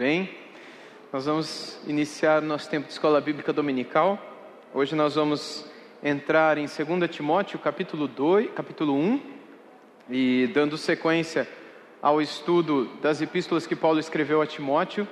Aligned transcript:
Bem, 0.00 0.30
nós 1.12 1.26
vamos 1.26 1.78
iniciar 1.86 2.40
nosso 2.40 2.70
tempo 2.70 2.86
de 2.86 2.92
escola 2.94 3.20
bíblica 3.20 3.52
dominical. 3.52 4.18
Hoje 4.72 4.96
nós 4.96 5.14
vamos 5.14 5.70
entrar 6.02 6.56
em 6.56 6.64
2 6.64 7.10
Timóteo, 7.10 7.58
capítulo 7.58 8.08
2, 8.08 8.50
capítulo 8.52 8.94
1, 8.94 9.20
e 10.08 10.50
dando 10.54 10.78
sequência 10.78 11.46
ao 12.00 12.22
estudo 12.22 12.86
das 13.02 13.20
epístolas 13.20 13.66
que 13.66 13.76
Paulo 13.76 14.00
escreveu 14.00 14.40
a 14.40 14.46
Timóteo, 14.46 15.06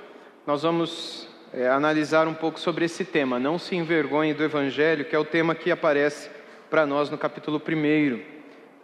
nós 0.47 0.63
vamos 0.63 1.29
é, 1.53 1.69
analisar 1.69 2.27
um 2.27 2.33
pouco 2.33 2.59
sobre 2.59 2.85
esse 2.85 3.05
tema. 3.05 3.37
Não 3.37 3.59
se 3.59 3.75
envergonhe 3.75 4.33
do 4.33 4.43
evangelho, 4.43 5.05
que 5.05 5.15
é 5.15 5.19
o 5.19 5.23
tema 5.23 5.53
que 5.53 5.69
aparece 5.69 6.31
para 6.67 6.87
nós 6.87 7.11
no 7.11 7.17
capítulo 7.19 7.61
1 7.63 8.23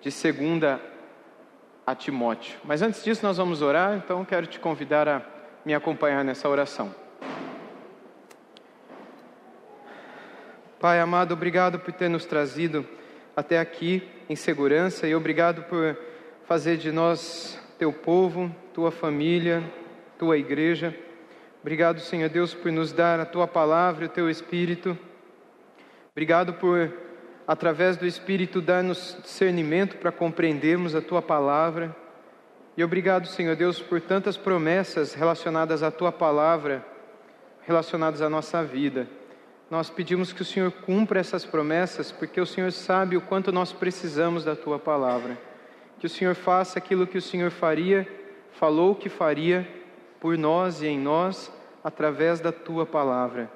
de 0.02 0.12
2 0.12 0.80
a 1.84 1.96
Timóteo. 1.96 2.60
Mas 2.64 2.84
antes 2.84 3.04
disso, 3.04 3.26
nós 3.26 3.38
vamos 3.38 3.64
orar, 3.64 3.98
então 3.98 4.24
quero 4.24 4.46
te 4.46 4.60
convidar 4.60 5.08
a 5.08 5.34
me 5.66 5.74
acompanhar 5.74 6.24
nessa 6.24 6.48
oração. 6.48 6.94
Pai 10.80 11.00
amado, 11.00 11.34
obrigado 11.34 11.80
por 11.80 11.92
ter 11.92 12.08
nos 12.08 12.26
trazido 12.26 12.86
até 13.36 13.60
aqui 13.60 14.08
em 14.30 14.36
segurança 14.36 15.08
e 15.08 15.16
obrigado 15.16 15.64
por 15.64 15.98
fazer 16.46 16.78
de 16.78 16.92
nós 16.92 17.60
teu 17.80 17.92
povo, 17.92 18.56
tua 18.74 18.92
família, 18.92 19.64
tua 20.20 20.38
igreja. 20.38 20.96
Obrigado, 21.62 22.00
Senhor 22.00 22.30
Deus, 22.30 22.54
por 22.54 22.72
nos 22.72 22.92
dar 22.92 23.20
a 23.20 23.26
tua 23.26 23.48
palavra 23.48 24.06
e 24.06 24.08
o 24.08 24.12
teu 24.12 24.30
espírito. 24.30 24.96
Obrigado 26.12 26.54
por, 26.54 26.94
através 27.48 27.98
do 27.98 28.06
espírito, 28.06 28.62
dar-nos 28.62 29.18
discernimento 29.24 29.98
para 29.98 30.12
compreendermos 30.12 30.94
a 30.94 31.02
tua 31.02 31.22
palavra. 31.22 31.96
E 32.78 32.84
obrigado, 32.84 33.28
Senhor 33.28 33.56
Deus, 33.56 33.80
por 33.80 34.02
tantas 34.02 34.36
promessas 34.36 35.14
relacionadas 35.14 35.82
à 35.82 35.90
tua 35.90 36.12
palavra, 36.12 36.86
relacionadas 37.62 38.22
à 38.22 38.30
nossa 38.30 38.64
vida. 38.64 39.08
Nós 39.72 39.90
pedimos 39.90 40.34
que 40.34 40.42
o 40.42 40.46
Senhor 40.46 40.72
cumpra 40.72 41.20
essas 41.20 41.46
promessas, 41.46 42.12
porque 42.12 42.40
o 42.40 42.46
Senhor 42.46 42.72
sabe 42.74 43.16
o 43.16 43.22
quanto 43.22 43.50
nós 43.52 43.72
precisamos 43.72 44.44
da 44.44 44.58
tua 44.58 44.78
palavra. 44.78 45.38
Que 46.00 46.06
o 46.06 46.10
Senhor 46.10 46.36
faça 46.36 46.78
aquilo 46.78 47.08
que 47.08 47.18
o 47.18 47.22
Senhor 47.22 47.50
faria, 47.50 48.06
falou 48.52 48.94
que 48.94 49.08
faria 49.08 49.66
por 50.20 50.38
nós 50.38 50.82
e 50.82 50.88
em 50.88 51.00
nós, 51.00 51.52
através 51.82 52.42
da 52.42 52.52
tua 52.52 52.86
palavra, 52.86 53.50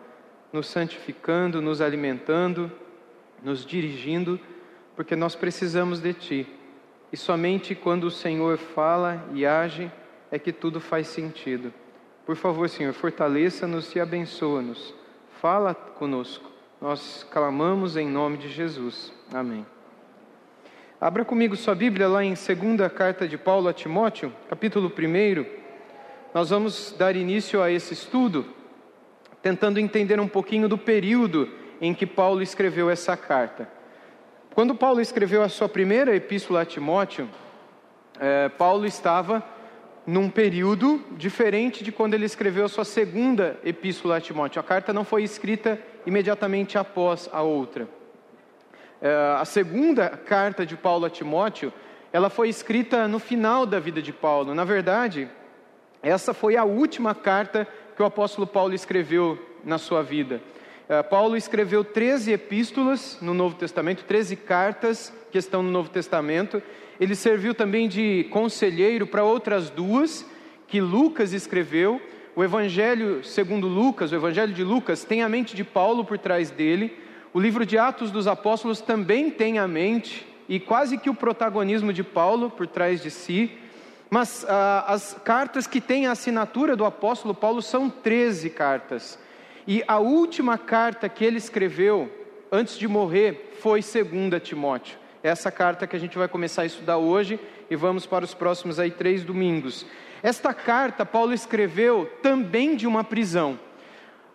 nos 0.54 0.68
santificando, 0.68 1.62
nos 1.62 1.82
alimentando, 1.82 2.72
nos 3.44 3.66
dirigindo, 3.66 4.40
porque 4.96 5.16
nós 5.16 5.36
precisamos 5.36 6.00
de 6.00 6.14
ti. 6.14 6.59
E 7.12 7.18
somente 7.18 7.74
quando 7.74 8.06
o 8.06 8.12
Senhor 8.12 8.58
fala 8.58 9.26
e 9.34 9.46
age 9.46 9.92
é 10.32 10.38
que 10.38 10.54
tudo 10.54 10.80
faz 10.80 11.08
sentido. 11.08 11.74
Por 12.26 12.36
favor, 12.36 12.70
Senhor, 12.70 12.94
fortaleça-nos 12.94 13.96
e 13.96 14.00
abençoa-nos. 14.00 14.94
Fala 15.42 15.74
conosco. 15.74 16.52
Nós 16.80 17.28
clamamos 17.30 17.98
em 17.98 18.08
nome 18.08 18.38
de 18.38 18.50
Jesus. 18.50 19.12
Amém. 19.34 19.66
Abra 21.02 21.26
comigo 21.26 21.56
sua 21.56 21.74
Bíblia 21.74 22.08
lá 22.08 22.24
em 22.24 22.34
2 22.34 22.92
carta 22.94 23.28
de 23.28 23.38
Paulo 23.38 23.68
a 23.68 23.74
Timóteo, 23.74 24.34
capítulo 24.50 24.92
1. 24.92 25.46
Nós 26.34 26.50
vamos 26.50 26.94
dar 26.98 27.16
início 27.16 27.62
a 27.62 27.72
esse 27.72 27.94
estudo, 27.94 28.46
tentando 29.42 29.80
entender 29.80 30.20
um 30.20 30.28
pouquinho 30.28 30.70
do 30.70 30.78
período 30.78 31.50
em 31.82 31.94
que 31.94 32.06
Paulo 32.06 32.42
escreveu 32.42 32.90
essa 32.90 33.18
carta. 33.18 33.79
Quando 34.60 34.76
Paulo 34.76 35.00
escreveu 35.00 35.42
a 35.42 35.48
sua 35.48 35.70
primeira 35.70 36.14
epístola 36.14 36.64
a 36.64 36.66
Timóteo, 36.66 37.30
é, 38.20 38.50
Paulo 38.50 38.86
estava 38.86 39.42
num 40.06 40.30
período 40.30 41.02
diferente 41.12 41.82
de 41.82 41.94
quando 41.94 42.14
ele 42.14 42.26
escreveu 42.26 42.66
a 42.66 42.68
sua 42.68 42.84
segunda 42.84 43.58
epístola 43.64 44.18
a 44.18 44.20
Timóteo. 44.20 44.60
A 44.60 44.64
carta 44.64 44.92
não 44.92 45.06
foi 45.06 45.24
escrita 45.24 45.80
imediatamente 46.06 46.78
após 46.78 47.30
a 47.32 47.42
outra. 47.42 47.88
É, 49.02 49.38
a 49.40 49.46
segunda 49.46 50.10
carta 50.10 50.66
de 50.66 50.76
Paulo 50.76 51.06
a 51.06 51.10
Timóteo, 51.10 51.72
ela 52.12 52.30
foi 52.30 52.50
escrita 52.50 53.08
no 53.08 53.18
final 53.18 53.66
da 53.66 53.80
vida 53.80 54.02
de 54.02 54.12
Paulo. 54.12 54.54
Na 54.54 54.66
verdade, 54.66 55.30
essa 56.04 56.34
foi 56.34 56.58
a 56.58 56.66
última 56.66 57.16
carta 57.16 57.66
que 57.96 58.04
o 58.04 58.06
apóstolo 58.06 58.46
Paulo 58.46 58.74
escreveu 58.74 59.40
na 59.64 59.78
sua 59.78 60.04
vida. 60.04 60.42
Eh, 60.90 61.04
Paulo 61.04 61.38
escreveu 61.38 61.84
13 61.84 62.32
epístolas 62.32 63.20
no 63.22 63.32
Novo 63.32 63.54
Testamento, 63.56 64.04
13 64.06 64.36
cartas 64.36 65.14
que 65.32 65.38
estão 65.38 65.62
no 65.62 65.70
Novo 65.70 65.88
Testamento. 65.88 66.64
Ele 67.00 67.14
serviu 67.14 67.54
também 67.54 67.88
de 67.88 68.26
conselheiro 68.32 69.06
para 69.06 69.24
outras 69.24 69.70
duas 69.70 70.26
que 70.68 70.82
Lucas 70.82 71.32
escreveu. 71.32 72.02
O 72.36 72.44
Evangelho 72.44 73.24
segundo 73.24 73.68
Lucas, 73.68 74.12
o 74.12 74.16
Evangelho 74.16 74.52
de 74.52 74.64
Lucas, 74.64 75.04
tem 75.04 75.22
a 75.22 75.30
mente 75.30 75.56
de 75.56 75.64
Paulo 75.64 76.04
por 76.04 76.18
trás 76.18 76.50
dele. 76.50 76.98
O 77.32 77.40
livro 77.40 77.68
de 77.68 77.78
Atos 77.78 78.10
dos 78.10 78.26
Apóstolos 78.26 78.82
também 78.82 79.30
tem 79.30 79.60
a 79.60 79.68
mente 79.68 80.26
e 80.48 80.60
quase 80.60 80.98
que 80.98 81.12
o 81.12 81.14
protagonismo 81.14 81.94
de 81.94 82.04
Paulo 82.04 82.50
por 82.50 82.66
trás 82.66 83.00
de 83.00 83.12
si. 83.12 83.52
Mas 84.10 84.44
ah, 84.50 84.86
as 84.88 85.16
cartas 85.24 85.68
que 85.68 85.80
têm 85.80 86.08
a 86.08 86.14
assinatura 86.14 86.76
do 86.76 86.84
apóstolo 86.84 87.36
Paulo 87.36 87.62
são 87.62 87.92
13 87.92 88.50
cartas. 88.50 89.20
E 89.72 89.84
a 89.88 90.00
última 90.00 90.58
carta 90.58 91.08
que 91.08 91.24
ele 91.24 91.38
escreveu 91.38 92.12
antes 92.52 92.76
de 92.76 92.88
morrer 92.88 93.52
foi 93.62 93.82
2 93.82 94.42
Timóteo. 94.42 94.98
Essa 95.22 95.52
carta 95.52 95.86
que 95.86 95.96
a 95.96 96.00
gente 96.00 96.18
vai 96.18 96.28
começar 96.28 96.64
a 96.64 96.66
estudar 96.66 96.98
hoje 96.98 97.40
e 97.70 97.76
vamos 97.76 98.08
para 98.08 98.26
os 98.26 98.34
próximos 98.34 98.80
aí 98.80 98.90
três 98.90 99.24
domingos. 99.24 99.86
Esta 100.24 100.56
carta 100.56 101.06
Paulo 101.06 101.36
escreveu 101.36 102.12
também 102.24 102.76
de 102.76 102.88
uma 102.88 103.04
prisão. 103.04 103.60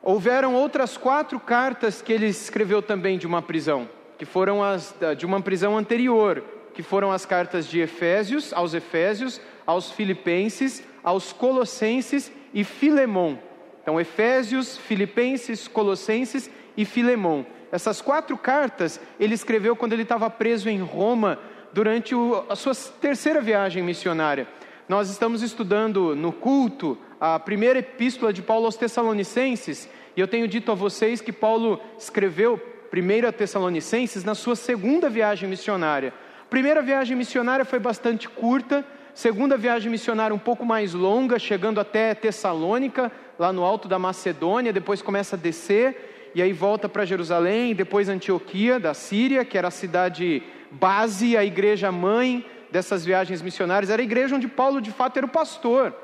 Houveram 0.01 0.55
outras 0.55 0.97
quatro 0.97 1.41
cartas 1.41 2.01
que 2.01 2.13
ele 2.13 2.27
escreveu 2.27 2.81
também 2.81 3.19
de 3.19 3.27
uma 3.27 3.43
prisão, 3.43 3.89
que 4.17 4.25
foram 4.25 4.63
as 4.63 4.95
de 5.19 5.27
uma 5.27 5.41
prisão 5.41 5.77
anterior, 5.77 6.45
que 6.73 6.83
foram 6.85 7.11
as 7.11 7.27
cartas 7.27 7.67
de 7.67 7.81
Efésios, 7.81 8.53
aos 8.53 8.73
Efésios, 8.73 9.41
aos 9.67 9.91
Filipenses, 9.91 10.85
aos 11.03 11.33
Colossenses 11.33 12.31
e 12.53 12.63
Filemão. 12.63 13.37
Então, 13.85 14.01
Efésios, 14.01 14.79
Filipenses, 14.79 15.69
Colossenses 15.69 16.51
e 16.75 16.87
Filemão. 16.87 17.45
Essas 17.71 18.01
quatro 18.01 18.39
cartas 18.39 18.99
ele 19.21 19.35
escreveu 19.35 19.77
quando 19.77 19.93
ele 19.93 20.05
estava 20.05 20.31
preso 20.31 20.71
em 20.71 20.81
Roma 20.81 21.39
durante 21.71 22.15
o, 22.15 22.47
a 22.49 22.57
sua 22.57 22.75
terceira 22.75 23.43
viagem 23.43 23.83
missionária. 23.83 24.49
Nós 24.89 25.11
estamos 25.11 25.43
estudando 25.43 26.17
no 26.17 26.33
culto 26.33 26.97
a 27.21 27.39
primeira 27.39 27.81
epístola 27.81 28.33
de 28.33 28.41
Paulo 28.41 28.65
aos 28.65 28.77
Tessalonicenses, 28.77 29.87
e 30.17 30.21
eu 30.21 30.27
tenho 30.27 30.49
dito 30.49 30.73
a 30.73 30.75
vocês 30.75 31.21
que 31.21 31.33
Paulo 31.33 31.79
escreveu 31.99 32.57
primeiro 32.91 33.29
a 33.29 33.33
Tessalonicenses 33.33 34.25
na 34.25 34.35
sua 34.35 34.57
segunda 34.57 35.11
viagem 35.11 35.47
missionária. 35.47 36.15
primeira 36.49 36.81
viagem 36.81 37.15
missionária 37.15 37.67
foi 37.67 37.79
bastante 37.79 38.31
curta, 38.31 38.83
segunda 39.15 39.57
viagem 39.57 39.91
missionária 39.91 40.35
um 40.35 40.39
pouco 40.39 40.65
mais 40.65 40.93
longa, 40.93 41.39
chegando 41.39 41.81
até 41.81 42.15
Tessalônica, 42.15 43.11
lá 43.39 43.53
no 43.53 43.63
alto 43.65 43.87
da 43.87 43.99
Macedônia, 43.99 44.73
depois 44.73 45.01
começa 45.01 45.37
a 45.37 45.39
descer, 45.39 46.33
e 46.35 46.43
aí 46.43 46.53
volta 46.53 46.89
para 46.89 47.05
Jerusalém, 47.05 47.75
depois 47.75 48.09
Antioquia, 48.09 48.81
da 48.81 48.93
Síria, 48.93 49.45
que 49.45 49.57
era 49.57 49.69
a 49.69 49.71
cidade 49.71 50.43
base, 50.71 51.37
a 51.37 51.45
igreja 51.45 51.93
mãe 51.93 52.45
dessas 52.73 53.05
viagens 53.05 53.41
missionárias, 53.41 53.89
era 53.89 54.03
a 54.03 54.05
igreja 54.05 54.35
onde 54.35 54.49
Paulo 54.49 54.81
de 54.81 54.91
fato 54.91 55.17
era 55.17 55.27
o 55.27 55.29
pastor, 55.29 55.95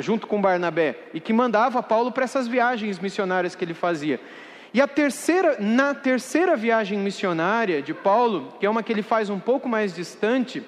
junto 0.00 0.26
com 0.26 0.40
Barnabé, 0.40 0.98
e 1.14 1.20
que 1.20 1.32
mandava 1.32 1.80
Paulo 1.80 2.10
para 2.10 2.24
essas 2.24 2.48
viagens 2.48 2.98
missionárias 2.98 3.54
que 3.54 3.64
ele 3.64 3.74
fazia. 3.74 4.20
E 4.74 4.80
a 4.80 4.88
terceira, 4.88 5.56
na 5.60 5.94
terceira 5.94 6.56
viagem 6.56 6.98
missionária 6.98 7.80
de 7.80 7.94
Paulo, 7.94 8.52
que 8.58 8.66
é 8.66 8.70
uma 8.70 8.82
que 8.82 8.92
ele 8.92 9.02
faz 9.02 9.30
um 9.30 9.38
pouco 9.38 9.68
mais 9.68 9.94
distante, 9.94 10.62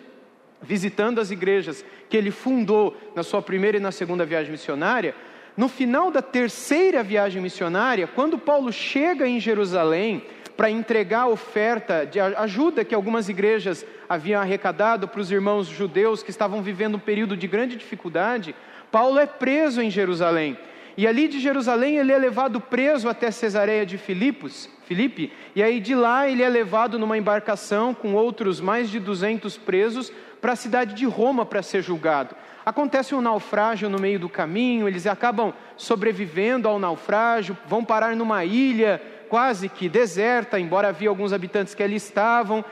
visitando 0.62 1.20
as 1.20 1.30
igrejas 1.30 1.84
que 2.08 2.16
ele 2.16 2.30
fundou 2.30 2.96
na 3.14 3.22
sua 3.22 3.40
primeira 3.40 3.76
e 3.76 3.80
na 3.80 3.92
segunda 3.92 4.24
viagem 4.24 4.50
missionária, 4.50 5.14
no 5.56 5.68
final 5.68 6.10
da 6.10 6.22
terceira 6.22 7.02
viagem 7.02 7.42
missionária, 7.42 8.06
quando 8.06 8.38
Paulo 8.38 8.72
chega 8.72 9.26
em 9.26 9.40
Jerusalém 9.40 10.24
para 10.56 10.70
entregar 10.70 11.22
a 11.22 11.28
oferta 11.28 12.04
de 12.04 12.20
ajuda 12.20 12.84
que 12.84 12.94
algumas 12.94 13.28
igrejas 13.28 13.84
haviam 14.08 14.40
arrecadado 14.40 15.08
para 15.08 15.20
os 15.20 15.30
irmãos 15.30 15.66
judeus 15.66 16.22
que 16.22 16.30
estavam 16.30 16.62
vivendo 16.62 16.96
um 16.96 17.00
período 17.00 17.36
de 17.36 17.46
grande 17.46 17.76
dificuldade, 17.76 18.54
Paulo 18.90 19.18
é 19.18 19.26
preso 19.26 19.80
em 19.80 19.90
Jerusalém. 19.90 20.58
E 20.96 21.06
ali 21.06 21.28
de 21.28 21.40
Jerusalém 21.40 21.96
ele 21.96 22.12
é 22.12 22.18
levado 22.18 22.60
preso 22.60 23.08
até 23.08 23.30
Cesareia 23.30 23.86
de 23.86 23.96
Filipos, 23.96 24.68
Filipe, 24.84 25.32
e 25.54 25.62
aí 25.62 25.80
de 25.80 25.94
lá 25.94 26.28
ele 26.28 26.42
é 26.42 26.48
levado 26.48 26.98
numa 26.98 27.16
embarcação 27.16 27.94
com 27.94 28.12
outros 28.14 28.60
mais 28.60 28.90
de 28.90 28.98
200 28.98 29.56
presos 29.56 30.12
para 30.40 30.52
a 30.52 30.56
cidade 30.56 30.94
de 30.94 31.04
Roma 31.04 31.44
para 31.44 31.62
ser 31.62 31.82
julgado. 31.82 32.34
Acontece 32.64 33.14
um 33.14 33.20
naufrágio 33.20 33.88
no 33.88 33.98
meio 33.98 34.18
do 34.18 34.28
caminho, 34.28 34.86
eles 34.86 35.06
acabam 35.06 35.52
sobrevivendo 35.76 36.68
ao 36.68 36.78
naufrágio, 36.78 37.56
vão 37.66 37.84
parar 37.84 38.14
numa 38.14 38.44
ilha 38.44 39.02
quase 39.28 39.68
que 39.68 39.88
deserta, 39.88 40.58
embora 40.58 40.88
havia 40.88 41.08
alguns 41.08 41.32
habitantes 41.32 41.74
que 41.74 41.82
ali 41.82 41.96
estavam. 41.96 42.64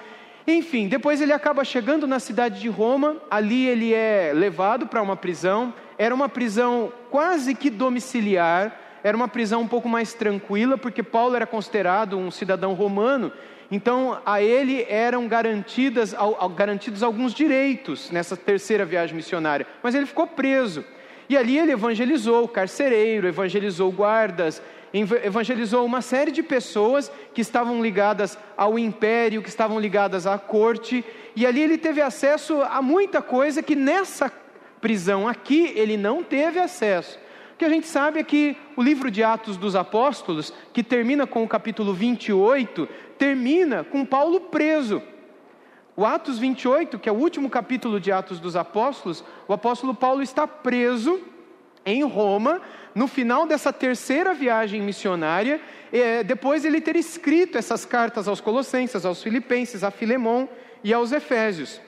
Enfim, 0.47 0.88
depois 0.88 1.20
ele 1.20 1.32
acaba 1.32 1.62
chegando 1.65 2.06
na 2.06 2.19
cidade 2.19 2.61
de 2.61 2.69
Roma, 2.69 3.17
ali 3.31 3.67
ele 3.67 3.94
é 3.94 4.32
levado 4.35 4.87
para 4.87 5.03
uma 5.03 5.17
prisão, 5.17 5.73
era 5.97 6.15
uma 6.15 6.29
prisão 6.29 6.93
quase 7.11 7.55
que 7.55 7.70
domiciliar, 7.70 8.75
era 9.05 9.17
uma 9.17 9.29
prisão 9.29 9.61
um 9.61 9.69
pouco 9.69 9.88
mais 9.88 10.15
tranquila, 10.15 10.76
porque 10.76 11.03
Paulo 11.03 11.37
era 11.37 11.47
considerado 11.47 12.19
um 12.19 12.31
cidadão 12.31 12.75
romano, 12.75 13.32
então 13.70 14.20
a 14.25 14.43
ele 14.43 14.87
eram 14.88 15.29
garantidas, 15.29 16.15
garantidos 16.56 17.03
alguns 17.03 17.35
direitos 17.35 18.11
nessa 18.11 18.37
terceira 18.37 18.85
viagem 18.85 19.15
missionária, 19.15 19.67
mas 19.82 19.94
ele 19.94 20.06
ficou 20.06 20.26
preso. 20.26 20.85
E 21.29 21.37
ali 21.37 21.59
ele 21.59 21.73
evangelizou 21.73 22.44
o 22.44 22.49
carcereiro, 22.49 23.29
evangelizou 23.29 23.93
guardas, 23.93 24.62
evangelizou 25.23 25.85
uma 25.85 26.00
série 26.00 26.31
de 26.31 26.43
pessoas 26.43 27.12
que 27.35 27.43
estavam 27.43 27.82
ligadas 27.82 28.38
ao 28.56 28.79
império, 28.79 29.43
que 29.43 29.49
estavam 29.50 29.79
ligadas 29.79 30.26
à 30.26 30.38
corte, 30.38 31.05
e 31.37 31.47
ali 31.47 31.61
ele 31.61 31.76
teve 31.76 32.00
acesso 32.00 32.62
a 32.62 32.81
muita 32.81 33.20
coisa 33.20 33.62
que 33.62 33.76
nessa 33.76 34.32
prisão 34.81 35.29
aqui 35.29 35.73
ele 35.76 35.97
não 35.97 36.23
teve 36.23 36.59
acesso. 36.59 37.19
O 37.55 37.59
que 37.59 37.65
a 37.65 37.69
gente 37.69 37.88
sabe 37.88 38.20
é 38.20 38.23
que 38.23 38.56
o 38.76 38.82
livro 38.82 39.11
de 39.11 39.23
Atos 39.23 39.56
dos 39.56 39.75
Apóstolos, 39.75 40.55
que 40.73 40.82
termina 40.82 41.26
com 41.26 41.43
o 41.43 41.49
capítulo 41.49 41.93
28, 41.93 42.88
termina 43.19 43.85
com 43.85 44.05
Paulo 44.06 44.41
preso. 44.43 45.03
O 45.97 46.06
Atos 46.06 46.38
28, 46.38 46.99
que 46.99 47.09
é 47.09 47.12
o 47.12 47.17
último 47.17 47.50
capítulo 47.50 47.99
de 47.99 48.12
Atos 48.12 48.38
dos 48.38 48.55
Apóstolos, 48.55 49.25
o 49.49 49.53
apóstolo 49.53 49.93
Paulo 49.94 50.23
está 50.23 50.47
preso 50.47 51.20
em 51.85 52.05
Roma, 52.05 52.61
no 52.94 53.09
final 53.09 53.47
dessa 53.47 53.73
terceira 53.73 54.32
viagem 54.35 54.81
missionária, 54.81 55.61
é, 55.93 56.23
depois 56.23 56.65
ele 56.65 56.81
ter 56.81 56.97
escrito 56.97 57.59
essas 57.59 57.85
cartas 57.85 58.29
aos 58.29 58.41
Colossenses, 58.41 59.05
aos 59.05 59.23
Filipenses, 59.23 59.82
a 59.82 59.91
Filemon 59.91 60.47
e 60.85 60.93
aos 60.93 61.12
Efésios. 61.12 61.81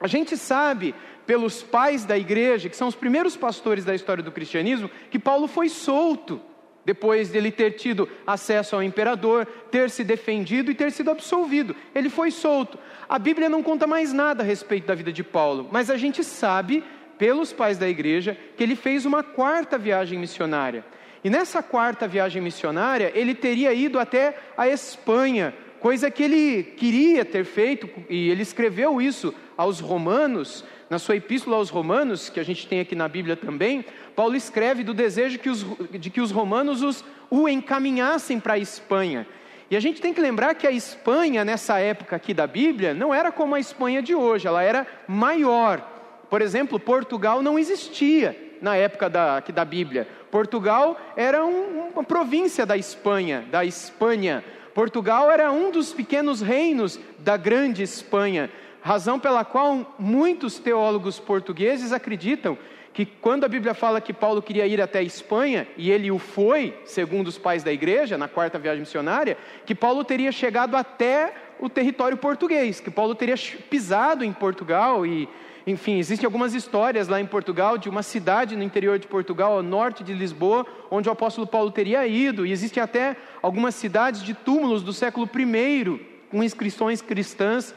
A 0.00 0.06
gente 0.06 0.36
sabe 0.36 0.94
pelos 1.26 1.62
pais 1.62 2.04
da 2.04 2.16
igreja, 2.16 2.68
que 2.68 2.76
são 2.76 2.88
os 2.88 2.94
primeiros 2.94 3.36
pastores 3.36 3.84
da 3.84 3.94
história 3.94 4.22
do 4.22 4.32
cristianismo, 4.32 4.90
que 5.10 5.18
Paulo 5.18 5.46
foi 5.46 5.68
solto 5.68 6.40
depois 6.84 7.30
de 7.30 7.38
ele 7.38 7.50
ter 7.50 7.72
tido 7.72 8.08
acesso 8.26 8.74
ao 8.74 8.82
imperador, 8.82 9.46
ter 9.70 9.90
se 9.90 10.02
defendido 10.02 10.70
e 10.70 10.74
ter 10.74 10.90
sido 10.90 11.10
absolvido. 11.10 11.76
Ele 11.94 12.08
foi 12.08 12.30
solto. 12.30 12.78
A 13.08 13.18
Bíblia 13.18 13.48
não 13.48 13.62
conta 13.62 13.86
mais 13.86 14.12
nada 14.12 14.42
a 14.42 14.46
respeito 14.46 14.86
da 14.86 14.94
vida 14.94 15.12
de 15.12 15.22
Paulo, 15.22 15.68
mas 15.70 15.90
a 15.90 15.96
gente 15.96 16.24
sabe 16.24 16.82
pelos 17.18 17.52
pais 17.52 17.78
da 17.78 17.88
igreja 17.88 18.36
que 18.56 18.62
ele 18.62 18.74
fez 18.74 19.06
uma 19.06 19.22
quarta 19.22 19.78
viagem 19.78 20.18
missionária. 20.18 20.84
E 21.24 21.30
nessa 21.30 21.62
quarta 21.62 22.08
viagem 22.08 22.42
missionária, 22.42 23.12
ele 23.14 23.34
teria 23.34 23.72
ido 23.72 24.00
até 24.00 24.36
a 24.56 24.66
Espanha, 24.66 25.54
coisa 25.78 26.10
que 26.10 26.22
ele 26.24 26.64
queria 26.64 27.24
ter 27.24 27.44
feito, 27.44 27.88
e 28.10 28.28
ele 28.28 28.42
escreveu 28.42 29.00
isso 29.00 29.32
aos 29.56 29.78
romanos, 29.78 30.64
na 30.90 30.98
sua 30.98 31.16
epístola 31.16 31.56
aos 31.56 31.70
romanos, 31.70 32.28
que 32.28 32.40
a 32.40 32.44
gente 32.44 32.66
tem 32.66 32.80
aqui 32.80 32.94
na 32.94 33.08
Bíblia 33.08 33.36
também, 33.36 33.84
Paulo 34.14 34.36
escreve 34.36 34.84
do 34.84 34.92
desejo 34.92 35.38
que 35.38 35.48
os, 35.48 35.64
de 35.90 36.10
que 36.10 36.20
os 36.20 36.30
romanos 36.30 36.82
os, 36.82 37.04
o 37.30 37.48
encaminhassem 37.48 38.38
para 38.38 38.54
a 38.54 38.58
Espanha. 38.58 39.26
E 39.70 39.76
a 39.76 39.80
gente 39.80 40.02
tem 40.02 40.12
que 40.12 40.20
lembrar 40.20 40.54
que 40.54 40.66
a 40.66 40.70
Espanha, 40.70 41.46
nessa 41.46 41.78
época 41.78 42.14
aqui 42.14 42.34
da 42.34 42.46
Bíblia, 42.46 42.92
não 42.92 43.14
era 43.14 43.32
como 43.32 43.54
a 43.54 43.60
Espanha 43.60 44.02
de 44.02 44.14
hoje, 44.14 44.46
ela 44.46 44.62
era 44.62 44.86
maior. 45.08 45.80
Por 46.28 46.42
exemplo, 46.42 46.78
Portugal 46.78 47.42
não 47.42 47.58
existia 47.58 48.36
na 48.60 48.76
época 48.76 49.08
da, 49.08 49.38
aqui 49.38 49.50
da 49.50 49.64
Bíblia. 49.64 50.06
Portugal 50.30 50.98
era 51.16 51.44
um, 51.44 51.88
uma 51.94 52.04
província 52.04 52.64
da 52.66 52.76
Espanha, 52.76 53.44
da 53.50 53.64
Espanha. 53.64 54.44
Portugal 54.74 55.30
era 55.30 55.50
um 55.50 55.70
dos 55.70 55.92
pequenos 55.92 56.40
reinos 56.40 56.98
da 57.18 57.36
grande 57.36 57.82
Espanha, 57.82 58.50
razão 58.82 59.18
pela 59.18 59.44
qual 59.44 59.94
muitos 59.98 60.58
teólogos 60.58 61.18
portugueses 61.18 61.92
acreditam 61.92 62.58
que 62.92 63.06
quando 63.06 63.44
a 63.44 63.48
Bíblia 63.48 63.72
fala 63.72 64.00
que 64.00 64.12
Paulo 64.12 64.42
queria 64.42 64.66
ir 64.66 64.80
até 64.80 64.98
a 64.98 65.02
Espanha, 65.02 65.66
e 65.78 65.90
ele 65.90 66.10
o 66.10 66.18
foi, 66.18 66.76
segundo 66.84 67.28
os 67.28 67.38
pais 67.38 67.62
da 67.62 67.72
igreja, 67.72 68.18
na 68.18 68.28
quarta 68.28 68.58
viagem 68.58 68.80
missionária, 68.80 69.38
que 69.64 69.74
Paulo 69.74 70.04
teria 70.04 70.30
chegado 70.30 70.76
até 70.76 71.32
o 71.58 71.70
território 71.70 72.18
português, 72.18 72.80
que 72.80 72.90
Paulo 72.90 73.14
teria 73.14 73.36
pisado 73.70 74.24
em 74.24 74.32
Portugal 74.32 75.06
e 75.06 75.26
enfim, 75.64 75.98
existem 75.98 76.26
algumas 76.26 76.54
histórias 76.54 77.06
lá 77.06 77.20
em 77.20 77.26
Portugal 77.26 77.78
de 77.78 77.88
uma 77.88 78.02
cidade 78.02 78.56
no 78.56 78.64
interior 78.64 78.98
de 78.98 79.06
Portugal, 79.06 79.52
ao 79.52 79.62
norte 79.62 80.02
de 80.02 80.12
Lisboa, 80.12 80.66
onde 80.90 81.08
o 81.08 81.12
apóstolo 81.12 81.46
Paulo 81.46 81.70
teria 81.70 82.04
ido, 82.04 82.44
e 82.44 82.50
existem 82.50 82.82
até 82.82 83.16
algumas 83.40 83.76
cidades 83.76 84.24
de 84.24 84.34
túmulos 84.34 84.82
do 84.82 84.92
século 84.92 85.30
I, 85.32 86.00
com 86.28 86.42
inscrições 86.42 87.00
cristãs, 87.00 87.72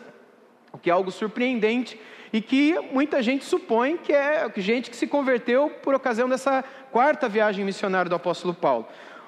o 0.76 0.78
que 0.78 0.90
é 0.90 0.94
algo 0.94 1.10
surpreendente 1.10 1.98
e 2.34 2.42
que 2.42 2.78
muita 2.92 3.24
gente 3.24 3.46
supõe 3.46 3.96
que 3.96 4.12
é 4.12 4.52
gente 4.58 4.90
que 4.90 4.96
se 4.96 5.08
converteu 5.08 5.70
por 5.82 5.96
ocasião 5.96 6.28
dessa 6.28 6.64
quarta 6.92 7.30
viagem 7.30 7.64
missionária 7.64 8.10
do 8.10 8.16
apóstolo 8.16 8.54
Paulo. 8.54 8.86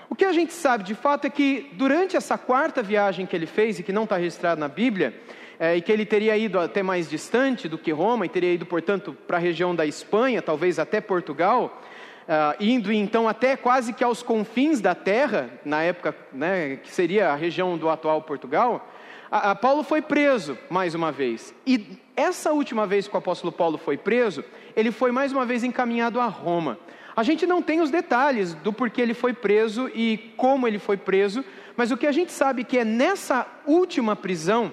O 0.09 0.15
que 0.15 0.25
a 0.25 0.33
gente 0.33 0.51
sabe 0.51 0.83
de 0.83 0.93
fato 0.93 1.25
é 1.25 1.29
que 1.29 1.69
durante 1.73 2.17
essa 2.17 2.37
quarta 2.37 2.83
viagem 2.83 3.25
que 3.25 3.33
ele 3.33 3.45
fez 3.45 3.79
e 3.79 3.83
que 3.83 3.93
não 3.93 4.03
está 4.03 4.17
registrado 4.17 4.59
na 4.59 4.67
Bíblia, 4.67 5.13
é, 5.57 5.77
e 5.77 5.81
que 5.81 5.91
ele 5.91 6.05
teria 6.05 6.37
ido 6.37 6.59
até 6.59 6.83
mais 6.83 7.09
distante 7.09 7.67
do 7.67 7.77
que 7.77 7.91
Roma, 7.91 8.25
e 8.25 8.29
teria 8.29 8.53
ido, 8.53 8.65
portanto, 8.65 9.15
para 9.25 9.37
a 9.37 9.39
região 9.39 9.73
da 9.73 9.85
Espanha, 9.85 10.41
talvez 10.41 10.77
até 10.77 11.01
Portugal, 11.01 11.81
uh, 12.27 12.63
indo 12.63 12.91
então 12.91 13.27
até 13.27 13.55
quase 13.55 13.93
que 13.93 14.03
aos 14.03 14.21
confins 14.21 14.79
da 14.79 14.93
terra, 14.93 15.49
na 15.65 15.81
época 15.81 16.13
né, 16.31 16.75
que 16.75 16.91
seria 16.91 17.29
a 17.29 17.35
região 17.35 17.77
do 17.77 17.89
atual 17.89 18.21
Portugal, 18.21 18.87
a, 19.29 19.51
a 19.51 19.55
Paulo 19.55 19.83
foi 19.83 20.01
preso 20.01 20.57
mais 20.69 20.95
uma 20.95 21.11
vez. 21.11 21.53
E 21.65 21.97
essa 22.15 22.51
última 22.51 22.87
vez 22.87 23.07
que 23.07 23.15
o 23.15 23.17
apóstolo 23.17 23.51
Paulo 23.51 23.77
foi 23.77 23.97
preso, 23.97 24.43
ele 24.75 24.91
foi 24.91 25.11
mais 25.11 25.31
uma 25.31 25.45
vez 25.45 25.63
encaminhado 25.63 26.19
a 26.19 26.27
Roma. 26.27 26.79
A 27.15 27.23
gente 27.23 27.47
não 27.47 27.61
tem 27.61 27.81
os 27.81 27.89
detalhes 27.89 28.53
do 28.53 28.71
porquê 28.71 29.01
ele 29.01 29.13
foi 29.13 29.33
preso 29.33 29.89
e 29.93 30.33
como 30.37 30.67
ele 30.67 30.79
foi 30.79 30.97
preso, 30.97 31.43
mas 31.75 31.91
o 31.91 31.97
que 31.97 32.07
a 32.07 32.11
gente 32.11 32.31
sabe 32.31 32.63
que 32.63 32.77
é 32.77 32.85
nessa 32.85 33.47
última 33.65 34.15
prisão 34.15 34.71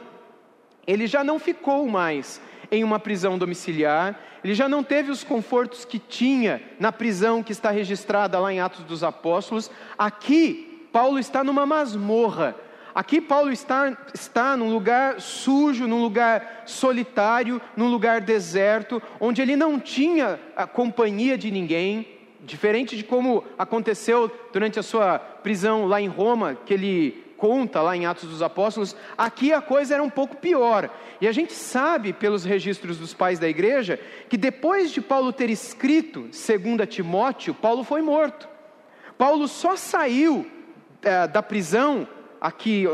ele 0.86 1.06
já 1.06 1.24
não 1.24 1.38
ficou 1.38 1.86
mais 1.88 2.40
em 2.70 2.84
uma 2.84 2.98
prisão 2.98 3.38
domiciliar, 3.38 4.18
ele 4.42 4.54
já 4.54 4.68
não 4.68 4.82
teve 4.82 5.10
os 5.10 5.24
confortos 5.24 5.84
que 5.84 5.98
tinha 5.98 6.62
na 6.78 6.92
prisão 6.92 7.42
que 7.42 7.52
está 7.52 7.70
registrada 7.70 8.38
lá 8.38 8.52
em 8.52 8.60
Atos 8.60 8.84
dos 8.84 9.02
Apóstolos. 9.02 9.70
Aqui, 9.96 10.88
Paulo 10.92 11.18
está 11.18 11.42
numa 11.42 11.64
masmorra. 11.64 12.54
Aqui, 12.94 13.20
Paulo 13.20 13.50
está, 13.50 13.96
está 14.14 14.56
num 14.56 14.72
lugar 14.72 15.20
sujo, 15.20 15.88
num 15.88 16.00
lugar 16.00 16.62
solitário, 16.64 17.60
num 17.76 17.88
lugar 17.88 18.20
deserto, 18.20 19.02
onde 19.18 19.42
ele 19.42 19.56
não 19.56 19.80
tinha 19.80 20.38
a 20.54 20.64
companhia 20.64 21.36
de 21.36 21.50
ninguém, 21.50 22.06
diferente 22.42 22.96
de 22.96 23.02
como 23.02 23.42
aconteceu 23.58 24.30
durante 24.52 24.78
a 24.78 24.82
sua 24.82 25.18
prisão 25.18 25.86
lá 25.86 26.00
em 26.00 26.06
Roma, 26.06 26.56
que 26.64 26.72
ele 26.72 27.24
conta 27.36 27.82
lá 27.82 27.96
em 27.96 28.06
Atos 28.06 28.28
dos 28.28 28.42
Apóstolos, 28.42 28.94
aqui 29.18 29.52
a 29.52 29.60
coisa 29.60 29.94
era 29.94 30.02
um 30.02 30.08
pouco 30.08 30.36
pior. 30.36 30.88
E 31.20 31.26
a 31.26 31.32
gente 31.32 31.52
sabe 31.52 32.12
pelos 32.12 32.44
registros 32.44 32.96
dos 32.96 33.12
pais 33.12 33.40
da 33.40 33.48
igreja 33.48 33.98
que 34.28 34.36
depois 34.36 34.92
de 34.92 35.00
Paulo 35.00 35.32
ter 35.32 35.50
escrito 35.50 36.28
segundo 36.30 36.86
Timóteo, 36.86 37.54
Paulo 37.54 37.82
foi 37.82 38.02
morto. 38.02 38.48
Paulo 39.18 39.48
só 39.48 39.74
saiu 39.74 40.46
é, 41.02 41.26
da 41.26 41.42
prisão 41.42 42.06
aqui 42.44 42.84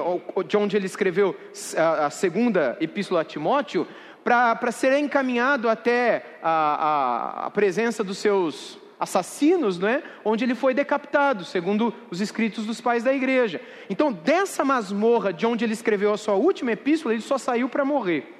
de 0.46 0.56
onde 0.56 0.76
ele 0.76 0.86
escreveu 0.86 1.36
a 1.76 2.08
segunda 2.08 2.76
epístola 2.80 3.22
a 3.22 3.24
Timóteo 3.24 3.84
para 4.22 4.70
ser 4.70 4.96
encaminhado 4.96 5.68
até 5.68 6.38
a, 6.40 7.42
a, 7.42 7.46
a 7.46 7.50
presença 7.50 8.04
dos 8.04 8.18
seus 8.18 8.78
assassinos, 9.00 9.76
não 9.76 9.88
é? 9.88 10.04
onde 10.24 10.44
ele 10.44 10.54
foi 10.54 10.72
decapitado, 10.72 11.44
segundo 11.44 11.92
os 12.10 12.20
escritos 12.20 12.64
dos 12.64 12.80
pais 12.80 13.02
da 13.02 13.12
igreja. 13.12 13.60
Então, 13.88 14.12
dessa 14.12 14.64
masmorra 14.64 15.32
de 15.32 15.44
onde 15.44 15.64
ele 15.64 15.72
escreveu 15.72 16.12
a 16.12 16.18
sua 16.18 16.34
última 16.34 16.70
epístola, 16.70 17.12
ele 17.12 17.22
só 17.22 17.36
saiu 17.36 17.68
para 17.68 17.84
morrer. 17.84 18.36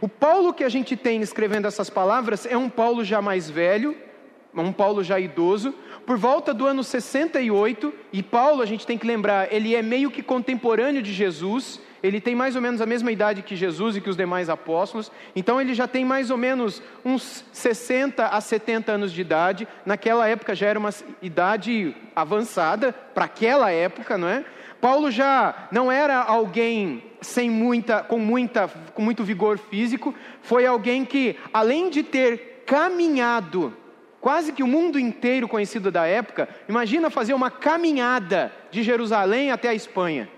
O 0.00 0.08
Paulo 0.08 0.54
que 0.54 0.64
a 0.64 0.70
gente 0.70 0.96
tem 0.96 1.20
escrevendo 1.20 1.66
essas 1.66 1.90
palavras 1.90 2.46
é 2.46 2.56
um 2.56 2.70
Paulo 2.70 3.04
já 3.04 3.20
mais 3.20 3.50
velho, 3.50 3.94
um 4.62 4.72
Paulo 4.72 5.02
já 5.02 5.18
idoso, 5.20 5.74
por 6.06 6.16
volta 6.16 6.54
do 6.54 6.66
ano 6.66 6.84
68, 6.84 7.92
e 8.12 8.22
Paulo, 8.22 8.62
a 8.62 8.66
gente 8.66 8.86
tem 8.86 8.96
que 8.96 9.06
lembrar, 9.06 9.52
ele 9.52 9.74
é 9.74 9.82
meio 9.82 10.10
que 10.10 10.22
contemporâneo 10.22 11.02
de 11.02 11.12
Jesus, 11.12 11.80
ele 12.02 12.20
tem 12.20 12.34
mais 12.34 12.54
ou 12.54 12.62
menos 12.62 12.80
a 12.80 12.86
mesma 12.86 13.10
idade 13.10 13.42
que 13.42 13.56
Jesus 13.56 13.96
e 13.96 14.00
que 14.00 14.08
os 14.08 14.16
demais 14.16 14.48
apóstolos, 14.48 15.10
então 15.34 15.60
ele 15.60 15.74
já 15.74 15.88
tem 15.88 16.04
mais 16.04 16.30
ou 16.30 16.36
menos 16.36 16.80
uns 17.04 17.44
60 17.52 18.26
a 18.26 18.40
70 18.40 18.92
anos 18.92 19.12
de 19.12 19.20
idade, 19.20 19.66
naquela 19.84 20.28
época 20.28 20.54
já 20.54 20.68
era 20.68 20.78
uma 20.78 20.90
idade 21.20 21.96
avançada, 22.14 22.92
para 22.92 23.24
aquela 23.24 23.72
época, 23.72 24.16
não 24.16 24.28
é? 24.28 24.44
Paulo 24.80 25.10
já 25.10 25.68
não 25.72 25.90
era 25.90 26.22
alguém 26.22 27.02
sem 27.20 27.50
muita, 27.50 28.02
com, 28.02 28.18
muita, 28.18 28.68
com 28.94 29.02
muito 29.02 29.24
vigor 29.24 29.58
físico, 29.58 30.14
foi 30.42 30.64
alguém 30.64 31.04
que, 31.04 31.36
além 31.52 31.90
de 31.90 32.02
ter 32.04 32.62
caminhado 32.64 33.76
quase 34.26 34.50
que 34.50 34.60
o 34.64 34.66
mundo 34.66 34.98
inteiro 34.98 35.46
conhecido 35.46 35.88
da 35.88 36.04
época, 36.04 36.48
imagina 36.68 37.08
fazer 37.10 37.32
uma 37.32 37.48
caminhada 37.48 38.52
de 38.72 38.82
Jerusalém 38.82 39.52
até 39.52 39.68
a 39.68 39.74
Espanha. 39.74 40.28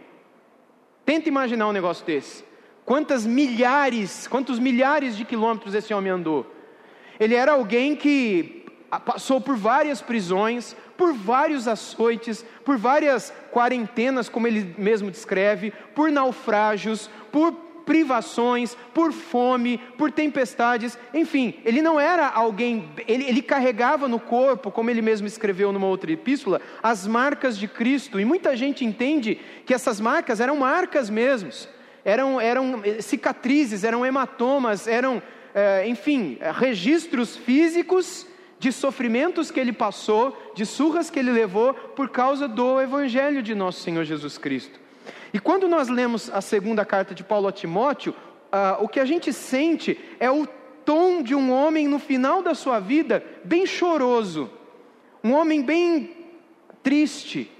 Tenta 1.06 1.30
imaginar 1.30 1.68
um 1.68 1.72
negócio 1.72 2.04
desse. 2.04 2.44
Quantas 2.84 3.24
milhares, 3.24 4.26
quantos 4.26 4.58
milhares 4.58 5.16
de 5.16 5.24
quilômetros 5.24 5.74
esse 5.74 5.94
homem 5.94 6.12
andou? 6.12 6.54
Ele 7.18 7.34
era 7.34 7.52
alguém 7.52 7.96
que 7.96 8.66
passou 9.06 9.40
por 9.40 9.56
várias 9.56 10.02
prisões, 10.02 10.76
por 10.94 11.14
vários 11.14 11.66
açoites, 11.66 12.44
por 12.66 12.76
várias 12.76 13.32
quarentenas, 13.50 14.28
como 14.28 14.46
ele 14.46 14.74
mesmo 14.76 15.10
descreve, 15.10 15.72
por 15.94 16.12
naufrágios, 16.12 17.08
por 17.32 17.54
privações, 17.88 18.76
por 18.92 19.14
fome, 19.14 19.78
por 19.96 20.12
tempestades, 20.12 20.98
enfim, 21.14 21.54
ele 21.64 21.80
não 21.80 21.98
era 21.98 22.28
alguém, 22.28 22.86
ele, 23.08 23.24
ele, 23.24 23.40
carregava 23.40 24.06
no 24.06 24.20
corpo, 24.20 24.70
como 24.70 24.90
ele 24.90 25.00
mesmo 25.00 25.26
escreveu 25.26 25.72
numa 25.72 25.86
outra 25.86 26.12
epístola, 26.12 26.60
as 26.82 27.06
marcas 27.06 27.56
de 27.56 27.66
Cristo, 27.66 28.20
e 28.20 28.26
muita 28.26 28.54
gente 28.54 28.84
entende 28.84 29.40
que 29.64 29.72
essas 29.72 29.98
marcas 30.00 30.38
eram 30.38 30.56
marcas 30.56 31.08
mesmos, 31.08 31.66
eram, 32.04 32.38
eram 32.38 32.82
cicatrizes, 33.00 33.84
eram 33.84 34.04
hematomas, 34.04 34.86
eram, 34.86 35.22
é, 35.54 35.88
enfim, 35.88 36.36
registros 36.58 37.38
físicos 37.38 38.26
de 38.58 38.70
sofrimentos 38.70 39.50
que 39.50 39.58
ele 39.58 39.72
passou, 39.72 40.52
de 40.54 40.66
surras 40.66 41.08
que 41.08 41.18
ele 41.18 41.30
levou 41.30 41.72
por 41.72 42.10
causa 42.10 42.46
do 42.46 42.82
Evangelho 42.82 43.42
de 43.42 43.54
nosso 43.54 43.80
Senhor 43.80 44.04
Jesus 44.04 44.36
Cristo. 44.36 44.78
E 45.32 45.38
quando 45.38 45.68
nós 45.68 45.88
lemos 45.88 46.30
a 46.30 46.40
segunda 46.40 46.84
carta 46.84 47.14
de 47.14 47.22
Paulo 47.22 47.48
a 47.48 47.52
Timóteo, 47.52 48.14
uh, 48.52 48.82
o 48.82 48.88
que 48.88 49.00
a 49.00 49.04
gente 49.04 49.32
sente 49.32 49.98
é 50.18 50.30
o 50.30 50.46
tom 50.84 51.22
de 51.22 51.34
um 51.34 51.52
homem 51.52 51.86
no 51.86 51.98
final 51.98 52.42
da 52.42 52.54
sua 52.54 52.80
vida 52.80 53.22
bem 53.44 53.66
choroso, 53.66 54.50
um 55.22 55.32
homem 55.32 55.62
bem 55.62 56.16
triste 56.82 57.50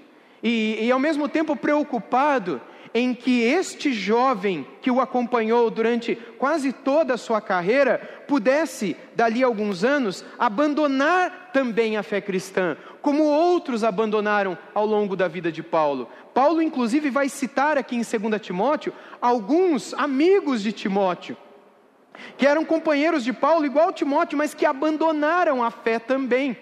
e, 0.41 0.79
e 0.81 0.91
ao 0.91 0.99
mesmo 0.99 1.29
tempo 1.29 1.55
preocupado 1.55 2.59
em 2.93 3.13
que 3.13 3.41
este 3.43 3.93
jovem 3.93 4.65
que 4.81 4.89
o 4.89 4.99
acompanhou 4.99 5.69
durante 5.69 6.15
quase 6.37 6.73
toda 6.73 7.13
a 7.13 7.17
sua 7.17 7.39
carreira 7.39 7.99
pudesse, 8.27 8.95
dali 9.15 9.43
a 9.43 9.47
alguns 9.47 9.83
anos, 9.83 10.25
abandonar 10.37 11.51
também 11.53 11.97
a 11.97 12.03
fé 12.03 12.19
cristã, 12.19 12.75
como 13.01 13.23
outros 13.23 13.83
abandonaram 13.83 14.57
ao 14.73 14.85
longo 14.85 15.15
da 15.15 15.27
vida 15.27 15.51
de 15.51 15.63
Paulo. 15.63 16.09
Paulo, 16.33 16.61
inclusive, 16.61 17.09
vai 17.09 17.29
citar 17.29 17.77
aqui 17.77 17.95
em 17.95 18.01
2 18.01 18.41
Timóteo 18.41 18.93
alguns 19.21 19.93
amigos 19.93 20.61
de 20.61 20.71
Timóteo, 20.71 21.37
que 22.37 22.45
eram 22.45 22.65
companheiros 22.65 23.23
de 23.23 23.33
Paulo, 23.33 23.65
igual 23.65 23.93
Timóteo, 23.93 24.37
mas 24.37 24.53
que 24.53 24.65
abandonaram 24.65 25.63
a 25.63 25.71
fé 25.71 25.99
também. 25.99 26.57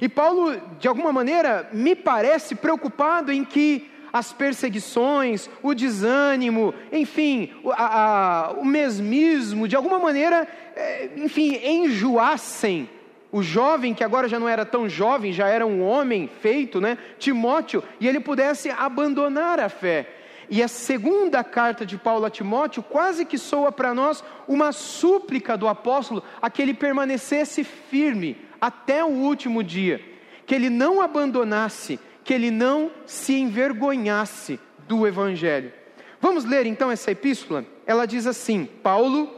E 0.00 0.08
Paulo, 0.08 0.60
de 0.78 0.88
alguma 0.88 1.12
maneira, 1.12 1.68
me 1.72 1.94
parece 1.94 2.54
preocupado 2.54 3.32
em 3.32 3.44
que 3.44 3.90
as 4.12 4.32
perseguições, 4.32 5.48
o 5.62 5.74
desânimo, 5.74 6.74
enfim, 6.90 7.52
a, 7.72 8.48
a, 8.48 8.50
o 8.52 8.64
mesmismo, 8.64 9.68
de 9.68 9.76
alguma 9.76 9.98
maneira, 9.98 10.48
é, 10.74 11.10
enfim, 11.16 11.54
enjoassem 11.62 12.88
o 13.36 13.42
jovem, 13.42 13.92
que 13.92 14.02
agora 14.02 14.26
já 14.28 14.40
não 14.40 14.48
era 14.48 14.64
tão 14.64 14.88
jovem, 14.88 15.30
já 15.30 15.46
era 15.46 15.66
um 15.66 15.82
homem 15.82 16.26
feito, 16.40 16.80
né, 16.80 16.96
Timóteo, 17.18 17.84
e 18.00 18.08
ele 18.08 18.18
pudesse 18.18 18.70
abandonar 18.70 19.60
a 19.60 19.68
fé. 19.68 20.08
E 20.48 20.62
a 20.62 20.68
segunda 20.68 21.44
carta 21.44 21.84
de 21.84 21.98
Paulo 21.98 22.24
a 22.24 22.30
Timóteo 22.30 22.82
quase 22.82 23.26
que 23.26 23.36
soa 23.36 23.70
para 23.70 23.92
nós 23.92 24.24
uma 24.48 24.72
súplica 24.72 25.54
do 25.54 25.68
apóstolo 25.68 26.22
a 26.40 26.48
que 26.48 26.62
ele 26.62 26.72
permanecesse 26.72 27.62
firme 27.62 28.38
até 28.58 29.04
o 29.04 29.08
último 29.08 29.62
dia, 29.62 30.00
que 30.46 30.54
ele 30.54 30.70
não 30.70 31.02
abandonasse, 31.02 32.00
que 32.24 32.32
ele 32.32 32.50
não 32.50 32.90
se 33.04 33.34
envergonhasse 33.34 34.58
do 34.88 35.06
Evangelho. 35.06 35.74
Vamos 36.22 36.46
ler 36.46 36.64
então 36.64 36.90
essa 36.90 37.10
epístola? 37.10 37.66
Ela 37.86 38.06
diz 38.06 38.26
assim: 38.26 38.64
Paulo, 38.82 39.30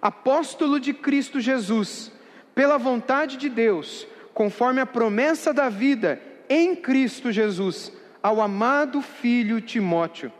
apóstolo 0.00 0.78
de 0.78 0.94
Cristo 0.94 1.40
Jesus, 1.40 2.12
pela 2.54 2.78
vontade 2.78 3.36
de 3.36 3.48
Deus, 3.48 4.06
conforme 4.34 4.80
a 4.80 4.86
promessa 4.86 5.52
da 5.52 5.68
vida 5.68 6.20
em 6.48 6.74
Cristo 6.74 7.32
Jesus, 7.32 7.92
ao 8.22 8.40
amado 8.40 9.00
filho 9.00 9.60
Timóteo, 9.60 10.32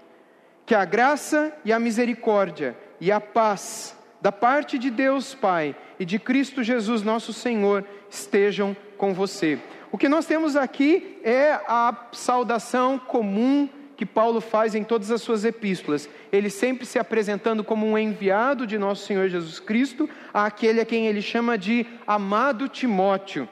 que 0.64 0.74
a 0.74 0.84
graça 0.84 1.52
e 1.64 1.72
a 1.72 1.78
misericórdia 1.78 2.76
e 3.00 3.10
a 3.10 3.20
paz 3.20 3.96
da 4.20 4.30
parte 4.30 4.78
de 4.78 4.88
Deus 4.90 5.34
Pai 5.34 5.74
e 5.98 6.04
de 6.04 6.18
Cristo 6.18 6.62
Jesus 6.62 7.02
nosso 7.02 7.32
Senhor 7.32 7.84
estejam 8.08 8.76
com 8.96 9.12
você. 9.12 9.58
O 9.90 9.98
que 9.98 10.08
nós 10.08 10.26
temos 10.26 10.54
aqui 10.54 11.18
é 11.24 11.52
a 11.66 12.08
saudação 12.12 12.98
comum 12.98 13.68
que 14.02 14.06
Paulo 14.06 14.40
faz 14.40 14.74
em 14.74 14.82
todas 14.82 15.12
as 15.12 15.22
suas 15.22 15.44
epístolas. 15.44 16.08
Ele 16.32 16.50
sempre 16.50 16.84
se 16.84 16.98
apresentando 16.98 17.62
como 17.62 17.86
um 17.86 17.96
enviado 17.96 18.66
de 18.66 18.76
nosso 18.76 19.06
Senhor 19.06 19.28
Jesus 19.28 19.60
Cristo, 19.60 20.10
àquele 20.34 20.80
a 20.80 20.84
quem 20.84 21.06
ele 21.06 21.22
chama 21.22 21.56
de 21.56 21.86
amado 22.04 22.66
Timóteo. 22.66 23.48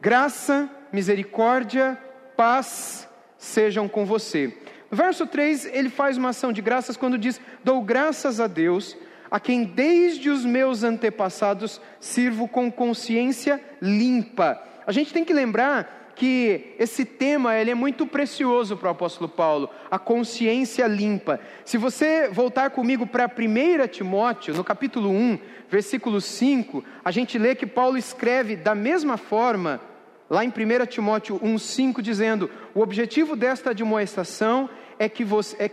Graça, 0.00 0.70
misericórdia, 0.92 1.98
paz 2.36 3.08
sejam 3.36 3.88
com 3.88 4.06
você. 4.06 4.56
No 4.88 4.96
verso 4.96 5.26
3, 5.26 5.66
ele 5.72 5.90
faz 5.90 6.16
uma 6.16 6.28
ação 6.28 6.52
de 6.52 6.62
graças 6.62 6.96
quando 6.96 7.18
diz: 7.18 7.40
Dou 7.64 7.82
graças 7.82 8.38
a 8.38 8.46
Deus, 8.46 8.96
a 9.28 9.40
quem 9.40 9.64
desde 9.64 10.30
os 10.30 10.44
meus 10.44 10.84
antepassados 10.84 11.80
sirvo 11.98 12.46
com 12.46 12.70
consciência 12.70 13.60
limpa 13.82 14.62
a 14.86 14.92
gente 14.92 15.12
tem 15.12 15.24
que 15.24 15.32
lembrar 15.32 16.03
que 16.14 16.74
esse 16.78 17.04
tema 17.04 17.56
ele 17.56 17.70
é 17.70 17.74
muito 17.74 18.06
precioso 18.06 18.76
para 18.76 18.88
o 18.88 18.92
apóstolo 18.92 19.28
Paulo, 19.28 19.68
a 19.90 19.98
consciência 19.98 20.86
limpa. 20.86 21.40
Se 21.64 21.76
você 21.76 22.28
voltar 22.28 22.70
comigo 22.70 23.06
para 23.06 23.26
1 23.26 23.88
Timóteo, 23.88 24.54
no 24.54 24.64
capítulo 24.64 25.10
1, 25.10 25.38
versículo 25.68 26.20
5, 26.20 26.84
a 27.04 27.10
gente 27.10 27.38
lê 27.38 27.54
que 27.54 27.66
Paulo 27.66 27.98
escreve 27.98 28.56
da 28.56 28.74
mesma 28.74 29.16
forma, 29.16 29.80
lá 30.30 30.44
em 30.44 30.48
1 30.48 30.86
Timóteo 30.86 31.38
1,5, 31.40 32.00
dizendo: 32.00 32.50
o 32.74 32.80
objetivo 32.80 33.34
desta 33.34 33.70
admoestação 33.70 34.68
é 34.98 35.08
que 35.08 35.24
você. 35.24 35.56
É, 35.58 35.70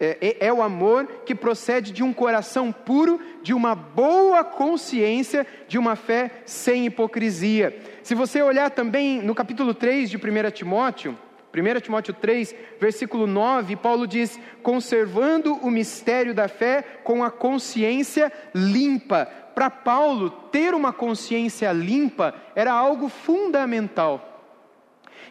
é, 0.00 0.18
é, 0.20 0.46
é, 0.48 0.52
o 0.52 0.60
amor 0.60 1.06
que 1.24 1.32
procede 1.32 1.92
de 1.92 2.02
um 2.02 2.12
coração 2.12 2.72
puro, 2.72 3.20
de 3.40 3.54
uma 3.54 3.72
boa 3.76 4.42
consciência, 4.42 5.46
de 5.68 5.78
uma 5.78 5.94
fé 5.94 6.42
sem 6.44 6.86
hipocrisia. 6.86 7.78
Se 8.02 8.14
você 8.14 8.42
olhar 8.42 8.70
também 8.70 9.22
no 9.22 9.34
capítulo 9.34 9.72
3 9.72 10.10
de 10.10 10.16
1 10.16 10.50
Timóteo, 10.50 11.16
1 11.54 11.80
Timóteo 11.80 12.14
3, 12.14 12.54
versículo 12.80 13.26
9, 13.26 13.76
Paulo 13.76 14.06
diz: 14.06 14.40
conservando 14.62 15.54
o 15.56 15.70
mistério 15.70 16.34
da 16.34 16.48
fé 16.48 16.82
com 17.04 17.22
a 17.22 17.30
consciência 17.30 18.32
limpa. 18.54 19.26
Para 19.54 19.68
Paulo, 19.68 20.30
ter 20.30 20.74
uma 20.74 20.92
consciência 20.92 21.70
limpa 21.72 22.34
era 22.56 22.72
algo 22.72 23.08
fundamental. 23.08 24.30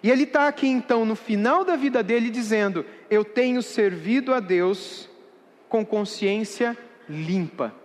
E 0.03 0.09
ele 0.09 0.23
está 0.23 0.47
aqui 0.47 0.67
então 0.67 1.03
no 1.05 1.15
final 1.15 1.65
da 1.65 1.75
vida 1.75 2.01
dele 2.01 2.29
dizendo: 2.29 2.85
Eu 3.09 3.25
tenho 3.25 3.61
servido 3.61 4.33
a 4.33 4.39
Deus 4.39 5.09
com 5.67 5.85
consciência 5.85 6.77
limpa. 7.09 7.80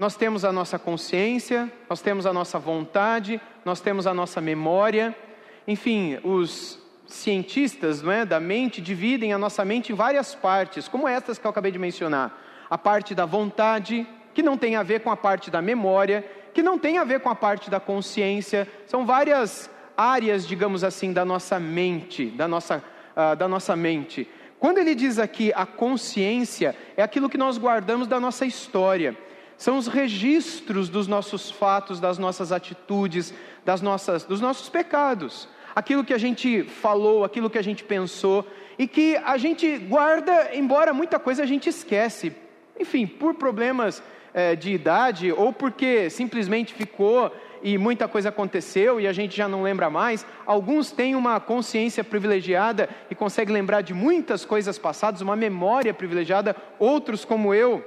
Nós 0.00 0.16
temos 0.16 0.46
a 0.46 0.50
nossa 0.50 0.78
consciência, 0.78 1.70
nós 1.86 2.00
temos 2.00 2.24
a 2.24 2.32
nossa 2.32 2.58
vontade, 2.58 3.38
nós 3.66 3.82
temos 3.82 4.06
a 4.06 4.14
nossa 4.14 4.40
memória. 4.40 5.14
Enfim, 5.68 6.18
os 6.24 6.78
cientistas 7.06 8.00
não 8.00 8.10
é, 8.10 8.24
da 8.24 8.40
mente 8.40 8.80
dividem 8.80 9.34
a 9.34 9.36
nossa 9.36 9.62
mente 9.62 9.92
em 9.92 9.94
várias 9.94 10.34
partes, 10.34 10.88
como 10.88 11.06
estas 11.06 11.36
que 11.36 11.46
eu 11.46 11.50
acabei 11.50 11.70
de 11.70 11.78
mencionar. 11.78 12.34
A 12.70 12.78
parte 12.78 13.14
da 13.14 13.26
vontade, 13.26 14.06
que 14.32 14.42
não 14.42 14.56
tem 14.56 14.74
a 14.74 14.82
ver 14.82 15.00
com 15.00 15.10
a 15.10 15.16
parte 15.18 15.50
da 15.50 15.60
memória, 15.60 16.24
que 16.54 16.62
não 16.62 16.78
tem 16.78 16.96
a 16.96 17.04
ver 17.04 17.20
com 17.20 17.28
a 17.28 17.34
parte 17.34 17.68
da 17.68 17.78
consciência. 17.78 18.66
São 18.86 19.04
várias 19.04 19.68
áreas, 19.94 20.48
digamos 20.48 20.82
assim, 20.82 21.12
da 21.12 21.26
nossa 21.26 21.60
mente, 21.60 22.24
da 22.24 22.48
nossa, 22.48 22.82
uh, 23.14 23.36
da 23.36 23.46
nossa 23.46 23.76
mente. 23.76 24.26
Quando 24.58 24.78
ele 24.78 24.94
diz 24.94 25.18
aqui 25.18 25.52
a 25.54 25.66
consciência, 25.66 26.74
é 26.96 27.02
aquilo 27.02 27.28
que 27.28 27.36
nós 27.36 27.58
guardamos 27.58 28.08
da 28.08 28.18
nossa 28.18 28.46
história. 28.46 29.14
São 29.60 29.76
os 29.76 29.88
registros 29.88 30.88
dos 30.88 31.06
nossos 31.06 31.50
fatos, 31.50 32.00
das 32.00 32.16
nossas 32.16 32.50
atitudes, 32.50 33.34
das 33.62 33.82
nossas, 33.82 34.24
dos 34.24 34.40
nossos 34.40 34.70
pecados. 34.70 35.46
Aquilo 35.76 36.02
que 36.02 36.14
a 36.14 36.18
gente 36.18 36.62
falou, 36.62 37.24
aquilo 37.24 37.50
que 37.50 37.58
a 37.58 37.62
gente 37.62 37.84
pensou 37.84 38.46
e 38.78 38.88
que 38.88 39.16
a 39.16 39.36
gente 39.36 39.76
guarda, 39.76 40.54
embora 40.54 40.94
muita 40.94 41.18
coisa 41.18 41.42
a 41.42 41.46
gente 41.46 41.68
esquece. 41.68 42.32
Enfim, 42.80 43.06
por 43.06 43.34
problemas 43.34 44.02
é, 44.32 44.56
de 44.56 44.72
idade 44.72 45.30
ou 45.30 45.52
porque 45.52 46.08
simplesmente 46.08 46.72
ficou 46.72 47.30
e 47.62 47.76
muita 47.76 48.08
coisa 48.08 48.30
aconteceu 48.30 48.98
e 48.98 49.06
a 49.06 49.12
gente 49.12 49.36
já 49.36 49.46
não 49.46 49.62
lembra 49.62 49.90
mais. 49.90 50.24
Alguns 50.46 50.90
têm 50.90 51.14
uma 51.14 51.38
consciência 51.38 52.02
privilegiada 52.02 52.88
e 53.10 53.14
conseguem 53.14 53.52
lembrar 53.52 53.82
de 53.82 53.92
muitas 53.92 54.42
coisas 54.42 54.78
passadas, 54.78 55.20
uma 55.20 55.36
memória 55.36 55.92
privilegiada. 55.92 56.56
Outros, 56.78 57.26
como 57.26 57.52
eu, 57.52 57.84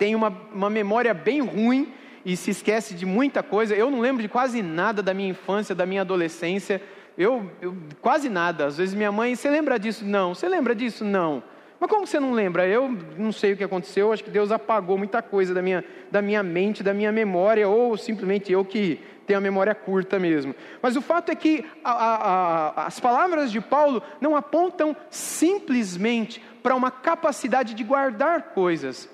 têm 0.00 0.14
uma, 0.16 0.34
uma 0.50 0.70
memória 0.70 1.12
bem 1.12 1.40
ruim 1.40 1.92
e 2.24 2.34
se 2.34 2.50
esquece 2.50 2.94
de 2.94 3.04
muita 3.04 3.42
coisa. 3.42 3.74
Eu 3.74 3.90
não 3.90 4.00
lembro 4.00 4.22
de 4.22 4.30
quase 4.30 4.62
nada 4.62 5.02
da 5.02 5.12
minha 5.12 5.28
infância, 5.28 5.74
da 5.74 5.84
minha 5.84 6.00
adolescência. 6.00 6.80
Eu, 7.18 7.50
eu 7.60 7.76
quase 8.00 8.30
nada. 8.30 8.64
Às 8.64 8.78
vezes 8.78 8.94
minha 8.94 9.12
mãe, 9.12 9.36
você 9.36 9.50
lembra 9.50 9.78
disso? 9.78 10.02
Não. 10.02 10.34
Você 10.34 10.48
lembra 10.48 10.74
disso? 10.74 11.04
Não. 11.04 11.42
Mas 11.78 11.90
como 11.90 12.06
você 12.06 12.18
não 12.18 12.32
lembra? 12.32 12.66
Eu 12.66 12.96
não 13.18 13.30
sei 13.30 13.52
o 13.52 13.56
que 13.58 13.64
aconteceu, 13.64 14.10
acho 14.10 14.24
que 14.24 14.30
Deus 14.30 14.50
apagou 14.50 14.96
muita 14.96 15.20
coisa 15.20 15.52
da 15.52 15.60
minha, 15.60 15.84
da 16.10 16.22
minha 16.22 16.42
mente, 16.42 16.82
da 16.82 16.94
minha 16.94 17.12
memória, 17.12 17.68
ou 17.68 17.96
simplesmente 17.96 18.50
eu 18.50 18.64
que 18.64 19.00
tem 19.26 19.36
a 19.36 19.40
memória 19.40 19.74
curta 19.74 20.18
mesmo. 20.18 20.54
Mas 20.82 20.96
o 20.96 21.02
fato 21.02 21.30
é 21.30 21.34
que 21.34 21.64
a, 21.84 21.90
a, 21.90 22.14
a, 22.14 22.86
as 22.86 22.98
palavras 22.98 23.52
de 23.52 23.60
Paulo 23.60 24.02
não 24.20 24.34
apontam 24.34 24.96
simplesmente 25.10 26.42
para 26.62 26.74
uma 26.74 26.90
capacidade 26.90 27.74
de 27.74 27.84
guardar 27.84 28.54
coisas, 28.54 29.08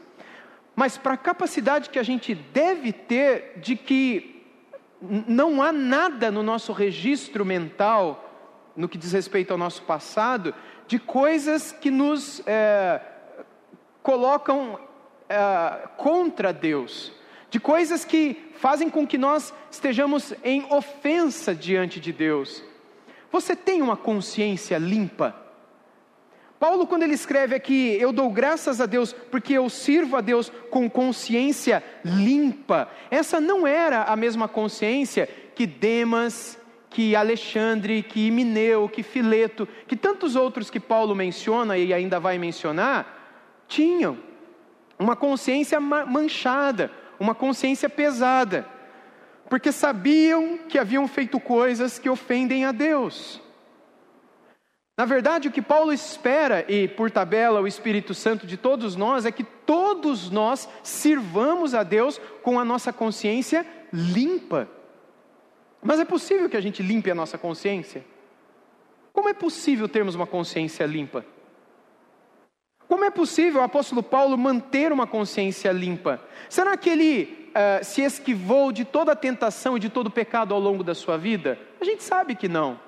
mas 0.76 0.98
para 0.98 1.14
a 1.14 1.16
capacidade 1.16 1.88
que 1.88 1.98
a 1.98 2.02
gente 2.02 2.34
deve 2.34 2.92
ter 2.92 3.54
de 3.56 3.74
que 3.74 4.44
não 5.00 5.62
há 5.62 5.72
nada 5.72 6.30
no 6.30 6.42
nosso 6.42 6.70
registro 6.70 7.46
mental, 7.46 8.22
no 8.76 8.86
que 8.86 8.98
diz 8.98 9.12
respeito 9.12 9.52
ao 9.52 9.58
nosso 9.58 9.82
passado, 9.82 10.54
de 10.86 10.98
coisas 10.98 11.72
que 11.72 11.90
nos 11.90 12.42
é, 12.46 13.00
colocam 14.02 14.78
é, 15.30 15.88
contra 15.96 16.52
Deus, 16.52 17.10
de 17.48 17.58
coisas 17.58 18.04
que 18.04 18.52
fazem 18.58 18.90
com 18.90 19.06
que 19.06 19.16
nós 19.16 19.54
estejamos 19.70 20.34
em 20.44 20.66
ofensa 20.70 21.54
diante 21.54 21.98
de 21.98 22.12
Deus. 22.12 22.62
Você 23.32 23.56
tem 23.56 23.80
uma 23.80 23.96
consciência 23.96 24.76
limpa? 24.76 25.45
Paulo, 26.58 26.86
quando 26.86 27.02
ele 27.02 27.14
escreve 27.14 27.54
aqui, 27.54 27.96
eu 28.00 28.12
dou 28.12 28.30
graças 28.30 28.80
a 28.80 28.86
Deus 28.86 29.12
porque 29.12 29.52
eu 29.52 29.68
sirvo 29.68 30.16
a 30.16 30.20
Deus 30.20 30.50
com 30.70 30.88
consciência 30.88 31.84
limpa, 32.04 32.88
essa 33.10 33.40
não 33.40 33.66
era 33.66 34.04
a 34.04 34.16
mesma 34.16 34.48
consciência 34.48 35.28
que 35.54 35.66
Demas, 35.66 36.58
que 36.88 37.14
Alexandre, 37.14 38.02
que 38.02 38.30
Mineu, 38.30 38.88
que 38.88 39.02
Fileto, 39.02 39.68
que 39.86 39.94
tantos 39.94 40.34
outros 40.34 40.70
que 40.70 40.80
Paulo 40.80 41.14
menciona 41.14 41.76
e 41.76 41.92
ainda 41.92 42.18
vai 42.18 42.38
mencionar, 42.38 43.64
tinham. 43.68 44.18
Uma 44.98 45.14
consciência 45.14 45.78
manchada, 45.78 46.90
uma 47.20 47.34
consciência 47.34 47.88
pesada, 47.88 48.66
porque 49.48 49.70
sabiam 49.70 50.58
que 50.68 50.78
haviam 50.78 51.06
feito 51.06 51.38
coisas 51.38 51.98
que 51.98 52.08
ofendem 52.08 52.64
a 52.64 52.72
Deus. 52.72 53.42
Na 54.96 55.04
verdade, 55.04 55.48
o 55.48 55.52
que 55.52 55.60
Paulo 55.60 55.92
espera, 55.92 56.64
e 56.68 56.88
por 56.88 57.10
tabela 57.10 57.60
o 57.60 57.66
Espírito 57.66 58.14
Santo 58.14 58.46
de 58.46 58.56
todos 58.56 58.96
nós, 58.96 59.26
é 59.26 59.30
que 59.30 59.44
todos 59.44 60.30
nós 60.30 60.66
sirvamos 60.82 61.74
a 61.74 61.82
Deus 61.82 62.18
com 62.42 62.58
a 62.58 62.64
nossa 62.64 62.94
consciência 62.94 63.66
limpa. 63.92 64.66
Mas 65.82 66.00
é 66.00 66.04
possível 66.04 66.48
que 66.48 66.56
a 66.56 66.60
gente 66.62 66.82
limpe 66.82 67.10
a 67.10 67.14
nossa 67.14 67.36
consciência? 67.36 68.02
Como 69.12 69.28
é 69.28 69.34
possível 69.34 69.86
termos 69.86 70.14
uma 70.14 70.26
consciência 70.26 70.86
limpa? 70.86 71.26
Como 72.88 73.04
é 73.04 73.10
possível 73.10 73.60
o 73.60 73.64
apóstolo 73.64 74.02
Paulo 74.02 74.38
manter 74.38 74.92
uma 74.92 75.06
consciência 75.06 75.72
limpa? 75.72 76.22
Será 76.48 76.74
que 76.74 76.88
ele 76.88 77.50
uh, 77.50 77.84
se 77.84 78.00
esquivou 78.00 78.72
de 78.72 78.84
toda 78.84 79.12
a 79.12 79.16
tentação 79.16 79.76
e 79.76 79.80
de 79.80 79.90
todo 79.90 80.06
o 80.06 80.10
pecado 80.10 80.54
ao 80.54 80.60
longo 80.60 80.82
da 80.82 80.94
sua 80.94 81.18
vida? 81.18 81.58
A 81.80 81.84
gente 81.84 82.02
sabe 82.02 82.34
que 82.34 82.48
não. 82.48 82.85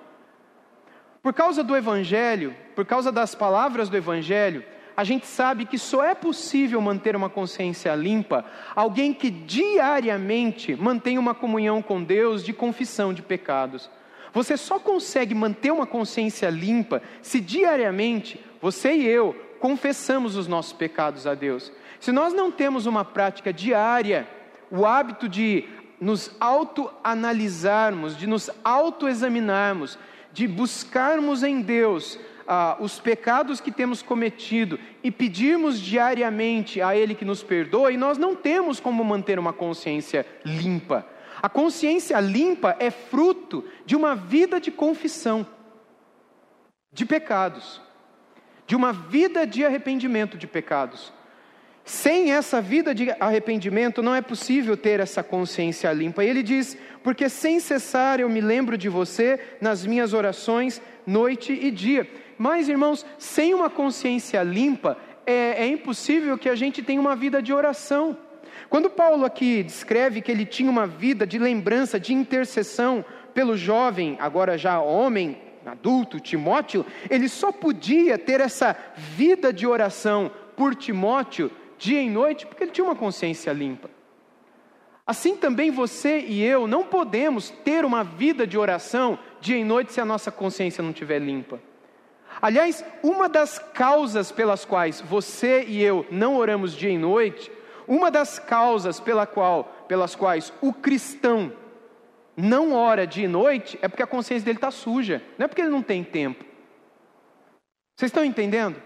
Por 1.22 1.32
causa 1.32 1.62
do 1.62 1.76
Evangelho, 1.76 2.54
por 2.74 2.84
causa 2.84 3.10
das 3.10 3.34
palavras 3.34 3.88
do 3.88 3.96
Evangelho, 3.96 4.64
a 4.96 5.04
gente 5.04 5.26
sabe 5.26 5.64
que 5.64 5.78
só 5.78 6.04
é 6.04 6.14
possível 6.14 6.80
manter 6.80 7.14
uma 7.14 7.30
consciência 7.30 7.94
limpa 7.94 8.44
alguém 8.74 9.14
que 9.14 9.30
diariamente 9.30 10.74
mantém 10.74 11.18
uma 11.18 11.34
comunhão 11.34 11.80
com 11.80 12.02
Deus 12.02 12.42
de 12.42 12.52
confissão 12.52 13.14
de 13.14 13.22
pecados. 13.22 13.88
Você 14.32 14.56
só 14.56 14.78
consegue 14.78 15.34
manter 15.34 15.70
uma 15.70 15.86
consciência 15.86 16.50
limpa 16.50 17.00
se 17.22 17.40
diariamente 17.40 18.44
você 18.60 18.92
e 18.92 19.06
eu 19.06 19.34
confessamos 19.60 20.36
os 20.36 20.46
nossos 20.46 20.72
pecados 20.72 21.26
a 21.26 21.34
Deus. 21.34 21.72
Se 22.00 22.12
nós 22.12 22.32
não 22.32 22.50
temos 22.50 22.86
uma 22.86 23.04
prática 23.04 23.52
diária, 23.52 24.28
o 24.70 24.86
hábito 24.86 25.28
de 25.28 25.64
nos 26.00 26.34
autoanalisarmos, 26.38 28.16
de 28.16 28.26
nos 28.26 28.50
autoexaminarmos, 28.62 29.98
de 30.38 30.46
buscarmos 30.46 31.42
em 31.42 31.60
Deus 31.60 32.16
ah, 32.46 32.76
os 32.78 33.00
pecados 33.00 33.60
que 33.60 33.72
temos 33.72 34.02
cometido 34.02 34.78
e 35.02 35.10
pedirmos 35.10 35.80
diariamente 35.80 36.80
a 36.80 36.94
Ele 36.94 37.16
que 37.16 37.24
nos 37.24 37.42
perdoe, 37.42 37.96
nós 37.96 38.16
não 38.16 38.36
temos 38.36 38.78
como 38.78 39.02
manter 39.02 39.36
uma 39.36 39.52
consciência 39.52 40.24
limpa. 40.44 41.04
A 41.42 41.48
consciência 41.48 42.20
limpa 42.20 42.76
é 42.78 42.88
fruto 42.88 43.64
de 43.84 43.96
uma 43.96 44.14
vida 44.14 44.60
de 44.60 44.70
confissão 44.70 45.44
de 46.92 47.04
pecados, 47.04 47.82
de 48.64 48.76
uma 48.76 48.92
vida 48.92 49.44
de 49.44 49.64
arrependimento 49.64 50.38
de 50.38 50.46
pecados. 50.46 51.12
Sem 51.88 52.32
essa 52.32 52.60
vida 52.60 52.94
de 52.94 53.10
arrependimento 53.18 54.02
não 54.02 54.14
é 54.14 54.20
possível 54.20 54.76
ter 54.76 55.00
essa 55.00 55.22
consciência 55.22 55.90
limpa. 55.90 56.22
E 56.22 56.28
ele 56.28 56.42
diz: 56.42 56.76
Porque 57.02 57.30
sem 57.30 57.58
cessar 57.58 58.20
eu 58.20 58.28
me 58.28 58.42
lembro 58.42 58.76
de 58.76 58.90
você 58.90 59.40
nas 59.58 59.86
minhas 59.86 60.12
orações, 60.12 60.82
noite 61.06 61.50
e 61.50 61.70
dia. 61.70 62.06
Mas, 62.36 62.68
irmãos, 62.68 63.06
sem 63.16 63.54
uma 63.54 63.70
consciência 63.70 64.42
limpa, 64.42 64.98
é, 65.24 65.64
é 65.64 65.66
impossível 65.66 66.36
que 66.36 66.50
a 66.50 66.54
gente 66.54 66.82
tenha 66.82 67.00
uma 67.00 67.16
vida 67.16 67.40
de 67.40 67.54
oração. 67.54 68.18
Quando 68.68 68.90
Paulo 68.90 69.24
aqui 69.24 69.62
descreve 69.62 70.20
que 70.20 70.30
ele 70.30 70.44
tinha 70.44 70.70
uma 70.70 70.86
vida 70.86 71.26
de 71.26 71.38
lembrança, 71.38 71.98
de 71.98 72.12
intercessão 72.12 73.02
pelo 73.32 73.56
jovem, 73.56 74.14
agora 74.20 74.58
já 74.58 74.78
homem, 74.78 75.38
adulto, 75.64 76.20
Timóteo, 76.20 76.84
ele 77.08 77.30
só 77.30 77.50
podia 77.50 78.18
ter 78.18 78.42
essa 78.42 78.76
vida 78.94 79.50
de 79.54 79.66
oração 79.66 80.30
por 80.54 80.74
Timóteo 80.74 81.50
dia 81.78 82.02
e 82.02 82.10
noite, 82.10 82.46
porque 82.46 82.64
ele 82.64 82.72
tinha 82.72 82.84
uma 82.84 82.96
consciência 82.96 83.52
limpa. 83.52 83.88
Assim 85.06 85.36
também 85.36 85.70
você 85.70 86.20
e 86.20 86.44
eu 86.44 86.66
não 86.66 86.84
podemos 86.84 87.48
ter 87.48 87.84
uma 87.84 88.04
vida 88.04 88.46
de 88.46 88.58
oração 88.58 89.18
dia 89.40 89.56
e 89.56 89.64
noite 89.64 89.92
se 89.92 90.00
a 90.00 90.04
nossa 90.04 90.30
consciência 90.30 90.82
não 90.82 90.90
estiver 90.90 91.18
limpa. 91.18 91.58
Aliás, 92.42 92.84
uma 93.02 93.28
das 93.28 93.58
causas 93.58 94.30
pelas 94.30 94.64
quais 94.64 95.00
você 95.00 95.64
e 95.66 95.82
eu 95.82 96.06
não 96.10 96.36
oramos 96.36 96.74
dia 96.74 96.90
e 96.90 96.98
noite, 96.98 97.50
uma 97.86 98.10
das 98.10 98.38
causas 98.38 99.00
pela 99.00 99.26
qual, 99.26 99.64
pelas 99.88 100.14
quais 100.14 100.52
o 100.60 100.74
cristão 100.74 101.52
não 102.36 102.74
ora 102.74 103.06
dia 103.06 103.24
e 103.24 103.28
noite, 103.28 103.78
é 103.80 103.88
porque 103.88 104.02
a 104.02 104.06
consciência 104.06 104.44
dele 104.44 104.58
está 104.58 104.70
suja, 104.70 105.22
não 105.38 105.46
é 105.46 105.48
porque 105.48 105.62
ele 105.62 105.70
não 105.70 105.82
tem 105.82 106.04
tempo. 106.04 106.44
Vocês 107.96 108.10
estão 108.10 108.24
entendendo? 108.24 108.80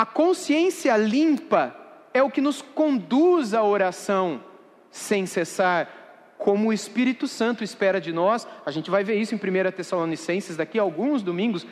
A 0.00 0.06
consciência 0.06 0.96
limpa 0.96 1.76
é 2.14 2.22
o 2.22 2.30
que 2.30 2.40
nos 2.40 2.62
conduz 2.62 3.52
à 3.52 3.62
oração 3.62 4.42
sem 4.90 5.26
cessar, 5.26 6.34
como 6.38 6.70
o 6.70 6.72
Espírito 6.72 7.28
Santo 7.28 7.62
espera 7.62 8.00
de 8.00 8.10
nós. 8.10 8.48
A 8.64 8.70
gente 8.70 8.90
vai 8.90 9.04
ver 9.04 9.16
isso 9.16 9.34
em 9.34 9.36
1 9.36 9.72
Tessalonicenses 9.72 10.56
daqui 10.56 10.78
a 10.78 10.82
alguns 10.82 11.22
domingos. 11.22 11.66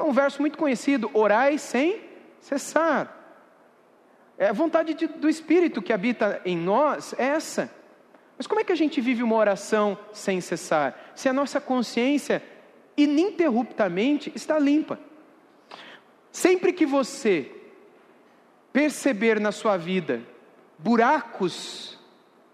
Um 0.00 0.12
verso 0.12 0.40
muito 0.40 0.56
conhecido: 0.56 1.10
orai 1.12 1.58
sem 1.58 2.02
cessar. 2.38 3.12
É 4.38 4.46
a 4.50 4.52
vontade 4.52 4.94
de, 4.94 5.08
do 5.08 5.28
Espírito 5.28 5.82
que 5.82 5.92
habita 5.92 6.40
em 6.44 6.56
nós 6.56 7.16
é 7.18 7.24
essa. 7.24 7.68
Mas 8.38 8.46
como 8.46 8.60
é 8.60 8.64
que 8.64 8.70
a 8.70 8.76
gente 8.76 9.00
vive 9.00 9.24
uma 9.24 9.34
oração 9.34 9.98
sem 10.12 10.40
cessar? 10.40 10.96
Se 11.16 11.28
a 11.28 11.32
nossa 11.32 11.60
consciência 11.60 12.40
ininterruptamente 12.96 14.30
está 14.36 14.56
limpa. 14.56 15.00
Sempre 16.30 16.72
que 16.72 16.86
você 16.86 17.55
perceber 18.76 19.40
na 19.40 19.52
sua 19.52 19.78
vida 19.78 20.20
buracos 20.78 21.98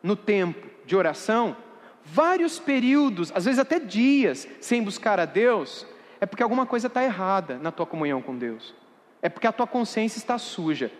no 0.00 0.14
tempo 0.14 0.68
de 0.86 0.94
oração, 0.94 1.56
vários 2.04 2.60
períodos, 2.60 3.32
às 3.34 3.44
vezes 3.44 3.58
até 3.58 3.80
dias, 3.80 4.46
sem 4.60 4.84
buscar 4.84 5.18
a 5.18 5.24
Deus, 5.24 5.84
é 6.20 6.26
porque 6.26 6.44
alguma 6.44 6.64
coisa 6.64 6.86
está 6.86 7.02
errada 7.02 7.58
na 7.58 7.72
tua 7.72 7.86
comunhão 7.86 8.22
com 8.22 8.38
Deus. 8.38 8.72
É 9.20 9.28
porque 9.28 9.48
a 9.48 9.52
tua 9.52 9.66
consciência 9.66 10.18
está 10.18 10.38
suja. 10.38 10.92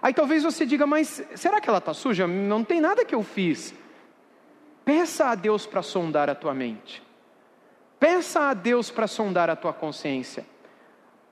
Aí 0.00 0.14
talvez 0.14 0.44
você 0.44 0.64
diga, 0.64 0.86
mas 0.86 1.22
será 1.34 1.60
que 1.60 1.68
ela 1.68 1.76
está 1.76 1.92
suja? 1.92 2.26
Não 2.26 2.64
tem 2.64 2.80
nada 2.80 3.04
que 3.04 3.14
eu 3.14 3.22
fiz. 3.22 3.74
Peça 4.82 5.26
a 5.26 5.34
Deus 5.34 5.66
para 5.66 5.82
sondar 5.82 6.30
a 6.30 6.34
tua 6.34 6.54
mente. 6.54 7.02
Peça 7.98 8.48
a 8.48 8.54
Deus 8.54 8.90
para 8.90 9.06
sondar 9.06 9.50
a 9.50 9.56
tua 9.56 9.74
consciência. 9.74 10.46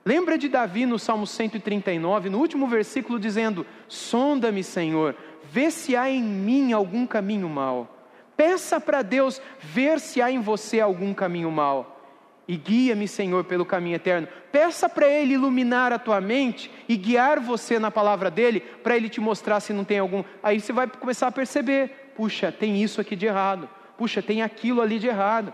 Lembra 0.05 0.37
de 0.37 0.47
Davi 0.47 0.85
no 0.85 0.97
Salmo 0.97 1.27
139, 1.27 2.29
no 2.29 2.39
último 2.39 2.67
versículo, 2.67 3.19
dizendo: 3.19 3.65
Sonda-me, 3.87 4.63
Senhor, 4.63 5.15
vê 5.51 5.69
se 5.69 5.95
há 5.95 6.09
em 6.09 6.23
mim 6.23 6.71
algum 6.71 7.05
caminho 7.05 7.49
mau. 7.49 7.95
Peça 8.37 8.79
para 8.79 9.01
Deus 9.01 9.41
ver 9.59 9.99
se 9.99 10.21
há 10.21 10.31
em 10.31 10.39
você 10.39 10.79
algum 10.79 11.13
caminho 11.13 11.51
mau. 11.51 11.97
E 12.47 12.55
guia-me, 12.55 13.07
Senhor, 13.07 13.43
pelo 13.43 13.65
caminho 13.65 13.97
eterno. 13.97 14.27
Peça 14.51 14.89
para 14.89 15.07
Ele 15.07 15.33
iluminar 15.33 15.93
a 15.93 15.99
tua 15.99 16.19
mente 16.19 16.71
e 16.87 16.95
guiar 16.95 17.39
você 17.39 17.77
na 17.77 17.91
palavra 17.91 18.31
dele, 18.31 18.61
para 18.61 18.95
Ele 18.95 19.09
te 19.09 19.21
mostrar 19.21 19.59
se 19.59 19.73
não 19.73 19.83
tem 19.83 19.99
algum. 19.99 20.23
Aí 20.41 20.59
você 20.59 20.73
vai 20.73 20.87
começar 20.87 21.27
a 21.27 21.31
perceber: 21.31 22.13
puxa, 22.15 22.51
tem 22.51 22.81
isso 22.81 22.99
aqui 23.01 23.15
de 23.15 23.25
errado. 23.25 23.69
Puxa, 23.97 24.21
tem 24.21 24.41
aquilo 24.41 24.81
ali 24.81 24.97
de 24.97 25.07
errado. 25.07 25.53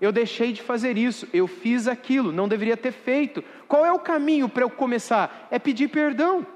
Eu 0.00 0.12
deixei 0.12 0.52
de 0.52 0.62
fazer 0.62 0.96
isso, 0.96 1.26
eu 1.32 1.46
fiz 1.46 1.88
aquilo, 1.88 2.30
não 2.30 2.46
deveria 2.46 2.76
ter 2.76 2.92
feito. 2.92 3.42
Qual 3.66 3.84
é 3.84 3.92
o 3.92 3.98
caminho 3.98 4.48
para 4.48 4.62
eu 4.62 4.70
começar? 4.70 5.48
É 5.50 5.58
pedir 5.58 5.88
perdão. 5.88 6.46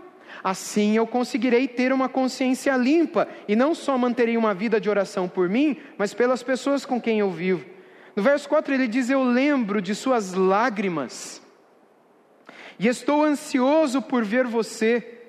Assim 0.43 0.97
eu 0.97 1.07
conseguirei 1.07 1.69
ter 1.69 1.93
uma 1.93 2.09
consciência 2.09 2.77
limpa 2.77 3.29
e 3.47 3.55
não 3.55 3.75
só 3.75 3.99
manterei 3.99 4.37
uma 4.37 4.55
vida 4.55 4.81
de 4.81 4.89
oração 4.89 5.29
por 5.29 5.49
mim, 5.49 5.77
mas 5.99 6.15
pelas 6.15 6.43
pessoas 6.43 6.87
com 6.87 7.01
quem 7.01 7.19
eu 7.19 7.31
vivo. 7.31 7.67
No 8.15 8.23
verso 8.23 8.49
4 8.49 8.73
ele 8.75 8.87
diz: 8.87 9.11
Eu 9.11 9.25
lembro 9.25 9.83
de 9.83 9.95
suas 9.95 10.35
lágrimas 10.35 11.43
e 12.79 12.89
estou 12.89 13.25
ansioso 13.25 14.01
por 14.03 14.25
ver 14.25 14.47
você, 14.47 15.21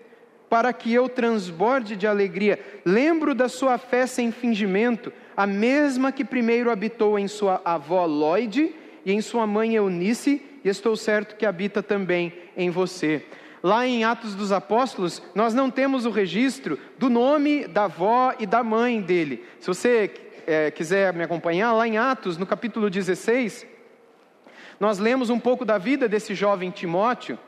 para 0.50 0.72
que 0.74 0.94
eu 0.94 1.10
transborde 1.10 1.96
de 1.96 2.08
alegria. 2.08 2.60
Lembro 2.86 3.36
da 3.36 3.50
sua 3.50 3.78
fé 3.78 4.06
sem 4.08 4.32
fingimento, 4.32 5.12
a 5.36 5.48
mesma 5.48 6.12
que 6.12 6.24
primeiro 6.24 6.70
habitou 6.70 7.18
em 7.18 7.28
sua 7.28 7.62
avó 7.64 8.06
Lloyd 8.06 8.74
e 9.06 9.12
em 9.12 9.22
sua 9.22 9.46
mãe 9.46 9.76
Eunice, 9.76 10.42
e 10.64 10.70
estou 10.70 10.96
certo 10.96 11.36
que 11.36 11.46
habita 11.46 11.84
também 11.84 12.34
em 12.56 12.70
você. 12.70 13.26
Lá 13.62 13.88
em 13.88 14.04
Atos 14.04 14.36
dos 14.36 14.52
Apóstolos, 14.52 15.22
nós 15.34 15.54
não 15.54 15.70
temos 15.70 16.06
o 16.06 16.10
registro 16.10 16.78
do 16.98 17.10
nome 17.10 17.66
da 17.68 17.86
avó 17.86 18.34
e 18.38 18.46
da 18.46 18.62
mãe 18.64 19.02
dele. 19.02 19.46
Se 19.60 19.68
você 19.68 20.12
é, 20.46 20.70
quiser 20.72 21.14
me 21.14 21.24
acompanhar, 21.24 21.74
lá 21.74 21.88
em 21.88 21.98
Atos, 21.98 22.38
no 22.38 22.46
capítulo 22.46 22.90
16, 22.90 23.66
nós 24.80 25.00
lemos 25.00 25.30
um 25.30 25.40
pouco 25.40 25.64
da 25.64 25.78
vida 25.78 26.10
desse 26.10 26.36
jovem 26.36 26.72
Timóteo. 26.72 27.40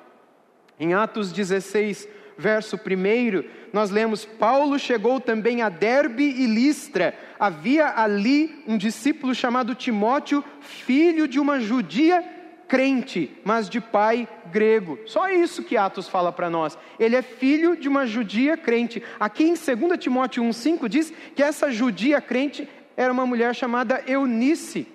Em 0.79 0.93
Atos 0.93 1.31
16, 1.31 2.07
verso 2.37 2.77
1, 2.77 3.43
nós 3.71 3.89
lemos: 3.89 4.25
Paulo 4.25 4.77
chegou 4.79 5.19
também 5.19 5.61
a 5.61 5.69
Derbe 5.69 6.23
e 6.23 6.45
Listra. 6.45 7.17
Havia 7.39 7.93
ali 7.99 8.63
um 8.67 8.77
discípulo 8.77 9.35
chamado 9.35 9.75
Timóteo, 9.75 10.43
filho 10.61 11.27
de 11.27 11.39
uma 11.39 11.59
judia 11.59 12.23
crente, 12.67 13.31
mas 13.43 13.69
de 13.69 13.79
pai 13.79 14.27
grego. 14.51 14.99
Só 15.05 15.29
isso 15.29 15.63
que 15.63 15.77
Atos 15.77 16.07
fala 16.07 16.31
para 16.31 16.49
nós. 16.49 16.77
Ele 16.99 17.15
é 17.15 17.21
filho 17.21 17.75
de 17.75 17.87
uma 17.87 18.05
judia 18.05 18.57
crente. 18.57 19.01
Aqui 19.19 19.43
em 19.43 19.53
2 19.53 19.99
Timóteo 19.99 20.43
1,5 20.43 20.87
diz 20.87 21.13
que 21.35 21.43
essa 21.43 21.71
judia 21.71 22.19
crente 22.21 22.67
era 22.97 23.11
uma 23.11 23.25
mulher 23.25 23.53
chamada 23.53 24.03
Eunice. 24.07 24.87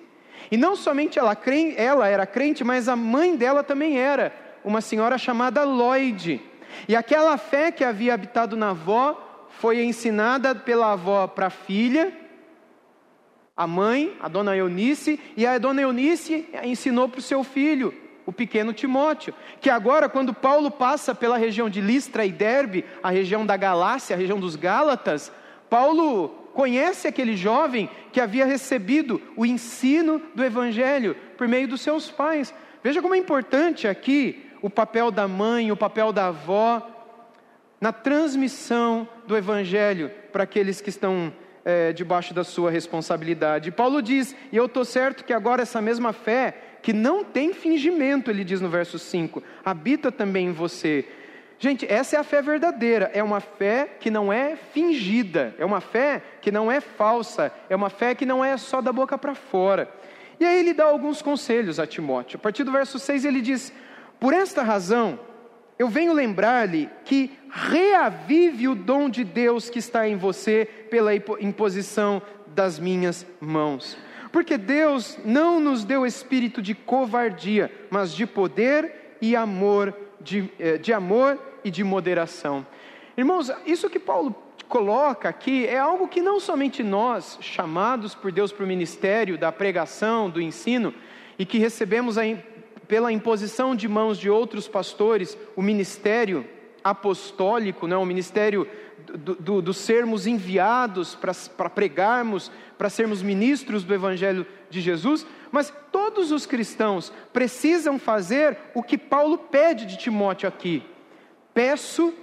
E 0.51 0.57
não 0.57 0.75
somente 0.75 1.17
ela, 1.17 1.37
ela 1.77 2.07
era 2.07 2.25
crente, 2.25 2.63
mas 2.63 2.89
a 2.89 2.95
mãe 2.95 3.35
dela 3.35 3.63
também 3.63 3.97
era, 3.97 4.33
uma 4.63 4.81
senhora 4.81 5.17
chamada 5.17 5.63
Lloyd. 5.63 6.41
E 6.87 6.95
aquela 6.95 7.37
fé 7.37 7.71
que 7.71 7.83
havia 7.83 8.13
habitado 8.13 8.55
na 8.55 8.71
avó 8.71 9.47
foi 9.49 9.83
ensinada 9.83 10.55
pela 10.55 10.93
avó 10.93 11.27
para 11.27 11.47
a 11.47 11.51
filha, 11.51 12.11
a 13.55 13.67
mãe, 13.67 14.15
a 14.19 14.27
dona 14.27 14.55
Eunice, 14.55 15.19
e 15.35 15.45
a 15.45 15.57
dona 15.57 15.81
Eunice 15.81 16.47
ensinou 16.63 17.07
para 17.07 17.19
o 17.19 17.23
seu 17.23 17.43
filho, 17.43 17.93
o 18.25 18.31
pequeno 18.31 18.73
Timóteo, 18.73 19.33
que 19.59 19.69
agora, 19.69 20.07
quando 20.07 20.33
Paulo 20.33 20.71
passa 20.71 21.13
pela 21.13 21.37
região 21.37 21.69
de 21.69 21.81
Listra 21.81 22.25
e 22.25 22.31
Derbe, 22.31 22.85
a 23.03 23.09
região 23.09 23.45
da 23.45 23.57
Galácia, 23.57 24.15
a 24.15 24.19
região 24.19 24.39
dos 24.39 24.55
Gálatas, 24.55 25.31
Paulo 25.69 26.29
conhece 26.53 27.07
aquele 27.07 27.35
jovem 27.35 27.89
que 28.11 28.19
havia 28.19 28.45
recebido 28.45 29.21
o 29.35 29.45
ensino 29.45 30.21
do 30.35 30.43
Evangelho 30.43 31.15
por 31.37 31.47
meio 31.47 31.67
dos 31.67 31.81
seus 31.81 32.11
pais. 32.11 32.53
Veja 32.83 33.01
como 33.01 33.15
é 33.15 33.17
importante 33.17 33.87
aqui 33.87 34.50
o 34.61 34.69
papel 34.69 35.11
da 35.11 35.27
mãe, 35.27 35.71
o 35.71 35.77
papel 35.77 36.11
da 36.13 36.27
avó, 36.27 36.87
na 37.79 37.91
transmissão 37.91 39.07
do 39.25 39.35
Evangelho 39.35 40.11
para 40.31 40.43
aqueles 40.43 40.79
que 40.79 40.89
estão 40.89 41.33
é, 41.65 41.91
debaixo 41.91 42.33
da 42.33 42.43
sua 42.43 42.69
responsabilidade. 42.69 43.71
Paulo 43.71 44.01
diz, 44.01 44.35
e 44.51 44.57
eu 44.57 44.65
estou 44.65 44.85
certo 44.85 45.23
que 45.23 45.33
agora 45.33 45.63
essa 45.63 45.81
mesma 45.81 46.13
fé, 46.13 46.55
que 46.81 46.93
não 46.93 47.23
tem 47.23 47.53
fingimento, 47.53 48.29
ele 48.29 48.43
diz 48.43 48.61
no 48.61 48.69
verso 48.69 48.97
5, 48.97 49.41
habita 49.63 50.11
também 50.11 50.47
em 50.47 50.51
você. 50.51 51.05
Gente, 51.59 51.85
essa 51.85 52.15
é 52.15 52.19
a 52.19 52.23
fé 52.23 52.41
verdadeira, 52.41 53.11
é 53.13 53.21
uma 53.21 53.39
fé 53.39 53.87
que 53.99 54.09
não 54.09 54.33
é 54.33 54.55
fingida, 54.55 55.53
é 55.59 55.65
uma 55.65 55.79
fé 55.79 56.21
que 56.41 56.51
não 56.51 56.71
é 56.71 56.81
falsa, 56.81 57.53
é 57.69 57.75
uma 57.75 57.89
fé 57.89 58.15
que 58.15 58.25
não 58.25 58.43
é 58.43 58.57
só 58.57 58.81
da 58.81 58.91
boca 58.91 59.15
para 59.17 59.35
fora. 59.35 59.87
E 60.39 60.45
aí 60.45 60.59
ele 60.59 60.73
dá 60.73 60.85
alguns 60.85 61.21
conselhos 61.21 61.79
a 61.79 61.85
Timóteo. 61.85 62.37
A 62.37 62.39
partir 62.39 62.63
do 62.63 62.71
verso 62.71 62.97
6 62.97 63.25
ele 63.25 63.41
diz: 63.41 63.71
Por 64.21 64.35
esta 64.35 64.61
razão, 64.61 65.19
eu 65.79 65.89
venho 65.89 66.13
lembrar-lhe 66.13 66.87
que 67.03 67.31
reavive 67.49 68.67
o 68.67 68.75
dom 68.75 69.09
de 69.09 69.23
Deus 69.23 69.67
que 69.67 69.79
está 69.79 70.07
em 70.07 70.15
você 70.15 70.63
pela 70.91 71.11
imposição 71.15 72.21
das 72.45 72.77
minhas 72.77 73.25
mãos. 73.39 73.97
Porque 74.31 74.59
Deus 74.59 75.17
não 75.25 75.59
nos 75.59 75.83
deu 75.83 76.05
espírito 76.05 76.61
de 76.61 76.75
covardia, 76.75 77.71
mas 77.89 78.13
de 78.13 78.27
poder 78.27 79.17
e 79.19 79.35
amor, 79.35 79.91
de, 80.19 80.47
eh, 80.59 80.77
de 80.77 80.93
amor 80.93 81.39
e 81.63 81.71
de 81.71 81.83
moderação. 81.83 82.63
Irmãos, 83.17 83.51
isso 83.65 83.89
que 83.89 83.97
Paulo 83.97 84.35
coloca 84.69 85.29
aqui 85.29 85.65
é 85.65 85.79
algo 85.79 86.07
que 86.07 86.21
não 86.21 86.39
somente 86.39 86.83
nós, 86.83 87.39
chamados 87.41 88.13
por 88.13 88.31
Deus 88.31 88.51
para 88.51 88.65
o 88.65 88.67
ministério 88.67 89.35
da 89.35 89.51
pregação, 89.51 90.29
do 90.29 90.39
ensino, 90.39 90.93
e 91.39 91.45
que 91.45 91.57
recebemos 91.57 92.19
a, 92.19 92.23
pela 92.91 93.09
imposição 93.09 93.73
de 93.73 93.87
mãos 93.87 94.19
de 94.19 94.29
outros 94.29 94.67
pastores, 94.67 95.37
o 95.55 95.61
ministério 95.61 96.45
apostólico, 96.83 97.87
né, 97.87 97.95
o 97.95 98.05
ministério 98.05 98.67
do, 99.17 99.33
do, 99.33 99.61
do 99.61 99.73
sermos 99.73 100.27
enviados 100.27 101.15
para 101.15 101.69
pregarmos, 101.69 102.51
para 102.77 102.89
sermos 102.89 103.21
ministros 103.21 103.85
do 103.85 103.93
Evangelho 103.93 104.45
de 104.69 104.81
Jesus, 104.81 105.25
mas 105.53 105.73
todos 105.89 106.33
os 106.33 106.45
cristãos 106.45 107.13
precisam 107.31 107.97
fazer 107.97 108.57
o 108.75 108.83
que 108.83 108.97
Paulo 108.97 109.37
pede 109.37 109.85
de 109.85 109.97
Timóteo 109.97 110.49
aqui: 110.49 110.83
Peço, 111.53 112.13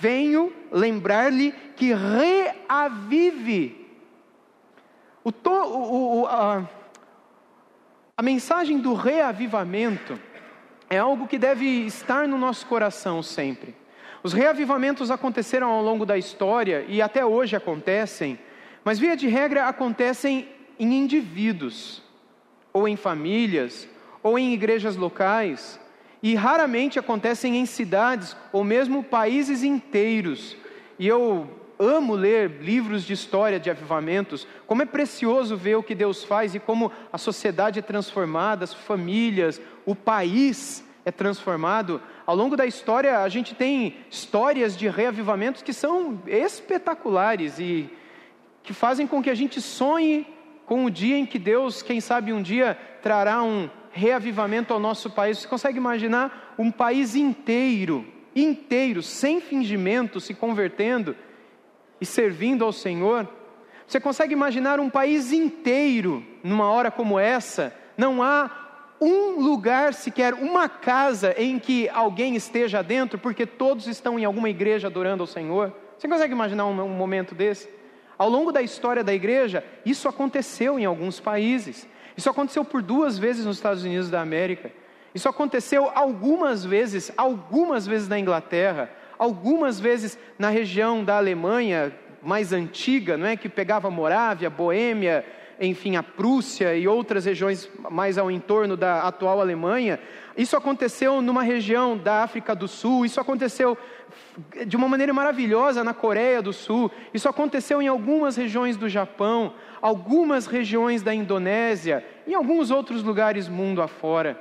venho 0.00 0.50
lembrar-lhe 0.72 1.52
que 1.76 1.92
reavive. 1.92 3.86
O 5.22 5.30
to, 5.30 5.50
o, 5.50 6.20
o, 6.22 6.26
a, 6.26 6.66
a 8.16 8.22
mensagem 8.22 8.78
do 8.78 8.94
reavivamento 8.94 10.18
é 10.88 10.98
algo 10.98 11.26
que 11.26 11.38
deve 11.38 11.66
estar 11.86 12.28
no 12.28 12.38
nosso 12.38 12.66
coração 12.66 13.22
sempre. 13.22 13.74
Os 14.22 14.32
reavivamentos 14.32 15.10
aconteceram 15.10 15.68
ao 15.68 15.82
longo 15.82 16.06
da 16.06 16.16
história 16.16 16.84
e 16.88 17.02
até 17.02 17.26
hoje 17.26 17.56
acontecem, 17.56 18.38
mas 18.84 18.98
via 18.98 19.16
de 19.16 19.26
regra 19.26 19.66
acontecem 19.66 20.48
em 20.78 20.94
indivíduos, 20.94 22.02
ou 22.72 22.86
em 22.86 22.96
famílias, 22.96 23.88
ou 24.22 24.38
em 24.38 24.52
igrejas 24.52 24.96
locais 24.96 25.80
e 26.22 26.34
raramente 26.34 26.98
acontecem 26.98 27.58
em 27.58 27.66
cidades 27.66 28.36
ou 28.52 28.64
mesmo 28.64 29.04
países 29.04 29.62
inteiros. 29.62 30.56
E 30.98 31.06
eu 31.06 31.50
amo 31.78 32.14
ler 32.14 32.50
livros 32.60 33.04
de 33.04 33.12
história 33.12 33.58
de 33.58 33.70
avivamentos, 33.70 34.46
como 34.66 34.82
é 34.82 34.86
precioso 34.86 35.56
ver 35.56 35.76
o 35.76 35.82
que 35.82 35.94
Deus 35.94 36.24
faz 36.24 36.54
e 36.54 36.60
como 36.60 36.90
a 37.12 37.18
sociedade 37.18 37.78
é 37.78 37.82
transformada, 37.82 38.64
as 38.64 38.74
famílias, 38.74 39.60
o 39.84 39.94
país 39.94 40.84
é 41.04 41.10
transformado. 41.10 42.00
Ao 42.26 42.34
longo 42.34 42.56
da 42.56 42.66
história, 42.66 43.20
a 43.20 43.28
gente 43.28 43.54
tem 43.54 43.96
histórias 44.10 44.76
de 44.76 44.88
reavivamentos 44.88 45.62
que 45.62 45.72
são 45.72 46.22
espetaculares 46.26 47.58
e 47.58 47.90
que 48.62 48.72
fazem 48.72 49.06
com 49.06 49.22
que 49.22 49.30
a 49.30 49.34
gente 49.34 49.60
sonhe 49.60 50.26
com 50.66 50.84
o 50.86 50.90
dia 50.90 51.18
em 51.18 51.26
que 51.26 51.38
Deus, 51.38 51.82
quem 51.82 52.00
sabe 52.00 52.32
um 52.32 52.40
dia, 52.40 52.78
trará 53.02 53.42
um 53.42 53.68
reavivamento 53.92 54.72
ao 54.72 54.80
nosso 54.80 55.10
país. 55.10 55.38
Você 55.38 55.46
consegue 55.46 55.76
imaginar 55.76 56.54
um 56.58 56.70
país 56.70 57.14
inteiro, 57.14 58.06
inteiro, 58.34 59.02
sem 59.02 59.40
fingimento, 59.40 60.20
se 60.20 60.32
convertendo 60.32 61.14
e 62.04 62.06
servindo 62.06 62.64
ao 62.64 62.72
Senhor? 62.72 63.26
Você 63.86 63.98
consegue 63.98 64.34
imaginar 64.34 64.78
um 64.78 64.90
país 64.90 65.32
inteiro, 65.32 66.22
numa 66.42 66.70
hora 66.70 66.90
como 66.90 67.18
essa, 67.18 67.74
não 67.96 68.22
há 68.22 68.50
um 69.00 69.40
lugar 69.40 69.94
sequer, 69.94 70.34
uma 70.34 70.68
casa 70.68 71.34
em 71.36 71.58
que 71.58 71.88
alguém 71.88 72.36
esteja 72.36 72.82
dentro, 72.82 73.18
porque 73.18 73.46
todos 73.46 73.86
estão 73.86 74.18
em 74.18 74.24
alguma 74.24 74.50
igreja 74.50 74.88
adorando 74.88 75.22
ao 75.22 75.26
Senhor? 75.26 75.72
Você 75.98 76.06
consegue 76.06 76.32
imaginar 76.32 76.66
um, 76.66 76.78
um 76.82 76.88
momento 76.90 77.34
desse? 77.34 77.68
Ao 78.18 78.28
longo 78.28 78.52
da 78.52 78.60
história 78.60 79.02
da 79.02 79.14
igreja, 79.14 79.64
isso 79.84 80.06
aconteceu 80.06 80.78
em 80.78 80.84
alguns 80.84 81.18
países. 81.20 81.88
Isso 82.16 82.28
aconteceu 82.28 82.64
por 82.64 82.82
duas 82.82 83.18
vezes 83.18 83.46
nos 83.46 83.56
Estados 83.56 83.82
Unidos 83.82 84.10
da 84.10 84.20
América. 84.20 84.70
Isso 85.14 85.28
aconteceu 85.28 85.90
algumas 85.94 86.64
vezes, 86.64 87.10
algumas 87.16 87.86
vezes 87.86 88.08
na 88.08 88.18
Inglaterra, 88.18 88.90
algumas 89.18 89.78
vezes 89.80 90.18
na 90.38 90.48
região 90.48 91.04
da 91.04 91.16
Alemanha 91.16 91.92
mais 92.22 92.52
antiga, 92.52 93.16
não 93.16 93.26
é, 93.26 93.36
que 93.36 93.48
pegava 93.48 93.90
Morávia, 93.90 94.48
Boêmia, 94.48 95.24
enfim, 95.60 95.96
a 95.96 96.02
Prússia 96.02 96.74
e 96.74 96.88
outras 96.88 97.24
regiões 97.24 97.70
mais 97.90 98.18
ao 98.18 98.30
entorno 98.30 98.76
da 98.76 99.02
atual 99.02 99.40
Alemanha. 99.40 100.00
Isso 100.36 100.56
aconteceu 100.56 101.22
numa 101.22 101.42
região 101.42 101.96
da 101.96 102.22
África 102.22 102.54
do 102.54 102.66
Sul, 102.66 103.04
isso 103.04 103.20
aconteceu 103.20 103.78
de 104.66 104.76
uma 104.76 104.88
maneira 104.88 105.12
maravilhosa 105.12 105.84
na 105.84 105.94
Coreia 105.94 106.42
do 106.42 106.52
Sul, 106.52 106.90
isso 107.12 107.28
aconteceu 107.28 107.80
em 107.80 107.88
algumas 107.88 108.36
regiões 108.36 108.76
do 108.76 108.88
Japão, 108.88 109.54
algumas 109.80 110.46
regiões 110.46 111.02
da 111.02 111.14
Indonésia, 111.14 112.04
em 112.26 112.34
alguns 112.34 112.70
outros 112.70 113.02
lugares 113.02 113.48
mundo 113.48 113.80
afora. 113.80 114.40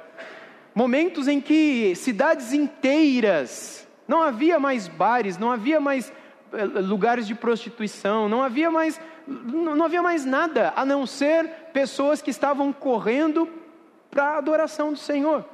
Momentos 0.74 1.28
em 1.28 1.40
que 1.40 1.94
cidades 1.96 2.54
inteiras 2.54 3.83
Não 4.08 4.22
havia 4.22 4.60
mais 4.60 4.88
bares, 4.88 5.38
não 5.38 5.52
havia 5.52 5.80
mais 5.80 6.12
eh, 6.52 6.66
lugares 6.66 7.26
de 7.26 7.36
prostituição, 7.36 8.28
não 8.28 8.44
havia 8.44 8.70
mais 8.70 9.00
não 9.26 9.86
havia 9.86 10.02
mais 10.02 10.26
nada 10.26 10.74
a 10.76 10.86
não 10.86 11.06
ser 11.06 11.48
pessoas 11.72 12.22
que 12.22 12.30
estavam 12.30 12.74
correndo 12.74 13.48
para 14.12 14.32
a 14.32 14.38
adoração 14.38 14.92
do 14.92 15.00
Senhor. 15.00 15.46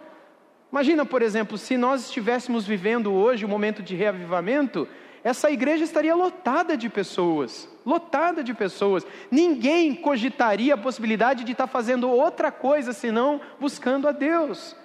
Imagina, 0.71 1.05
por 1.05 1.21
exemplo, 1.21 1.57
se 1.57 1.77
nós 1.77 2.05
estivéssemos 2.05 2.65
vivendo 2.65 3.13
hoje 3.13 3.45
o 3.45 3.47
um 3.47 3.51
momento 3.51 3.81
de 3.81 3.95
reavivamento, 3.95 4.87
essa 5.23 5.49
igreja 5.51 5.83
estaria 5.83 6.15
lotada 6.15 6.77
de 6.77 6.89
pessoas, 6.89 7.67
lotada 7.85 8.43
de 8.43 8.53
pessoas. 8.53 9.05
Ninguém 9.29 9.95
cogitaria 9.95 10.75
a 10.75 10.77
possibilidade 10.77 11.43
de 11.43 11.51
estar 11.51 11.67
fazendo 11.67 12.09
outra 12.09 12.51
coisa 12.51 12.93
senão 12.93 13.41
buscando 13.59 14.07
a 14.07 14.11
Deus. 14.11 14.75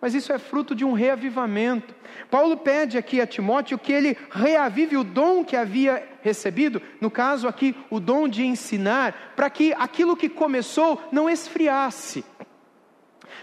Mas 0.00 0.14
isso 0.14 0.32
é 0.32 0.38
fruto 0.38 0.74
de 0.74 0.84
um 0.84 0.92
reavivamento. 0.92 1.94
Paulo 2.30 2.56
pede 2.56 2.96
aqui 2.96 3.20
a 3.20 3.26
Timóteo 3.26 3.78
que 3.78 3.92
ele 3.92 4.16
reavive 4.30 4.96
o 4.96 5.04
dom 5.04 5.44
que 5.44 5.56
havia 5.56 6.08
recebido, 6.22 6.80
no 7.00 7.10
caso 7.10 7.46
aqui, 7.46 7.76
o 7.90 8.00
dom 8.00 8.26
de 8.26 8.44
ensinar, 8.44 9.34
para 9.36 9.50
que 9.50 9.72
aquilo 9.74 10.16
que 10.16 10.28
começou 10.28 11.02
não 11.12 11.28
esfriasse. 11.28 12.24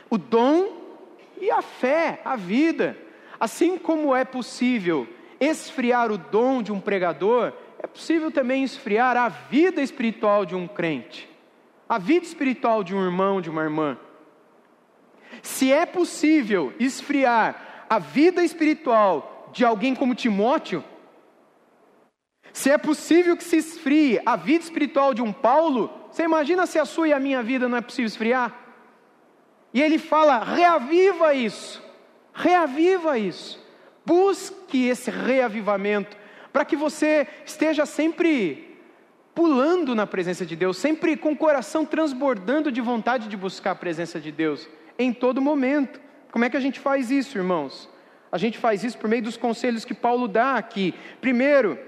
O 0.10 0.18
dom 0.18 0.70
e 1.40 1.52
a 1.52 1.62
fé, 1.62 2.22
a 2.26 2.36
vida. 2.36 2.98
Assim 3.40 3.78
como 3.78 4.16
é 4.16 4.26
possível 4.26 5.08
esfriar 5.40 6.12
o 6.12 6.18
dom 6.18 6.64
de 6.64 6.72
um 6.72 6.80
pregador, 6.80 7.54
é 7.78 7.86
possível 7.86 8.32
também 8.32 8.64
esfriar 8.64 9.16
a 9.16 9.30
vida 9.30 9.82
espiritual 9.82 10.46
de 10.46 10.56
um 10.56 10.68
crente, 10.68 11.30
a 11.88 12.00
vida 12.00 12.26
espiritual 12.26 12.84
de 12.84 12.96
um 12.96 13.04
irmão, 13.04 13.40
de 13.40 13.50
uma 13.50 13.62
irmã. 13.62 13.98
Se 15.42 15.72
é 15.72 15.86
possível 15.86 16.74
esfriar 16.80 17.86
a 17.90 18.00
vida 18.00 18.44
espiritual 18.44 19.50
de 19.54 19.64
alguém 19.64 19.96
como 19.96 20.16
Timóteo, 20.16 20.84
se 22.54 22.72
é 22.72 22.78
possível 22.78 23.38
que 23.38 23.44
se 23.44 23.58
esfrie 23.58 24.20
a 24.26 24.36
vida 24.36 24.64
espiritual 24.64 25.14
de 25.14 25.22
um 25.22 25.32
Paulo, 25.32 25.92
você 26.10 26.24
imagina 26.24 26.66
se 26.66 26.80
a 26.80 26.86
sua 26.86 27.08
e 27.08 27.14
a 27.14 27.20
minha 27.20 27.44
vida 27.44 27.70
não 27.70 27.78
é 27.78 27.82
possível 27.82 28.08
esfriar? 28.08 28.52
E 29.74 29.82
ele 29.82 30.00
fala: 30.00 30.44
reaviva 30.44 31.36
isso, 31.36 31.84
reaviva 32.34 33.18
isso, 33.20 33.64
busque 34.04 34.88
esse 34.88 35.12
reavivamento, 35.12 36.18
para 36.52 36.66
que 36.66 36.76
você 36.76 37.28
esteja 37.46 37.86
sempre 37.86 38.76
pulando 39.36 39.94
na 39.94 40.08
presença 40.08 40.44
de 40.44 40.56
Deus, 40.56 40.78
sempre 40.78 41.16
com 41.16 41.34
o 41.34 41.38
coração 41.38 41.86
transbordando 41.86 42.72
de 42.72 42.82
vontade 42.82 43.28
de 43.28 43.38
buscar 43.38 43.70
a 43.70 43.76
presença 43.76 44.20
de 44.20 44.32
Deus, 44.32 44.68
em 44.98 45.14
todo 45.14 45.42
momento. 45.42 46.00
Como 46.32 46.46
é 46.46 46.50
que 46.50 46.58
a 46.58 46.60
gente 46.60 46.80
faz 46.80 47.10
isso, 47.12 47.38
irmãos? 47.38 47.90
A 48.32 48.38
gente 48.38 48.58
faz 48.58 48.84
isso 48.84 48.98
por 48.98 49.10
meio 49.10 49.24
dos 49.24 49.38
conselhos 49.38 49.86
que 49.86 49.94
Paulo 49.94 50.28
dá 50.28 50.56
aqui. 50.56 50.94
Primeiro, 51.22 51.80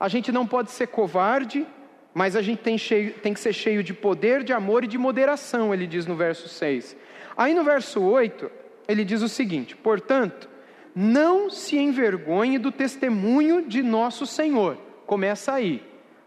a 0.00 0.08
gente 0.08 0.32
não 0.32 0.46
pode 0.46 0.70
ser 0.70 0.88
covarde, 0.88 1.66
mas 2.14 2.34
a 2.34 2.42
gente 2.42 2.60
tem, 2.60 2.78
cheio, 2.78 3.12
tem 3.14 3.34
que 3.34 3.40
ser 3.40 3.52
cheio 3.52 3.82
de 3.82 3.92
poder, 3.92 4.42
de 4.42 4.52
amor 4.52 4.84
e 4.84 4.86
de 4.86 4.96
moderação, 4.96 5.74
ele 5.74 5.86
diz 5.86 6.06
no 6.06 6.16
verso 6.16 6.48
6. 6.48 6.96
Aí 7.36 7.54
no 7.54 7.62
verso 7.62 8.02
8, 8.02 8.50
ele 8.88 9.04
diz 9.04 9.20
o 9.20 9.28
seguinte: 9.28 9.76
portanto, 9.76 10.48
não 10.94 11.50
se 11.50 11.76
envergonhe 11.76 12.58
do 12.58 12.72
testemunho 12.72 13.62
de 13.62 13.82
nosso 13.82 14.24
Senhor. 14.24 14.78
Começa 15.06 15.52
aí. 15.52 15.82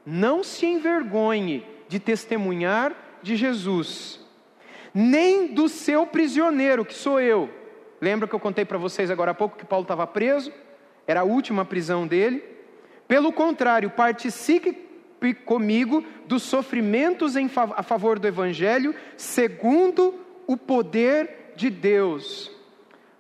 Não 0.06 0.44
se 0.44 0.66
envergonhe 0.66 1.66
de 1.88 2.00
testemunhar 2.00 2.96
de 3.22 3.36
Jesus, 3.36 4.20
nem 4.94 5.39
do 5.50 5.68
seu 5.68 6.06
prisioneiro, 6.06 6.86
que 6.86 6.94
sou 6.94 7.20
eu. 7.20 7.50
Lembra 8.02 8.28
que 8.28 8.34
eu 8.34 8.40
contei 8.40 8.64
para 8.64 8.78
vocês 8.78 9.12
agora 9.12 9.32
há 9.32 9.36
pouco 9.36 9.58
que 9.58 9.66
Paulo 9.66 9.84
estava 9.84 10.08
preso? 10.08 10.52
Era 11.06 11.22
a 11.22 11.24
última 11.24 11.66
prisão 11.66 12.08
dele. 12.08 12.44
Pelo 13.08 13.34
contrário, 13.34 13.90
participe 13.90 14.78
comigo 15.46 16.04
dos 16.26 16.44
sofrimentos 16.44 17.36
em, 17.36 17.50
a 17.76 17.84
favor 17.84 18.20
do 18.20 18.28
Evangelho, 18.28 18.96
segundo 19.18 20.16
o 20.48 20.56
poder 20.56 21.54
de 21.56 21.70
Deus. 21.70 22.52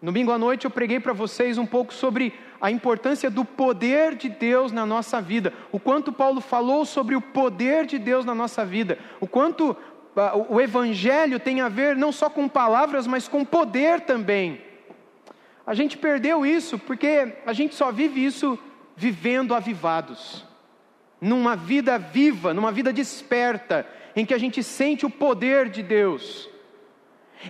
Domingo 0.01 0.31
à 0.31 0.37
noite 0.37 0.63
eu 0.63 0.71
preguei 0.71 0.99
para 0.99 1.11
vocês 1.11 1.57
um 1.57 1.65
pouco 1.65 1.93
sobre 1.93 2.33
a 2.61 2.71
importância 2.71 3.29
do 3.29 3.43
poder 3.43 4.15
de 4.15 4.29
Deus 4.29 4.71
na 4.71 4.85
nossa 4.85 5.21
vida, 5.21 5.53
o 5.71 5.79
quanto 5.79 6.11
Paulo 6.11 6.39
falou 6.39 6.85
sobre 6.85 7.15
o 7.15 7.21
poder 7.21 7.85
de 7.85 7.97
Deus 7.97 8.23
na 8.25 8.35
nossa 8.35 8.65
vida, 8.65 8.97
o 9.19 9.27
quanto 9.27 9.75
o 10.49 10.59
Evangelho 10.59 11.39
tem 11.39 11.61
a 11.61 11.69
ver 11.69 11.95
não 11.95 12.11
só 12.11 12.29
com 12.29 12.47
palavras, 12.47 13.07
mas 13.07 13.27
com 13.27 13.43
poder 13.45 14.01
também. 14.01 14.61
A 15.65 15.73
gente 15.73 15.97
perdeu 15.97 16.45
isso 16.45 16.77
porque 16.77 17.35
a 17.45 17.53
gente 17.53 17.75
só 17.75 17.91
vive 17.91 18.23
isso 18.23 18.57
vivendo 18.95 19.55
avivados, 19.55 20.45
numa 21.21 21.55
vida 21.55 21.97
viva, 21.97 22.53
numa 22.53 22.71
vida 22.71 22.91
desperta, 22.91 23.87
em 24.15 24.25
que 24.25 24.33
a 24.33 24.37
gente 24.37 24.61
sente 24.63 25.05
o 25.05 25.09
poder 25.09 25.69
de 25.69 25.81
Deus 25.81 26.49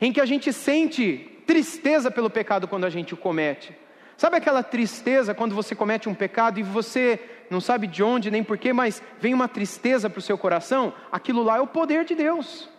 em 0.02 0.12
que 0.12 0.22
a 0.22 0.26
gente 0.26 0.52
sente 0.54 1.42
tristeza 1.48 2.12
pelo 2.12 2.30
pecado 2.30 2.68
quando 2.68 2.86
a 2.86 2.90
gente 2.90 3.14
o 3.14 3.18
comete. 3.18 3.76
Sabe 4.18 4.38
aquela 4.38 4.62
tristeza 4.62 5.34
quando 5.34 5.56
você 5.56 5.74
comete 5.74 6.10
um 6.10 6.14
pecado 6.14 6.60
e 6.60 6.64
você 6.64 7.20
não 7.50 7.62
sabe 7.62 7.88
de 7.88 8.04
onde 8.04 8.30
nem 8.30 8.44
porquê, 8.44 8.72
mas 8.72 9.02
vem 9.20 9.34
uma 9.34 9.48
tristeza 9.48 10.10
para 10.10 10.20
o 10.20 10.22
seu 10.22 10.38
coração? 10.38 10.94
Aquilo 11.12 11.44
lá 11.44 11.58
é 11.58 11.62
o 11.62 11.68
poder 11.68 12.06
de 12.06 12.16
Deus. 12.16 12.70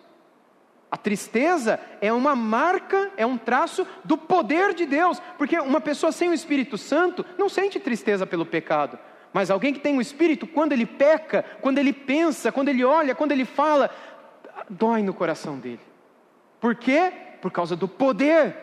A 0.90 0.96
tristeza 0.96 1.78
é 2.00 2.12
uma 2.12 2.34
marca, 2.34 3.10
é 3.16 3.24
um 3.24 3.38
traço 3.38 3.86
do 4.04 4.18
poder 4.18 4.74
de 4.74 4.84
Deus, 4.86 5.22
porque 5.38 5.58
uma 5.58 5.80
pessoa 5.80 6.10
sem 6.10 6.28
o 6.28 6.34
Espírito 6.34 6.76
Santo 6.76 7.24
não 7.38 7.48
sente 7.48 7.78
tristeza 7.78 8.26
pelo 8.26 8.44
pecado, 8.44 8.98
mas 9.32 9.50
alguém 9.50 9.72
que 9.72 9.78
tem 9.78 9.96
o 9.96 10.00
Espírito, 10.00 10.48
quando 10.48 10.72
ele 10.72 10.84
peca, 10.84 11.44
quando 11.60 11.78
ele 11.78 11.92
pensa, 11.92 12.50
quando 12.50 12.68
ele 12.68 12.84
olha, 12.84 13.14
quando 13.14 13.30
ele 13.30 13.44
fala, 13.44 13.90
dói 14.68 15.02
no 15.02 15.14
coração 15.14 15.58
dele. 15.58 15.80
Por 16.60 16.74
quê? 16.74 17.12
Por 17.40 17.52
causa 17.52 17.76
do 17.76 17.86
poder. 17.86 18.56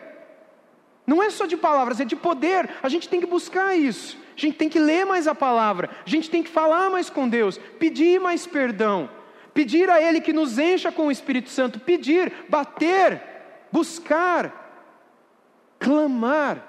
Não 1.06 1.22
é 1.22 1.30
só 1.30 1.46
de 1.46 1.56
palavras, 1.56 1.98
é 2.00 2.04
de 2.04 2.14
poder. 2.14 2.68
A 2.82 2.88
gente 2.90 3.08
tem 3.08 3.20
que 3.20 3.26
buscar 3.26 3.74
isso. 3.74 4.18
A 4.38 4.40
gente 4.40 4.56
tem 4.56 4.68
que 4.68 4.78
ler 4.78 5.04
mais 5.04 5.26
a 5.26 5.34
palavra. 5.34 5.90
A 6.06 6.08
gente 6.08 6.30
tem 6.30 6.44
que 6.44 6.48
falar 6.48 6.88
mais 6.88 7.10
com 7.10 7.28
Deus. 7.28 7.58
Pedir 7.78 8.20
mais 8.20 8.46
perdão. 8.46 9.10
Pedir 9.52 9.90
a 9.90 10.00
Ele 10.00 10.20
que 10.20 10.32
nos 10.32 10.60
encha 10.60 10.92
com 10.92 11.08
o 11.08 11.10
Espírito 11.10 11.50
Santo. 11.50 11.80
Pedir, 11.80 12.32
bater, 12.48 13.20
buscar, 13.72 14.94
clamar. 15.80 16.64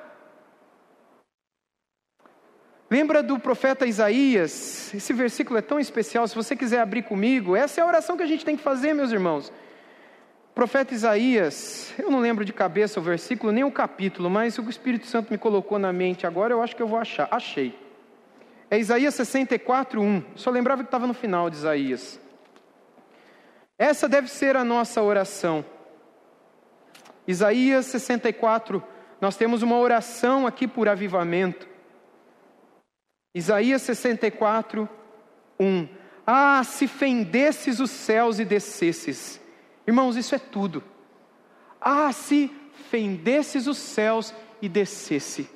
Lembra 2.89 3.21
do 3.21 3.37
profeta 3.37 3.85
Isaías? 3.85 4.91
Esse 4.91 5.13
versículo 5.13 5.59
é 5.59 5.61
tão 5.61 5.79
especial. 5.79 6.27
Se 6.27 6.33
você 6.33 6.55
quiser 6.55 6.79
abrir 6.79 7.03
comigo, 7.03 7.55
essa 7.55 7.79
é 7.79 7.83
a 7.83 7.87
oração 7.87 8.17
que 8.17 8.23
a 8.23 8.27
gente 8.27 8.43
tem 8.43 8.57
que 8.57 8.63
fazer, 8.63 8.95
meus 8.95 9.11
irmãos 9.11 9.53
profeta 10.59 10.93
Isaías, 10.93 11.93
eu 11.97 12.11
não 12.11 12.19
lembro 12.19 12.43
de 12.43 12.51
cabeça 12.51 12.99
o 12.99 13.03
versículo 13.03 13.49
nem 13.49 13.63
o 13.63 13.71
capítulo, 13.71 14.29
mas 14.29 14.57
o 14.57 14.69
Espírito 14.69 15.07
Santo 15.07 15.31
me 15.31 15.37
colocou 15.37 15.79
na 15.79 15.93
mente 15.93 16.27
agora, 16.27 16.53
eu 16.53 16.61
acho 16.61 16.75
que 16.75 16.81
eu 16.81 16.87
vou 16.87 16.99
achar. 16.99 17.29
Achei. 17.31 17.79
É 18.69 18.77
Isaías 18.77 19.15
64, 19.15 20.01
1. 20.01 20.23
Só 20.35 20.49
lembrava 20.49 20.83
que 20.83 20.87
estava 20.87 21.07
no 21.07 21.13
final 21.13 21.49
de 21.49 21.55
Isaías. 21.55 22.19
Essa 23.77 24.09
deve 24.09 24.27
ser 24.27 24.57
a 24.57 24.65
nossa 24.65 25.01
oração. 25.01 25.63
Isaías 27.25 27.85
64, 27.85 28.83
nós 29.21 29.37
temos 29.37 29.61
uma 29.61 29.77
oração 29.77 30.45
aqui 30.45 30.67
por 30.67 30.89
avivamento. 30.89 31.69
Isaías 33.33 33.81
64, 33.83 34.89
1. 35.57 35.87
Ah, 36.27 36.61
se 36.65 36.85
fendesses 36.85 37.79
os 37.79 37.91
céus 37.91 38.39
e 38.39 38.43
descesses 38.43 39.39
Irmãos, 39.89 40.15
isso 40.15 40.35
é 40.35 40.37
tudo. 40.37 40.83
Ah, 41.81 42.11
se 42.11 42.51
fendesses 42.91 43.65
os 43.65 43.79
céus 43.79 44.31
e 44.61 44.69
descesse, 44.69 45.49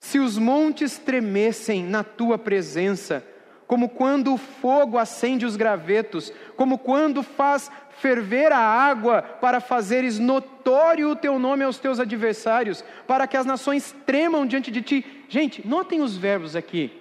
se 0.00 0.18
os 0.18 0.38
montes 0.38 0.96
tremessem 0.96 1.84
na 1.84 2.02
tua 2.02 2.38
presença, 2.38 3.22
como 3.66 3.90
quando 3.90 4.32
o 4.32 4.38
fogo 4.38 4.96
acende 4.96 5.44
os 5.44 5.56
gravetos, 5.56 6.32
como 6.56 6.78
quando 6.78 7.22
faz 7.22 7.70
ferver 7.98 8.50
a 8.50 8.58
água 8.58 9.20
para 9.20 9.60
fazeres 9.60 10.18
notório 10.18 11.10
o 11.10 11.16
teu 11.16 11.38
nome 11.38 11.64
aos 11.64 11.78
teus 11.78 12.00
adversários, 12.00 12.82
para 13.06 13.26
que 13.26 13.36
as 13.36 13.44
nações 13.44 13.94
tremam 14.06 14.46
diante 14.46 14.70
de 14.70 14.80
ti. 14.80 15.24
Gente, 15.28 15.68
notem 15.68 16.00
os 16.00 16.16
verbos 16.16 16.56
aqui. 16.56 16.98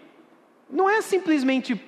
Não 0.69 0.89
é 0.89 1.02
simplesmente, 1.02 1.82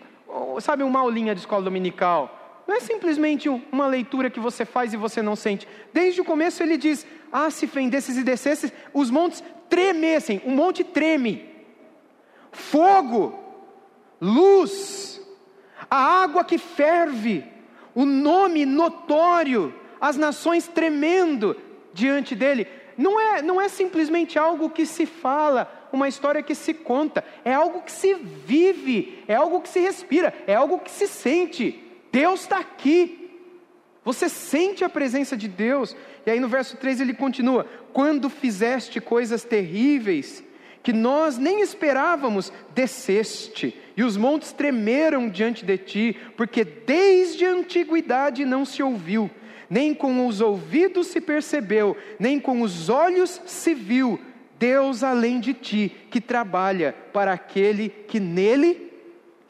sabe, 0.61 0.81
uma 0.81 1.01
aulinha 1.01 1.35
de 1.35 1.41
escola 1.41 1.61
dominical 1.61 2.39
não 2.67 2.75
é 2.75 2.79
simplesmente 2.79 3.49
uma 3.49 3.87
leitura 3.87 4.29
que 4.29 4.39
você 4.39 4.65
faz 4.65 4.93
e 4.93 4.97
você 4.97 5.21
não 5.21 5.35
sente. 5.35 5.67
Desde 5.93 6.21
o 6.21 6.25
começo 6.25 6.63
ele 6.63 6.77
diz: 6.77 7.05
Ah, 7.31 7.49
se 7.49 7.67
fendesses 7.67 8.17
e 8.17 8.23
descesses, 8.23 8.71
os 8.93 9.09
montes 9.09 9.43
tremessem, 9.69 10.41
o 10.45 10.51
monte 10.51 10.83
treme. 10.83 11.51
Fogo, 12.51 13.37
luz, 14.21 15.21
a 15.89 16.23
água 16.23 16.43
que 16.43 16.57
ferve, 16.57 17.43
o 17.93 18.05
nome 18.05 18.65
notório, 18.65 19.73
as 19.99 20.15
nações 20.15 20.67
tremendo 20.67 21.57
diante 21.93 22.35
dele. 22.35 22.67
Não 22.97 23.19
é, 23.19 23.41
não 23.41 23.59
é 23.59 23.67
simplesmente 23.67 24.37
algo 24.37 24.69
que 24.69 24.85
se 24.85 25.05
fala, 25.05 25.89
uma 25.91 26.07
história 26.07 26.43
que 26.43 26.55
se 26.55 26.73
conta, 26.73 27.23
é 27.43 27.53
algo 27.53 27.81
que 27.81 27.91
se 27.91 28.13
vive, 28.13 29.23
é 29.27 29.35
algo 29.35 29.61
que 29.61 29.69
se 29.69 29.79
respira, 29.79 30.33
é 30.45 30.55
algo 30.55 30.79
que 30.79 30.91
se 30.91 31.07
sente. 31.07 31.83
Deus 32.13 32.41
está 32.41 32.59
aqui. 32.59 33.31
Você 34.05 34.29
sente 34.29 34.83
a 34.83 34.89
presença 34.89 35.35
de 35.35 35.47
Deus. 35.47 35.95
E 36.27 36.29
aí 36.29 36.39
no 36.39 36.47
verso 36.47 36.77
3 36.77 37.01
ele 37.01 37.13
continua: 37.13 37.65
Quando 37.91 38.29
fizeste 38.29 39.01
coisas 39.01 39.43
terríveis, 39.43 40.43
que 40.83 40.93
nós 40.93 41.39
nem 41.39 41.61
esperávamos, 41.61 42.53
desceste, 42.75 43.75
e 43.97 44.03
os 44.03 44.15
montes 44.15 44.51
tremeram 44.51 45.27
diante 45.27 45.65
de 45.65 45.77
ti, 45.77 46.17
porque 46.37 46.63
desde 46.63 47.45
a 47.45 47.51
antiguidade 47.51 48.45
não 48.45 48.63
se 48.63 48.83
ouviu, 48.83 49.31
nem 49.67 49.91
com 49.91 50.27
os 50.27 50.39
ouvidos 50.39 51.07
se 51.07 51.19
percebeu, 51.19 51.97
nem 52.19 52.39
com 52.39 52.61
os 52.61 52.89
olhos 52.89 53.41
se 53.47 53.73
viu, 53.73 54.19
Deus 54.59 55.03
além 55.03 55.39
de 55.39 55.53
ti, 55.53 55.91
que 56.11 56.21
trabalha 56.21 56.93
para 57.11 57.33
aquele 57.33 57.89
que 57.89 58.19
nele 58.19 58.92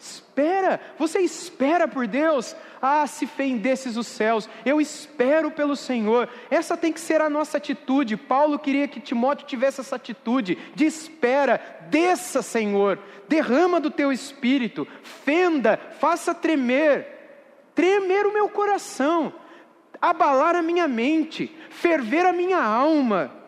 espera. 0.03 0.79
Você 0.97 1.19
espera 1.19 1.87
por 1.87 2.05
Deus? 2.05 2.55
Ah, 2.81 3.07
se 3.07 3.25
fendesses 3.25 3.95
os 3.95 4.07
céus, 4.07 4.49
eu 4.65 4.81
espero 4.81 5.49
pelo 5.49 5.75
Senhor. 5.75 6.27
Essa 6.51 6.75
tem 6.75 6.91
que 6.91 6.99
ser 6.99 7.21
a 7.21 7.29
nossa 7.29 7.57
atitude. 7.57 8.17
Paulo 8.17 8.59
queria 8.59 8.87
que 8.87 8.99
Timóteo 8.99 9.47
tivesse 9.47 9.79
essa 9.79 9.95
atitude 9.95 10.57
de 10.75 10.85
espera. 10.85 11.59
Desça, 11.89 12.41
Senhor, 12.41 12.99
derrama 13.27 13.79
do 13.79 13.89
teu 13.89 14.11
espírito, 14.11 14.87
fenda, 15.01 15.79
faça 15.99 16.33
tremer, 16.33 17.07
tremer 17.73 18.25
o 18.25 18.33
meu 18.33 18.49
coração, 18.49 19.33
abalar 20.01 20.55
a 20.55 20.61
minha 20.61 20.87
mente, 20.87 21.55
ferver 21.69 22.25
a 22.25 22.33
minha 22.33 22.61
alma 22.61 23.42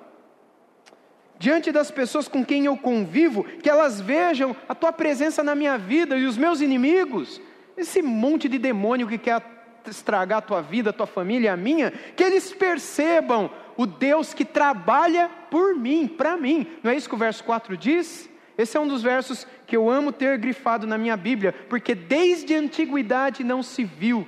diante 1.37 1.71
das 1.71 1.91
pessoas 1.91 2.27
com 2.27 2.43
quem 2.43 2.65
eu 2.65 2.77
convivo, 2.77 3.43
que 3.43 3.69
elas 3.69 3.99
vejam 3.99 4.55
a 4.67 4.75
tua 4.75 4.93
presença 4.93 5.43
na 5.43 5.55
minha 5.55 5.77
vida 5.77 6.17
e 6.17 6.25
os 6.25 6.37
meus 6.37 6.61
inimigos, 6.61 7.41
esse 7.77 8.01
monte 8.01 8.47
de 8.47 8.57
demônio 8.57 9.07
que 9.07 9.17
quer 9.17 9.41
estragar 9.89 10.39
a 10.39 10.41
tua 10.41 10.61
vida, 10.61 10.89
a 10.89 10.93
tua 10.93 11.05
família 11.05 11.53
a 11.53 11.57
minha, 11.57 11.91
que 12.15 12.23
eles 12.23 12.51
percebam 12.53 13.49
o 13.77 13.85
Deus 13.85 14.33
que 14.33 14.45
trabalha 14.45 15.29
por 15.51 15.75
mim, 15.75 16.07
para 16.07 16.37
mim. 16.37 16.65
Não 16.81 16.91
é 16.91 16.95
isso 16.95 17.09
que 17.09 17.15
o 17.15 17.19
verso 17.19 17.43
4 17.43 17.75
diz? 17.77 18.29
Esse 18.57 18.77
é 18.77 18.79
um 18.79 18.87
dos 18.87 19.03
versos 19.03 19.45
que 19.67 19.75
eu 19.75 19.89
amo 19.89 20.11
ter 20.11 20.37
grifado 20.37 20.87
na 20.87 20.97
minha 20.97 21.17
Bíblia, 21.17 21.53
porque 21.69 21.93
desde 21.93 22.55
a 22.55 22.59
antiguidade 22.59 23.43
não 23.43 23.61
se 23.61 23.83
viu, 23.83 24.25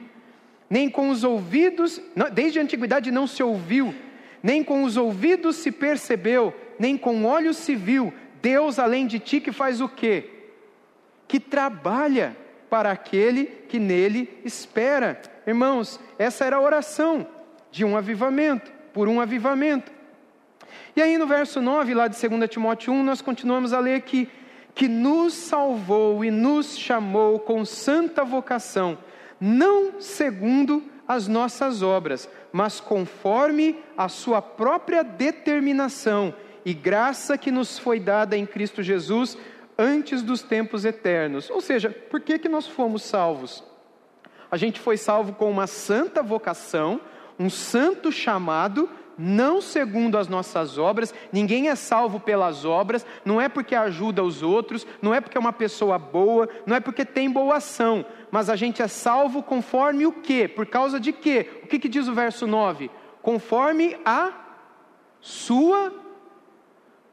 nem 0.70 0.90
com 0.90 1.10
os 1.10 1.24
ouvidos, 1.24 2.02
não, 2.14 2.30
desde 2.30 2.60
a 2.60 2.62
antiguidade 2.62 3.10
não 3.10 3.26
se 3.26 3.42
ouviu, 3.42 3.96
nem 4.44 4.64
com 4.64 4.84
os 4.84 4.98
ouvidos 4.98 5.56
se 5.56 5.72
percebeu, 5.72 6.54
nem 6.80 6.98
com 6.98 7.26
olhos 7.26 7.58
se 7.58 7.76
viu, 7.76 8.14
Deus 8.42 8.80
além 8.80 9.08
de 9.08 9.20
ti 9.20 9.40
que 9.42 9.52
faz 9.52 9.82
o 9.82 9.90
quê? 9.90 10.30
Que 11.28 11.40
trabalha 11.40 12.36
para 12.70 12.92
aquele 12.92 13.46
que 13.46 13.80
nele 13.80 14.40
espera. 14.44 15.22
Irmãos, 15.46 16.00
essa 16.18 16.46
era 16.46 16.58
a 16.58 16.62
oração 16.62 17.28
de 17.72 17.86
um 17.86 17.98
avivamento, 17.98 18.72
por 18.94 19.08
um 19.08 19.20
avivamento. 19.22 19.92
E 20.96 21.02
aí 21.02 21.18
no 21.18 21.28
verso 21.28 21.62
9, 21.62 21.94
lá 21.94 22.08
de 22.08 22.28
2 22.28 22.50
Timóteo 22.50 22.92
1, 22.92 23.04
nós 23.04 23.22
continuamos 23.22 23.72
a 23.74 23.80
ler 23.80 24.02
que, 24.02 24.30
que 24.74 24.88
nos 24.88 25.34
salvou 25.34 26.26
e 26.26 26.32
nos 26.32 26.78
chamou 26.78 27.40
com 27.40 27.64
santa 27.64 28.24
vocação, 28.24 28.98
não 29.40 30.02
segundo 30.02 30.84
as 31.08 31.28
nossas 31.28 31.82
obras, 31.82 32.30
mas 32.52 32.80
conforme 32.80 33.78
a 33.96 34.10
sua 34.10 34.42
própria 34.42 35.04
determinação 35.04 36.34
e 36.68 36.74
graça 36.74 37.38
que 37.38 37.50
nos 37.50 37.80
foi 37.80 37.98
dada 37.98 38.36
em 38.36 38.46
Cristo 38.46 38.84
Jesus 38.84 39.38
antes 39.78 40.22
dos 40.22 40.42
tempos 40.42 40.84
eternos. 40.84 41.50
Ou 41.50 41.62
seja, 41.62 41.90
por 41.90 42.20
que, 42.20 42.38
que 42.38 42.50
nós 42.50 42.68
fomos 42.68 43.04
salvos? 43.04 43.64
A 44.52 44.58
gente 44.58 44.78
foi 44.78 44.98
salvo 44.98 45.32
com 45.32 45.50
uma 45.50 45.66
santa 45.66 46.22
vocação, 46.22 47.00
um 47.40 47.50
santo 47.50 48.12
chamado, 48.12 48.90
não 49.18 49.62
segundo 49.62 50.18
as 50.18 50.28
nossas 50.28 50.78
obras, 50.78 51.14
ninguém 51.32 51.70
é 51.70 51.76
salvo 51.76 52.20
pelas 52.20 52.66
obras, 52.66 53.06
não 53.24 53.40
é 53.40 53.48
porque 53.48 53.74
ajuda 53.74 54.22
os 54.22 54.44
outros, 54.44 54.86
não 55.02 55.14
é 55.14 55.22
porque 55.22 55.38
é 55.38 55.40
uma 55.40 55.54
pessoa 55.54 55.98
boa, 55.98 56.50
não 56.66 56.76
é 56.76 56.82
porque 56.82 57.06
tem 57.06 57.32
boa 57.32 57.56
ação, 57.56 58.06
mas 58.30 58.50
a 58.50 58.58
gente 58.58 58.82
é 58.82 58.90
salvo 58.90 59.42
conforme 59.42 60.06
o 60.06 60.12
quê? 60.12 60.50
Por 60.50 60.66
causa 60.66 61.00
de 61.00 61.14
quê? 61.14 61.62
O 61.64 61.68
que, 61.68 61.80
que 61.80 61.88
diz 61.88 62.10
o 62.10 62.14
verso 62.14 62.46
9? 62.46 62.92
Conforme 63.22 63.98
a 64.04 64.34
sua 65.22 66.07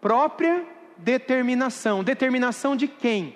própria 0.04 0.66
determinação. 0.98 2.04
Determinação 2.04 2.76
de 2.76 2.86
quem? 2.86 3.34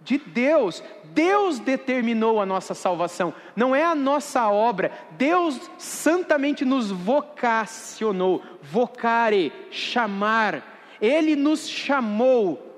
De 0.00 0.16
Deus. 0.16 0.82
Deus 1.12 1.58
determinou 1.58 2.40
a 2.40 2.46
nossa 2.46 2.72
salvação, 2.72 3.34
não 3.54 3.76
é 3.76 3.84
a 3.84 3.94
nossa 3.94 4.48
obra. 4.48 4.90
Deus 5.10 5.70
santamente 5.76 6.64
nos 6.64 6.90
vocacionou, 6.90 8.42
vocare, 8.62 9.52
chamar. 9.70 10.96
Ele 11.02 11.36
nos 11.36 11.68
chamou. 11.68 12.70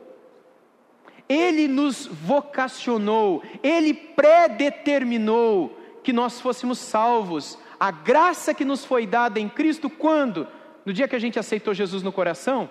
Ele 1.29 1.69
nos 1.69 2.07
vocacionou, 2.07 3.43
Ele 3.63 3.95
predeterminou 3.95 5.79
que 6.03 6.13
nós 6.13 6.41
fôssemos 6.41 6.79
salvos. 6.79 7.57
A 7.79 7.93
graça 7.93 8.53
que 8.53 8.65
nos 8.65 8.85
foi 8.85 9.07
dada 9.07 9.39
em 9.39 9.49
Cristo, 9.49 9.89
quando? 9.89 10.49
No 10.85 10.93
dia 10.93 11.07
que 11.07 11.17
a 11.17 11.21
gente 11.21 11.39
aceitou 11.39 11.73
Jesus 11.73 12.03
no 12.03 12.13
coração? 12.13 12.69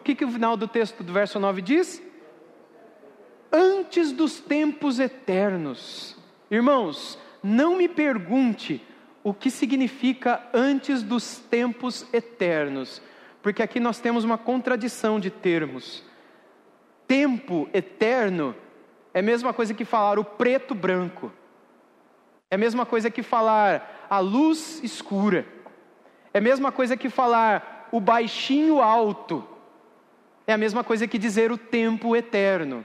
O 0.00 0.02
que, 0.02 0.14
que 0.14 0.24
o 0.24 0.30
final 0.30 0.56
do 0.56 0.66
texto 0.66 1.04
do 1.04 1.12
verso 1.12 1.38
9 1.38 1.60
diz? 1.60 2.02
Antes 3.52 4.12
dos 4.12 4.40
tempos 4.40 4.98
eternos. 4.98 6.16
Irmãos, 6.50 7.18
não 7.42 7.76
me 7.76 7.86
pergunte 7.86 8.82
o 9.22 9.34
que 9.34 9.50
significa 9.50 10.42
antes 10.54 11.02
dos 11.02 11.38
tempos 11.38 12.06
eternos, 12.14 13.02
porque 13.42 13.62
aqui 13.62 13.78
nós 13.78 14.00
temos 14.00 14.24
uma 14.24 14.38
contradição 14.38 15.20
de 15.20 15.30
termos. 15.30 16.02
Tempo 17.06 17.68
eterno 17.74 18.54
é 19.12 19.18
a 19.18 19.22
mesma 19.22 19.52
coisa 19.52 19.74
que 19.74 19.84
falar 19.84 20.18
o 20.18 20.24
preto 20.24 20.74
branco, 20.74 21.30
é 22.50 22.54
a 22.54 22.58
mesma 22.58 22.86
coisa 22.86 23.10
que 23.10 23.22
falar 23.22 24.06
a 24.08 24.18
luz 24.18 24.82
escura, 24.82 25.46
é 26.32 26.38
a 26.38 26.42
mesma 26.42 26.72
coisa 26.72 26.96
que 26.96 27.10
falar 27.10 27.88
o 27.92 28.00
baixinho 28.00 28.80
alto, 28.80 29.46
é 30.46 30.52
a 30.52 30.58
mesma 30.58 30.82
coisa 30.82 31.06
que 31.06 31.18
dizer 31.18 31.52
o 31.52 31.58
tempo 31.58 32.16
eterno. 32.16 32.84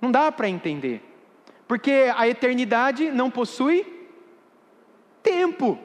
Não 0.00 0.10
dá 0.10 0.30
para 0.30 0.48
entender. 0.48 1.02
Porque 1.66 2.12
a 2.16 2.28
eternidade 2.28 3.10
não 3.10 3.30
possui 3.30 3.86
tempo. 5.22 5.78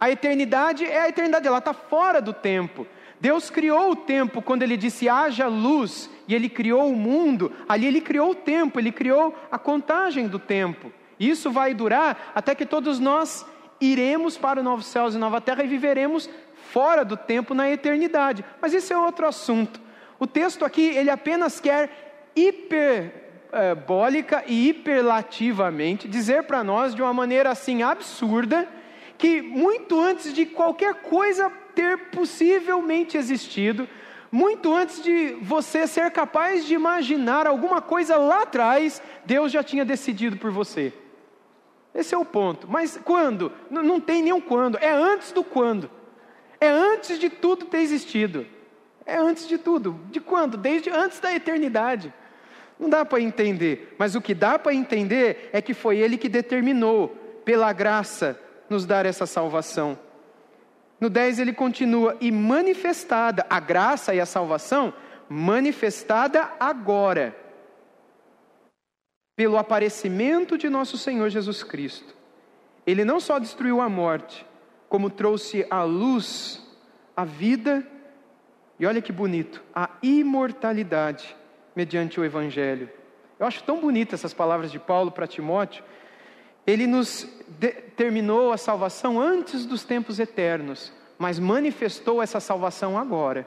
A 0.00 0.10
eternidade 0.10 0.84
é 0.84 1.00
a 1.00 1.08
eternidade, 1.08 1.46
ela 1.46 1.58
está 1.58 1.72
fora 1.72 2.20
do 2.20 2.32
tempo. 2.32 2.86
Deus 3.20 3.48
criou 3.48 3.92
o 3.92 3.96
tempo 3.96 4.42
quando 4.42 4.62
Ele 4.62 4.76
disse 4.76 5.08
haja 5.08 5.46
luz, 5.46 6.10
e 6.28 6.34
Ele 6.34 6.48
criou 6.48 6.90
o 6.90 6.96
mundo, 6.96 7.52
ali 7.68 7.86
Ele 7.86 8.00
criou 8.00 8.32
o 8.32 8.34
tempo, 8.34 8.78
Ele 8.78 8.92
criou 8.92 9.34
a 9.50 9.58
contagem 9.58 10.26
do 10.26 10.38
tempo. 10.38 10.92
Isso 11.18 11.50
vai 11.50 11.72
durar 11.72 12.32
até 12.34 12.54
que 12.54 12.66
todos 12.66 12.98
nós 12.98 13.46
iremos 13.80 14.36
para 14.36 14.60
o 14.60 14.62
novo 14.62 14.82
céus 14.82 15.14
e 15.14 15.18
nova 15.18 15.40
terra 15.40 15.62
e 15.62 15.68
viveremos 15.68 16.28
fora 16.72 17.04
do 17.04 17.16
tempo 17.16 17.54
na 17.54 17.70
eternidade. 17.70 18.44
Mas 18.60 18.74
isso 18.74 18.92
é 18.92 18.98
outro 18.98 19.26
assunto. 19.26 19.80
O 20.24 20.26
texto 20.26 20.64
aqui, 20.64 20.86
ele 20.86 21.10
apenas 21.10 21.60
quer 21.60 22.30
hiperbólica 22.34 24.42
e 24.46 24.70
hiperlativamente 24.70 26.08
dizer 26.08 26.44
para 26.44 26.64
nós 26.64 26.94
de 26.94 27.02
uma 27.02 27.12
maneira 27.12 27.50
assim 27.50 27.82
absurda 27.82 28.66
que 29.18 29.42
muito 29.42 30.00
antes 30.00 30.32
de 30.32 30.46
qualquer 30.46 30.94
coisa 30.94 31.52
ter 31.74 32.08
possivelmente 32.08 33.18
existido, 33.18 33.86
muito 34.32 34.74
antes 34.74 35.02
de 35.02 35.36
você 35.42 35.86
ser 35.86 36.10
capaz 36.10 36.64
de 36.64 36.72
imaginar 36.72 37.46
alguma 37.46 37.82
coisa 37.82 38.16
lá 38.16 38.44
atrás, 38.44 39.02
Deus 39.26 39.52
já 39.52 39.62
tinha 39.62 39.84
decidido 39.84 40.38
por 40.38 40.50
você. 40.50 40.90
Esse 41.94 42.14
é 42.14 42.18
o 42.18 42.24
ponto. 42.24 42.66
Mas 42.66 42.98
quando? 43.04 43.52
Não 43.70 44.00
tem 44.00 44.22
nenhum 44.22 44.40
quando. 44.40 44.78
É 44.78 44.90
antes 44.90 45.32
do 45.32 45.44
quando. 45.44 45.90
É 46.58 46.70
antes 46.70 47.18
de 47.18 47.28
tudo 47.28 47.66
ter 47.66 47.80
existido. 47.80 48.53
É 49.06 49.16
antes 49.16 49.46
de 49.46 49.58
tudo. 49.58 50.00
De 50.10 50.20
quando? 50.20 50.56
Desde 50.56 50.90
antes 50.90 51.20
da 51.20 51.34
eternidade. 51.34 52.12
Não 52.78 52.88
dá 52.88 53.04
para 53.04 53.20
entender, 53.20 53.94
mas 53.98 54.14
o 54.14 54.20
que 54.20 54.34
dá 54.34 54.58
para 54.58 54.74
entender 54.74 55.50
é 55.52 55.62
que 55.62 55.74
foi 55.74 55.98
Ele 55.98 56.18
que 56.18 56.28
determinou, 56.28 57.08
pela 57.44 57.72
graça, 57.72 58.40
nos 58.68 58.84
dar 58.84 59.06
essa 59.06 59.26
salvação. 59.26 59.98
No 61.00 61.10
10 61.10 61.38
ele 61.38 61.52
continua, 61.52 62.16
e 62.20 62.32
manifestada, 62.32 63.46
a 63.48 63.60
graça 63.60 64.14
e 64.14 64.20
a 64.20 64.26
salvação, 64.26 64.92
manifestada 65.28 66.50
agora, 66.58 67.36
pelo 69.36 69.58
aparecimento 69.58 70.56
de 70.56 70.68
nosso 70.68 70.96
Senhor 70.96 71.28
Jesus 71.28 71.62
Cristo. 71.62 72.14
Ele 72.86 73.04
não 73.04 73.20
só 73.20 73.38
destruiu 73.38 73.80
a 73.80 73.88
morte, 73.88 74.46
como 74.88 75.10
trouxe 75.10 75.66
à 75.70 75.82
luz 75.82 76.62
a 77.16 77.24
vida 77.24 77.86
e 78.84 78.86
olha 78.86 79.00
que 79.00 79.10
bonito, 79.10 79.64
a 79.74 79.88
imortalidade 80.02 81.34
mediante 81.74 82.20
o 82.20 82.24
Evangelho. 82.24 82.90
Eu 83.38 83.46
acho 83.46 83.64
tão 83.64 83.80
bonitas 83.80 84.20
essas 84.20 84.34
palavras 84.34 84.70
de 84.70 84.78
Paulo 84.78 85.10
para 85.10 85.26
Timóteo. 85.26 85.82
Ele 86.66 86.86
nos 86.86 87.26
terminou 87.96 88.52
a 88.52 88.58
salvação 88.58 89.18
antes 89.18 89.64
dos 89.64 89.84
tempos 89.84 90.18
eternos, 90.18 90.92
mas 91.18 91.38
manifestou 91.38 92.22
essa 92.22 92.40
salvação 92.40 92.98
agora, 92.98 93.46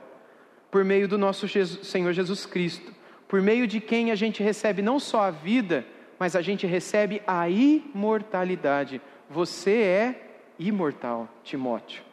por 0.71 0.83
meio 0.83 1.07
do 1.07 1.19
nosso 1.19 1.45
Jesus, 1.45 1.87
Senhor 1.87 2.13
Jesus 2.13 2.47
Cristo, 2.47 2.91
por 3.27 3.39
meio 3.39 3.67
de 3.67 3.79
quem 3.79 4.09
a 4.09 4.15
gente 4.15 4.41
recebe 4.41 4.81
não 4.81 4.99
só 4.99 5.21
a 5.21 5.29
vida, 5.29 5.85
mas 6.17 6.35
a 6.35 6.41
gente 6.41 6.65
recebe 6.65 7.21
a 7.27 7.47
imortalidade. 7.47 8.99
Você 9.29 9.83
é 9.83 10.39
imortal, 10.57 11.29
Timóteo. 11.43 12.06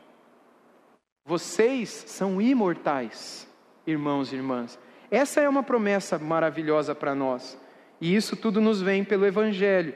Vocês 1.27 1.89
são 2.07 2.39
imortais, 2.39 3.49
irmãos 3.87 4.31
e 4.31 4.37
irmãs. 4.37 4.79
Essa 5.11 5.41
é 5.41 5.49
uma 5.49 5.63
promessa 5.63 6.19
maravilhosa 6.19 6.95
para 6.95 7.15
nós. 7.15 7.59
E 7.99 8.15
isso 8.15 8.37
tudo 8.37 8.61
nos 8.61 8.83
vem 8.83 9.03
pelo 9.03 9.25
Evangelho. 9.25 9.95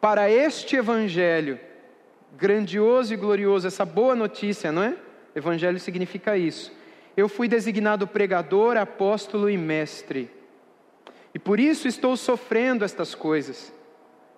Para 0.00 0.30
este 0.30 0.76
Evangelho, 0.76 1.60
grandioso 2.34 3.12
e 3.12 3.16
glorioso, 3.16 3.66
essa 3.66 3.84
boa 3.84 4.14
notícia, 4.14 4.72
não 4.72 4.82
é? 4.82 4.96
Evangelho 5.34 5.78
significa 5.78 6.34
isso. 6.34 6.72
Eu 7.14 7.28
fui 7.28 7.46
designado 7.46 8.06
pregador, 8.06 8.78
apóstolo 8.78 9.50
e 9.50 9.58
mestre. 9.58 10.30
E 11.34 11.38
por 11.38 11.60
isso 11.60 11.86
estou 11.86 12.16
sofrendo 12.16 12.86
estas 12.86 13.14
coisas. 13.14 13.70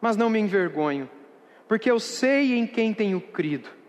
Mas 0.01 0.17
não 0.17 0.29
me 0.29 0.41
envergonho, 0.41 1.09
porque 1.69 1.89
eu 1.89 2.01
sei 2.01 2.59
em 2.59 2.67
quem 2.67 2.93
tenho 2.93 3.21
crido. 3.21 3.82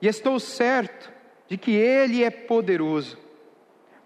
E 0.00 0.06
estou 0.06 0.38
certo 0.40 1.12
de 1.48 1.56
que 1.56 1.72
Ele 1.72 2.24
é 2.24 2.30
poderoso 2.30 3.18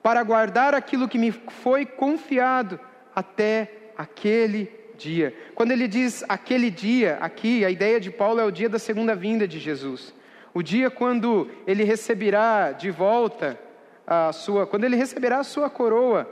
para 0.02 0.22
guardar 0.22 0.74
aquilo 0.74 1.08
que 1.08 1.16
me 1.16 1.32
foi 1.32 1.86
confiado 1.86 2.78
até 3.14 3.70
aquele 3.96 4.70
dia. 4.98 5.34
Quando 5.54 5.70
ele 5.70 5.88
diz 5.88 6.22
aquele 6.28 6.70
dia, 6.70 7.18
aqui 7.22 7.64
a 7.64 7.70
ideia 7.70 7.98
de 7.98 8.10
Paulo 8.10 8.38
é 8.38 8.44
o 8.44 8.50
dia 8.50 8.68
da 8.68 8.78
segunda 8.78 9.14
vinda 9.14 9.48
de 9.48 9.58
Jesus. 9.58 10.14
O 10.52 10.62
dia 10.62 10.90
quando 10.90 11.50
ele 11.66 11.84
receberá 11.84 12.72
de 12.72 12.90
volta 12.90 13.58
a 14.06 14.32
sua, 14.32 14.66
quando 14.66 14.84
ele 14.84 14.96
receberá 14.96 15.38
a 15.38 15.44
sua 15.44 15.70
coroa. 15.70 16.30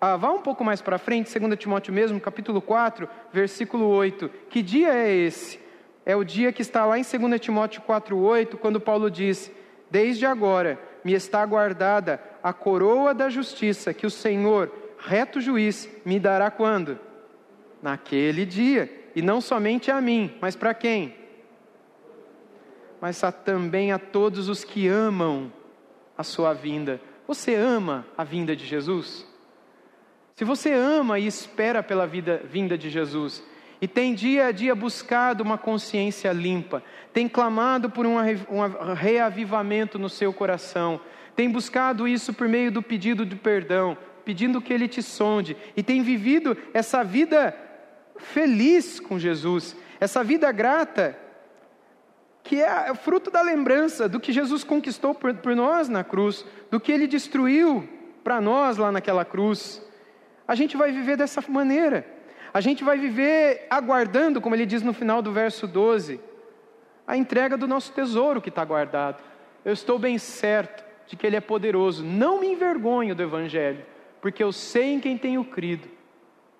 Ah, 0.00 0.16
vá 0.16 0.30
um 0.30 0.40
pouco 0.40 0.62
mais 0.62 0.80
para 0.80 0.96
frente, 0.96 1.36
2 1.36 1.58
Timóteo 1.58 1.92
mesmo, 1.92 2.20
capítulo 2.20 2.62
4, 2.62 3.08
versículo 3.32 3.88
8. 3.88 4.30
Que 4.48 4.62
dia 4.62 4.94
é 4.94 5.12
esse? 5.12 5.58
É 6.04 6.16
o 6.16 6.24
dia 6.24 6.52
que 6.52 6.62
está 6.62 6.84
lá 6.84 6.98
em 6.98 7.02
2 7.02 7.40
Timóteo 7.40 7.82
4, 7.82 8.18
8, 8.18 8.58
quando 8.58 8.80
Paulo 8.80 9.10
diz: 9.10 9.50
Desde 9.90 10.26
agora 10.26 10.78
me 11.04 11.12
está 11.12 11.44
guardada 11.46 12.20
a 12.42 12.52
coroa 12.52 13.14
da 13.14 13.28
justiça 13.28 13.94
que 13.94 14.06
o 14.06 14.10
Senhor, 14.10 14.72
reto 14.98 15.40
juiz, 15.40 15.88
me 16.04 16.18
dará 16.18 16.50
quando? 16.50 16.98
Naquele 17.80 18.44
dia. 18.44 18.90
E 19.14 19.22
não 19.22 19.40
somente 19.40 19.90
a 19.90 20.00
mim, 20.00 20.34
mas 20.40 20.56
para 20.56 20.72
quem? 20.74 21.14
Mas 23.00 23.20
também 23.44 23.92
a 23.92 23.98
todos 23.98 24.48
os 24.48 24.64
que 24.64 24.88
amam 24.88 25.52
a 26.16 26.22
sua 26.22 26.52
vinda. 26.52 27.00
Você 27.26 27.54
ama 27.54 28.06
a 28.16 28.24
vinda 28.24 28.56
de 28.56 28.64
Jesus? 28.64 29.26
Se 30.34 30.44
você 30.44 30.72
ama 30.72 31.18
e 31.18 31.26
espera 31.26 31.82
pela 31.82 32.06
vida, 32.06 32.42
vinda 32.44 32.78
de 32.78 32.88
Jesus, 32.88 33.44
e 33.82 33.88
tem 33.88 34.14
dia 34.14 34.46
a 34.46 34.52
dia 34.52 34.76
buscado 34.76 35.42
uma 35.42 35.58
consciência 35.58 36.30
limpa, 36.30 36.84
tem 37.12 37.28
clamado 37.28 37.90
por 37.90 38.06
um, 38.06 38.14
reavivamento 38.94 39.98
no 39.98 40.08
seu 40.08 40.32
coração, 40.32 41.00
tem 41.34 41.50
buscado 41.50 42.06
isso 42.06 42.32
por 42.32 42.46
meio 42.46 42.70
do 42.70 42.80
pedido 42.80 43.26
de 43.26 43.34
perdão, 43.34 43.98
pedindo 44.24 44.62
que 44.62 44.72
Ele 44.72 44.86
te 44.86 45.02
sonde, 45.02 45.56
e 45.76 45.82
tem 45.82 46.00
vivido 46.00 46.56
essa 46.72 47.02
vida 47.02 47.52
feliz 48.18 49.00
com 49.00 49.18
Jesus, 49.18 49.74
essa 49.98 50.22
vida 50.22 50.52
grata, 50.52 51.18
que 52.44 52.62
é 52.62 52.94
fruto 52.94 53.32
da 53.32 53.42
lembrança 53.42 54.08
do 54.08 54.20
que 54.20 54.32
Jesus 54.32 54.62
conquistou 54.62 55.12
por, 55.12 55.34
por 55.34 55.56
nós 55.56 55.88
na 55.88 56.04
cruz, 56.04 56.46
do 56.70 56.78
que 56.78 56.92
Ele 56.92 57.08
destruiu 57.08 57.88
para 58.22 58.40
nós 58.40 58.76
lá 58.76 58.92
naquela 58.92 59.24
cruz. 59.24 59.84
A 60.46 60.54
gente 60.54 60.76
vai 60.76 60.92
viver 60.92 61.16
dessa 61.16 61.42
maneira, 61.48 62.06
a 62.52 62.60
gente 62.60 62.84
vai 62.84 62.98
viver 62.98 63.66
aguardando, 63.70 64.40
como 64.40 64.54
ele 64.54 64.66
diz 64.66 64.82
no 64.82 64.92
final 64.92 65.22
do 65.22 65.32
verso 65.32 65.66
12, 65.66 66.20
a 67.06 67.16
entrega 67.16 67.56
do 67.56 67.66
nosso 67.66 67.92
tesouro 67.92 68.40
que 68.40 68.48
está 68.48 68.64
guardado. 68.64 69.22
Eu 69.64 69.72
estou 69.72 69.98
bem 69.98 70.18
certo 70.18 70.84
de 71.06 71.16
que 71.16 71.26
Ele 71.26 71.36
é 71.36 71.40
poderoso. 71.40 72.04
Não 72.04 72.40
me 72.40 72.48
envergonho 72.48 73.14
do 73.14 73.22
Evangelho, 73.22 73.84
porque 74.20 74.42
eu 74.42 74.52
sei 74.52 74.94
em 74.94 75.00
quem 75.00 75.18
tenho 75.18 75.44
crido. 75.44 75.88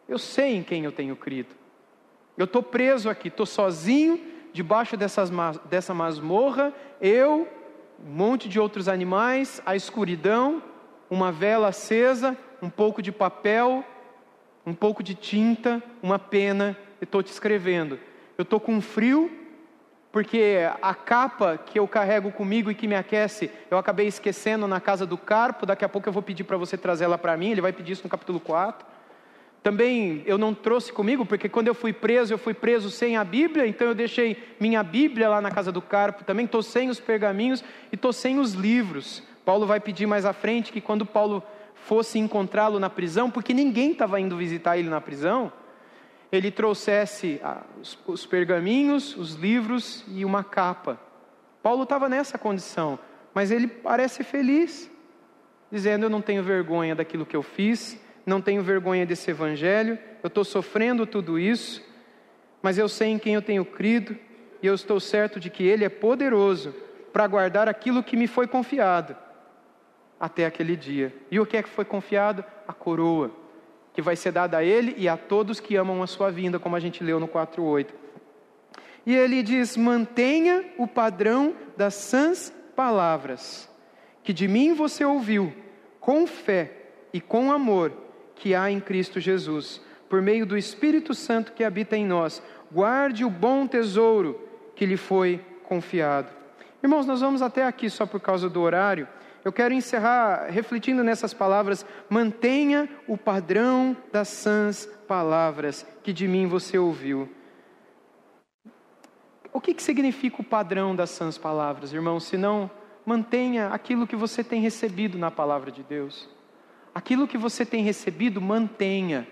Eu 0.08 0.18
sei 0.18 0.56
em 0.56 0.62
quem 0.62 0.84
eu 0.84 0.92
tenho 0.92 1.16
crido. 1.16 1.54
Eu 2.36 2.44
estou 2.44 2.62
preso 2.62 3.08
aqui, 3.08 3.28
estou 3.28 3.46
sozinho, 3.46 4.20
debaixo 4.52 4.96
dessas, 4.96 5.30
dessa 5.70 5.94
masmorra, 5.94 6.72
eu, 7.00 7.48
um 8.04 8.10
monte 8.10 8.48
de 8.48 8.58
outros 8.58 8.88
animais, 8.88 9.62
a 9.64 9.76
escuridão, 9.76 10.62
uma 11.08 11.30
vela 11.30 11.68
acesa, 11.68 12.36
um 12.60 12.70
pouco 12.70 13.02
de 13.02 13.12
papel, 13.12 13.84
um 14.64 14.74
pouco 14.74 15.02
de 15.02 15.14
tinta, 15.14 15.82
uma 16.02 16.18
pena, 16.18 16.76
e 17.00 17.04
estou 17.04 17.22
te 17.22 17.32
escrevendo. 17.32 17.98
Eu 18.38 18.42
estou 18.42 18.60
com 18.60 18.80
frio, 18.80 19.30
porque 20.12 20.60
a 20.80 20.94
capa 20.94 21.58
que 21.58 21.78
eu 21.78 21.88
carrego 21.88 22.30
comigo 22.30 22.70
e 22.70 22.74
que 22.74 22.86
me 22.86 22.94
aquece, 22.94 23.50
eu 23.70 23.78
acabei 23.78 24.06
esquecendo 24.06 24.68
na 24.68 24.80
casa 24.80 25.06
do 25.06 25.16
Carpo, 25.16 25.64
daqui 25.64 25.84
a 25.84 25.88
pouco 25.88 26.08
eu 26.08 26.12
vou 26.12 26.22
pedir 26.22 26.44
para 26.44 26.56
você 26.56 26.76
trazer 26.76 27.04
ela 27.04 27.18
para 27.18 27.36
mim, 27.36 27.50
ele 27.50 27.60
vai 27.60 27.72
pedir 27.72 27.92
isso 27.92 28.04
no 28.04 28.10
capítulo 28.10 28.38
4. 28.38 28.86
Também 29.62 30.22
eu 30.26 30.36
não 30.36 30.52
trouxe 30.52 30.92
comigo, 30.92 31.24
porque 31.24 31.48
quando 31.48 31.68
eu 31.68 31.74
fui 31.74 31.92
preso, 31.92 32.34
eu 32.34 32.38
fui 32.38 32.52
preso 32.52 32.90
sem 32.90 33.16
a 33.16 33.24
Bíblia, 33.24 33.66
então 33.66 33.86
eu 33.86 33.94
deixei 33.94 34.36
minha 34.60 34.82
Bíblia 34.82 35.28
lá 35.28 35.40
na 35.40 35.50
casa 35.50 35.72
do 35.72 35.80
Carpo, 35.80 36.24
também 36.24 36.44
estou 36.44 36.62
sem 36.62 36.90
os 36.90 37.00
pergaminhos 37.00 37.64
e 37.90 37.94
estou 37.94 38.12
sem 38.12 38.38
os 38.38 38.52
livros. 38.52 39.22
Paulo 39.44 39.66
vai 39.66 39.80
pedir 39.80 40.06
mais 40.06 40.24
à 40.24 40.32
frente 40.32 40.72
que 40.72 40.80
quando 40.80 41.06
Paulo 41.06 41.42
fosse 41.86 42.18
encontrá-lo 42.18 42.78
na 42.78 42.88
prisão, 42.88 43.30
porque 43.30 43.52
ninguém 43.52 43.92
estava 43.92 44.20
indo 44.20 44.36
visitar 44.36 44.78
ele 44.78 44.88
na 44.88 45.00
prisão, 45.00 45.52
ele 46.30 46.50
trouxesse 46.50 47.40
ah, 47.42 47.62
os 48.06 48.24
pergaminhos, 48.24 49.16
os 49.16 49.34
livros 49.34 50.04
e 50.08 50.24
uma 50.24 50.42
capa. 50.42 50.98
Paulo 51.62 51.82
estava 51.82 52.08
nessa 52.08 52.38
condição, 52.38 52.98
mas 53.34 53.50
ele 53.50 53.66
parece 53.66 54.24
feliz, 54.24 54.90
dizendo: 55.70 56.06
Eu 56.06 56.10
não 56.10 56.22
tenho 56.22 56.42
vergonha 56.42 56.94
daquilo 56.94 57.26
que 57.26 57.36
eu 57.36 57.42
fiz, 57.42 58.00
não 58.24 58.40
tenho 58.40 58.62
vergonha 58.62 59.04
desse 59.04 59.30
evangelho, 59.30 59.98
eu 60.22 60.28
estou 60.28 60.44
sofrendo 60.44 61.06
tudo 61.06 61.38
isso, 61.38 61.84
mas 62.62 62.78
eu 62.78 62.88
sei 62.88 63.08
em 63.08 63.18
quem 63.18 63.34
eu 63.34 63.42
tenho 63.42 63.64
crido 63.64 64.16
e 64.62 64.66
eu 64.66 64.74
estou 64.74 64.98
certo 65.00 65.38
de 65.38 65.50
que 65.50 65.64
Ele 65.64 65.84
é 65.84 65.88
poderoso 65.88 66.74
para 67.12 67.26
guardar 67.26 67.68
aquilo 67.68 68.02
que 68.02 68.16
me 68.16 68.26
foi 68.26 68.46
confiado 68.46 69.16
até 70.22 70.46
aquele 70.46 70.76
dia. 70.76 71.12
E 71.32 71.40
o 71.40 71.44
que 71.44 71.56
é 71.56 71.62
que 71.64 71.68
foi 71.68 71.84
confiado? 71.84 72.44
A 72.68 72.72
coroa 72.72 73.32
que 73.92 74.00
vai 74.00 74.14
ser 74.14 74.30
dada 74.30 74.58
a 74.58 74.64
ele 74.64 74.94
e 74.96 75.08
a 75.08 75.16
todos 75.16 75.58
que 75.58 75.74
amam 75.74 76.00
a 76.00 76.06
sua 76.06 76.30
vinda, 76.30 76.60
como 76.60 76.76
a 76.76 76.80
gente 76.80 77.02
leu 77.02 77.18
no 77.18 77.26
4:8. 77.26 77.92
E 79.04 79.16
ele 79.16 79.42
diz: 79.42 79.76
"Mantenha 79.76 80.64
o 80.78 80.86
padrão 80.86 81.56
das 81.76 81.94
sãs 81.94 82.54
palavras 82.76 83.68
que 84.22 84.32
de 84.32 84.46
mim 84.46 84.72
você 84.72 85.04
ouviu, 85.04 85.52
com 85.98 86.24
fé 86.24 86.70
e 87.12 87.20
com 87.20 87.50
amor 87.50 87.92
que 88.36 88.54
há 88.54 88.70
em 88.70 88.78
Cristo 88.78 89.18
Jesus, 89.18 89.80
por 90.08 90.22
meio 90.22 90.46
do 90.46 90.56
Espírito 90.56 91.14
Santo 91.14 91.52
que 91.52 91.64
habita 91.64 91.96
em 91.96 92.06
nós. 92.06 92.40
Guarde 92.70 93.24
o 93.24 93.30
bom 93.30 93.66
tesouro 93.66 94.40
que 94.76 94.86
lhe 94.86 94.96
foi 94.96 95.44
confiado." 95.64 96.32
Irmãos, 96.80 97.06
nós 97.06 97.20
vamos 97.20 97.42
até 97.42 97.66
aqui 97.66 97.90
só 97.90 98.06
por 98.06 98.20
causa 98.20 98.48
do 98.48 98.60
horário 98.60 99.08
eu 99.44 99.52
quero 99.52 99.74
encerrar 99.74 100.46
refletindo 100.50 101.02
nessas 101.02 101.34
palavras. 101.34 101.84
Mantenha 102.08 102.88
o 103.08 103.16
padrão 103.16 103.96
das 104.12 104.28
sãs 104.28 104.86
palavras 105.08 105.86
que 106.02 106.12
de 106.12 106.28
mim 106.28 106.46
você 106.46 106.78
ouviu. 106.78 107.28
O 109.52 109.60
que, 109.60 109.74
que 109.74 109.82
significa 109.82 110.40
o 110.40 110.44
padrão 110.44 110.94
das 110.94 111.10
sãs 111.10 111.36
palavras, 111.36 111.92
irmão? 111.92 112.18
Se 112.18 112.36
não, 112.36 112.70
mantenha 113.04 113.68
aquilo 113.68 114.06
que 114.06 114.16
você 114.16 114.42
tem 114.42 114.60
recebido 114.60 115.18
na 115.18 115.30
palavra 115.30 115.70
de 115.70 115.82
Deus. 115.82 116.28
Aquilo 116.94 117.28
que 117.28 117.36
você 117.36 117.66
tem 117.66 117.82
recebido, 117.82 118.40
mantenha. 118.40 119.26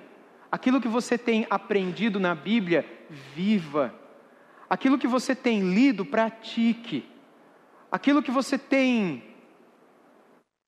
Aquilo 0.51 0.81
que 0.81 0.89
você 0.89 1.17
tem 1.17 1.47
aprendido 1.49 2.19
na 2.19 2.35
Bíblia, 2.35 2.85
viva. 3.35 3.95
Aquilo 4.69 4.99
que 4.99 5.07
você 5.07 5.35
tem 5.35 5.73
lido, 5.73 6.05
pratique. 6.05 7.09
Aquilo 7.91 8.23
que 8.23 8.31
você 8.31 8.59
tem 8.59 9.30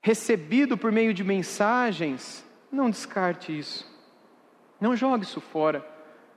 recebido 0.03 0.77
por 0.77 0.91
meio 0.91 1.15
de 1.15 1.23
mensagens, 1.23 2.45
não 2.71 2.91
descarte 2.91 3.57
isso. 3.57 3.91
Não 4.81 4.97
jogue 4.97 5.25
isso 5.25 5.41
fora. 5.41 5.87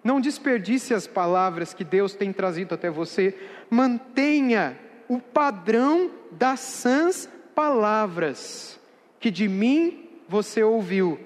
Não 0.04 0.22
desperdice 0.22 0.94
as 0.94 1.08
palavras 1.08 1.74
que 1.74 1.84
Deus 1.84 2.14
tem 2.14 2.32
trazido 2.32 2.76
até 2.76 2.92
você. 2.92 3.36
Mantenha 3.70 4.80
o 5.10 5.20
padrão 5.20 6.12
das 6.32 6.60
sãs 6.60 7.28
palavras 7.56 8.80
que 9.20 9.32
de 9.32 9.48
mim 9.48 10.08
você 10.30 10.62
ouviu, 10.62 11.20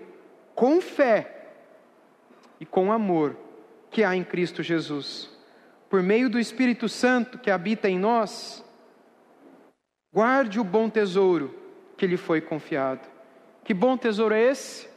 com 0.56 0.80
fé 0.80 1.50
e 2.60 2.66
com 2.66 2.92
amor 2.92 3.36
que 3.92 4.04
há 4.04 4.16
em 4.16 4.24
Cristo 4.24 4.64
Jesus. 4.64 5.30
Por 5.90 6.02
meio 6.02 6.30
do 6.30 6.40
Espírito 6.40 6.88
Santo 6.88 7.38
que 7.38 7.52
habita 7.52 7.90
em 7.90 8.00
nós, 8.00 8.64
guarde 10.14 10.60
o 10.60 10.64
bom 10.64 10.90
tesouro 10.90 11.59
que 12.00 12.08
lhe 12.08 12.16
foi 12.16 12.40
confiado. 12.40 13.02
Que 13.64 13.74
bom 13.74 13.98
tesouro 13.98 14.34
é 14.34 14.42
esse? 14.42 14.88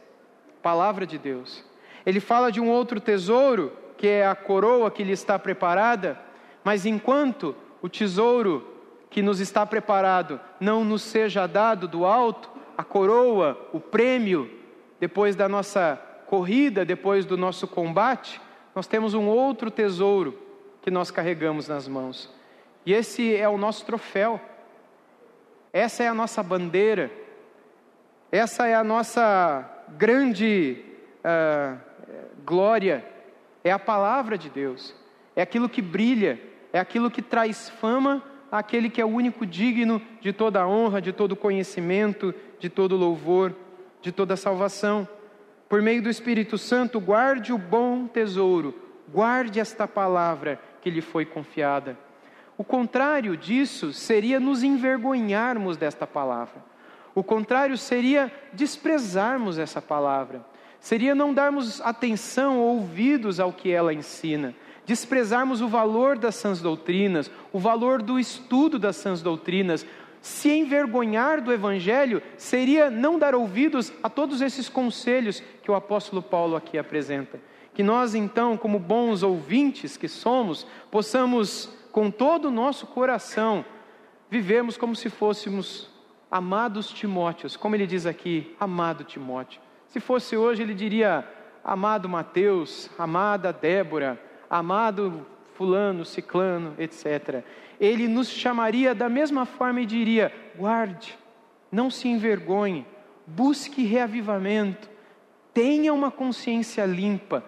Palavra 0.61 1.05
de 1.05 1.17
Deus. 1.17 1.63
Ele 2.05 2.21
fala 2.21 2.49
de 2.49 2.61
um 2.61 2.69
outro 2.69 3.01
tesouro, 3.01 3.73
que 3.97 4.07
é 4.07 4.25
a 4.25 4.33
coroa 4.33 4.89
que 4.89 5.03
lhe 5.03 5.11
está 5.11 5.37
preparada, 5.37 6.17
mas 6.63 6.85
enquanto 6.85 7.53
o 7.81 7.89
tesouro 7.89 8.65
que 9.09 9.21
nos 9.21 9.41
está 9.41 9.65
preparado 9.65 10.39
não 10.61 10.85
nos 10.85 11.01
seja 11.01 11.45
dado 11.45 11.89
do 11.89 12.05
alto, 12.05 12.49
a 12.77 12.83
coroa, 12.85 13.69
o 13.73 13.81
prêmio, 13.81 14.49
depois 14.97 15.35
da 15.35 15.49
nossa 15.49 16.01
corrida, 16.25 16.85
depois 16.85 17.25
do 17.25 17.37
nosso 17.37 17.67
combate, 17.67 18.41
nós 18.73 18.87
temos 18.87 19.13
um 19.13 19.27
outro 19.27 19.69
tesouro 19.69 20.39
que 20.81 20.89
nós 20.89 21.11
carregamos 21.11 21.67
nas 21.67 21.85
mãos. 21.85 22.33
E 22.85 22.93
esse 22.93 23.35
é 23.35 23.47
o 23.47 23.57
nosso 23.57 23.85
troféu, 23.85 24.39
essa 25.73 26.03
é 26.03 26.07
a 26.07 26.13
nossa 26.13 26.43
bandeira, 26.43 27.11
essa 28.31 28.67
é 28.67 28.75
a 28.75 28.83
nossa 28.83 29.67
grande 29.97 30.77
uh, 31.25 31.77
glória, 32.45 33.03
é 33.63 33.71
a 33.71 33.79
palavra 33.79 34.37
de 34.37 34.49
Deus, 34.49 34.95
é 35.35 35.41
aquilo 35.41 35.67
que 35.67 35.81
brilha, 35.81 36.39
é 36.71 36.79
aquilo 36.79 37.09
que 37.09 37.23
traz 37.23 37.69
fama 37.69 38.21
àquele 38.51 38.87
que 38.87 39.01
é 39.01 39.05
o 39.05 39.09
único 39.09 39.47
digno 39.47 39.99
de 40.21 40.31
toda 40.31 40.67
honra, 40.67 41.01
de 41.01 41.11
todo 41.11 41.35
conhecimento, 41.35 42.35
de 42.59 42.69
todo 42.69 42.95
louvor, 42.95 43.55
de 43.99 44.11
toda 44.11 44.35
salvação. 44.35 45.07
Por 45.67 45.81
meio 45.81 46.03
do 46.03 46.09
Espírito 46.09 46.55
Santo, 46.55 46.99
guarde 46.99 47.51
o 47.51 47.57
bom 47.57 48.05
tesouro, 48.05 48.75
guarde 49.09 49.59
esta 49.59 49.87
palavra 49.87 50.59
que 50.81 50.89
lhe 50.91 51.01
foi 51.01 51.25
confiada. 51.25 51.97
O 52.57 52.63
contrário 52.63 53.35
disso 53.35 53.91
seria 53.93 54.39
nos 54.39 54.63
envergonharmos 54.63 55.77
desta 55.77 56.05
palavra. 56.05 56.63
O 57.15 57.23
contrário 57.23 57.77
seria 57.77 58.31
desprezarmos 58.53 59.57
essa 59.57 59.81
palavra. 59.81 60.45
Seria 60.79 61.15
não 61.15 61.33
darmos 61.33 61.79
atenção 61.81 62.59
ou 62.59 62.77
ouvidos 62.77 63.39
ao 63.39 63.53
que 63.53 63.71
ela 63.71 63.93
ensina 63.93 64.53
desprezarmos 64.85 65.61
o 65.61 65.67
valor 65.67 66.17
das 66.17 66.35
sãs 66.35 66.61
doutrinas, 66.61 67.31
o 67.51 67.59
valor 67.59 68.01
do 68.01 68.19
estudo 68.19 68.77
das 68.77 68.95
sãs 68.95 69.21
doutrinas. 69.21 69.85
Se 70.21 70.49
envergonhar 70.49 71.41
do 71.41 71.51
Evangelho 71.51 72.21
seria 72.37 72.89
não 72.89 73.19
dar 73.19 73.35
ouvidos 73.35 73.91
a 74.01 74.09
todos 74.09 74.41
esses 74.41 74.69
conselhos 74.69 75.43
que 75.61 75.69
o 75.69 75.75
apóstolo 75.75 76.21
Paulo 76.21 76.55
aqui 76.55 76.77
apresenta. 76.77 77.39
Que 77.73 77.83
nós, 77.83 78.13
então, 78.13 78.55
como 78.55 78.79
bons 78.79 79.23
ouvintes 79.23 79.97
que 79.97 80.07
somos, 80.07 80.65
possamos, 80.91 81.69
com 81.93 82.09
todo 82.09 82.45
o 82.47 82.51
nosso 82.51 82.87
coração, 82.87 83.63
vivermos 84.27 84.75
como 84.75 84.95
se 84.95 85.11
fôssemos 85.11 85.87
amados 86.29 86.89
Timóteos, 86.89 87.55
como 87.55 87.75
ele 87.75 87.85
diz 87.85 88.07
aqui, 88.07 88.55
amado 88.59 89.03
Timóteo. 89.03 89.61
Se 89.89 89.99
fosse 89.99 90.35
hoje, 90.35 90.63
ele 90.63 90.73
diria 90.73 91.23
amado 91.63 92.09
Mateus, 92.09 92.89
amada 92.97 93.53
Débora, 93.53 94.19
amado 94.49 95.23
fulano, 95.53 96.03
ciclano, 96.03 96.73
etc. 96.79 97.43
Ele 97.79 98.07
nos 98.07 98.27
chamaria 98.27 98.95
da 98.95 99.07
mesma 99.07 99.45
forma 99.45 99.79
e 99.81 99.85
diria: 99.85 100.33
guarde, 100.55 101.15
não 101.71 101.91
se 101.91 102.07
envergonhe, 102.07 102.87
busque 103.27 103.83
reavivamento, 103.83 104.89
tenha 105.53 105.93
uma 105.93 106.09
consciência 106.09 106.87
limpa, 106.87 107.43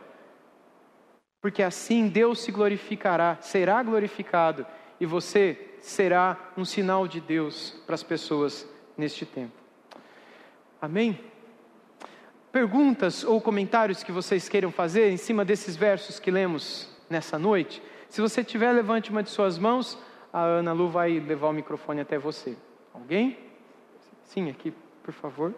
porque 1.45 1.61
assim 1.61 2.07
Deus 2.07 2.39
se 2.39 2.51
glorificará, 2.51 3.37
será 3.39 3.83
glorificado 3.83 4.65
e 4.99 5.05
você 5.05 5.75
será 5.79 6.35
um 6.57 6.65
sinal 6.65 7.07
de 7.07 7.21
Deus 7.21 7.79
para 7.85 7.93
as 7.93 8.01
pessoas 8.01 8.67
neste 8.97 9.27
tempo. 9.27 9.53
Amém? 10.81 11.19
Perguntas 12.51 13.23
ou 13.23 13.39
comentários 13.39 14.01
que 14.01 14.11
vocês 14.11 14.49
queiram 14.49 14.71
fazer 14.71 15.11
em 15.11 15.17
cima 15.17 15.45
desses 15.45 15.75
versos 15.75 16.19
que 16.19 16.31
lemos 16.31 16.89
nessa 17.11 17.37
noite? 17.37 17.79
Se 18.09 18.21
você 18.21 18.43
tiver, 18.43 18.71
levante 18.71 19.11
uma 19.11 19.21
de 19.21 19.29
suas 19.29 19.59
mãos. 19.59 19.99
A 20.33 20.41
Ana 20.41 20.73
Lu 20.73 20.89
vai 20.89 21.19
levar 21.19 21.49
o 21.49 21.53
microfone 21.53 22.01
até 22.01 22.17
você. 22.17 22.57
Alguém? 22.91 23.37
Sim, 24.23 24.49
aqui, 24.49 24.73
por 25.03 25.13
favor. 25.13 25.53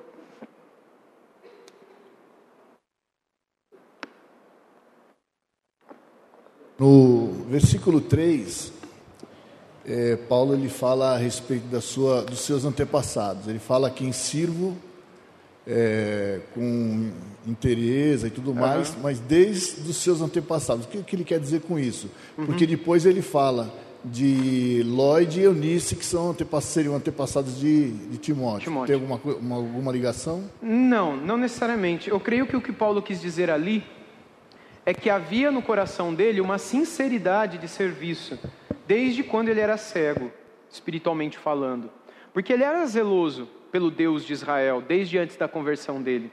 No 6.80 7.46
versículo 7.50 8.00
3, 8.00 8.72
é, 9.86 10.16
Paulo 10.16 10.54
ele 10.54 10.70
fala 10.70 11.16
a 11.16 11.18
respeito 11.18 11.66
da 11.68 11.82
sua, 11.82 12.22
dos 12.22 12.40
seus 12.42 12.66
antepassados. 12.66 13.48
Ele 13.48 13.60
fala 13.60 13.90
que 13.90 14.06
em 14.06 14.12
sirvo 14.12 14.78
é, 15.66 16.40
com 16.54 17.10
interesse 17.46 18.28
e 18.28 18.30
tudo 18.30 18.54
mais, 18.54 18.90
uhum. 18.90 19.02
mas 19.04 19.20
desde 19.20 19.90
os 19.90 19.98
seus 19.98 20.22
antepassados. 20.22 20.86
O 20.86 20.88
que, 20.88 21.02
que 21.04 21.16
ele 21.16 21.24
quer 21.24 21.40
dizer 21.40 21.62
com 21.62 21.80
isso? 21.80 22.10
Uhum. 22.38 22.46
Porque 22.46 22.68
depois 22.68 23.06
ele 23.06 23.22
fala 23.22 23.74
de 24.06 24.84
Lloyd 24.86 25.40
e 25.40 25.44
Eunice, 25.44 25.96
que 25.96 26.06
são 26.06 26.30
antepassados, 26.30 26.74
seriam 26.74 26.96
antepassados 26.96 27.60
de, 27.60 27.92
de 27.92 28.18
Timóteo. 28.18 28.66
Timóteo. 28.66 28.88
Tem 28.88 28.96
alguma, 28.96 29.38
uma, 29.40 29.56
alguma 29.56 29.92
ligação? 29.92 30.44
Não, 30.62 31.18
não 31.18 31.38
necessariamente. 31.38 32.10
Eu 32.10 32.20
creio 32.20 32.46
que 32.46 32.56
o 32.56 32.62
que 32.62 32.72
Paulo 32.72 33.02
quis 33.02 33.20
dizer 33.20 33.50
ali 33.50 33.84
é 34.88 34.94
que 34.94 35.10
havia 35.10 35.52
no 35.52 35.62
coração 35.62 36.14
dele 36.14 36.40
uma 36.40 36.58
sinceridade 36.58 37.58
de 37.58 37.68
serviço, 37.68 38.40
desde 38.88 39.22
quando 39.22 39.50
ele 39.50 39.60
era 39.60 39.76
cego, 39.76 40.32
espiritualmente 40.72 41.38
falando. 41.38 41.92
Porque 42.32 42.54
ele 42.54 42.64
era 42.64 42.86
zeloso 42.86 43.50
pelo 43.70 43.92
Deus 43.92 44.24
de 44.24 44.32
Israel, 44.32 44.82
desde 44.82 45.18
antes 45.18 45.36
da 45.36 45.46
conversão 45.46 46.02
dele. 46.02 46.32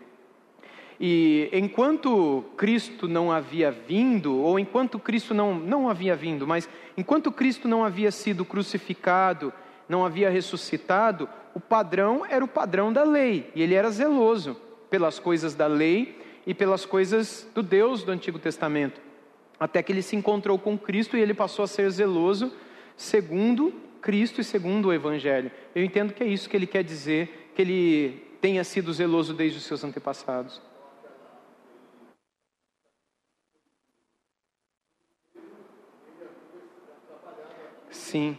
E 1.00 1.50
enquanto 1.52 2.44
Cristo 2.56 3.08
não 3.08 3.32
havia 3.32 3.72
vindo, 3.72 4.36
ou 4.36 4.56
enquanto 4.56 5.00
Cristo 5.00 5.34
não, 5.34 5.56
não 5.56 5.90
havia 5.90 6.14
vindo, 6.14 6.46
mas 6.46 6.68
enquanto 6.96 7.32
Cristo 7.32 7.66
não 7.66 7.84
havia 7.84 8.12
sido 8.12 8.44
crucificado, 8.44 9.52
não 9.88 10.06
havia 10.06 10.30
ressuscitado, 10.30 11.28
o 11.56 11.58
padrão 11.58 12.24
era 12.24 12.44
o 12.44 12.48
padrão 12.48 12.92
da 12.92 13.02
lei, 13.02 13.50
e 13.52 13.60
ele 13.60 13.74
era 13.74 13.90
zeloso 13.90 14.56
pelas 14.88 15.18
coisas 15.18 15.56
da 15.56 15.66
lei 15.66 16.22
e 16.46 16.52
pelas 16.52 16.84
coisas 16.84 17.48
do 17.54 17.62
Deus 17.62 18.02
do 18.02 18.12
Antigo 18.12 18.38
Testamento. 18.38 19.00
Até 19.58 19.82
que 19.82 19.92
ele 19.92 20.02
se 20.02 20.16
encontrou 20.16 20.58
com 20.58 20.76
Cristo 20.76 21.16
e 21.16 21.20
ele 21.20 21.34
passou 21.34 21.64
a 21.64 21.68
ser 21.68 21.88
zeloso 21.90 22.52
segundo 22.96 23.72
Cristo 24.00 24.40
e 24.40 24.44
segundo 24.44 24.88
o 24.88 24.92
Evangelho. 24.92 25.50
Eu 25.74 25.84
entendo 25.84 26.12
que 26.12 26.22
é 26.22 26.26
isso 26.26 26.48
que 26.48 26.56
ele 26.56 26.66
quer 26.66 26.84
dizer, 26.84 27.52
que 27.54 27.62
ele 27.62 28.22
tenha 28.40 28.62
sido 28.62 28.92
zeloso 28.92 29.32
desde 29.32 29.58
os 29.58 29.64
seus 29.64 29.82
antepassados. 29.82 30.60
Sim. 37.90 38.36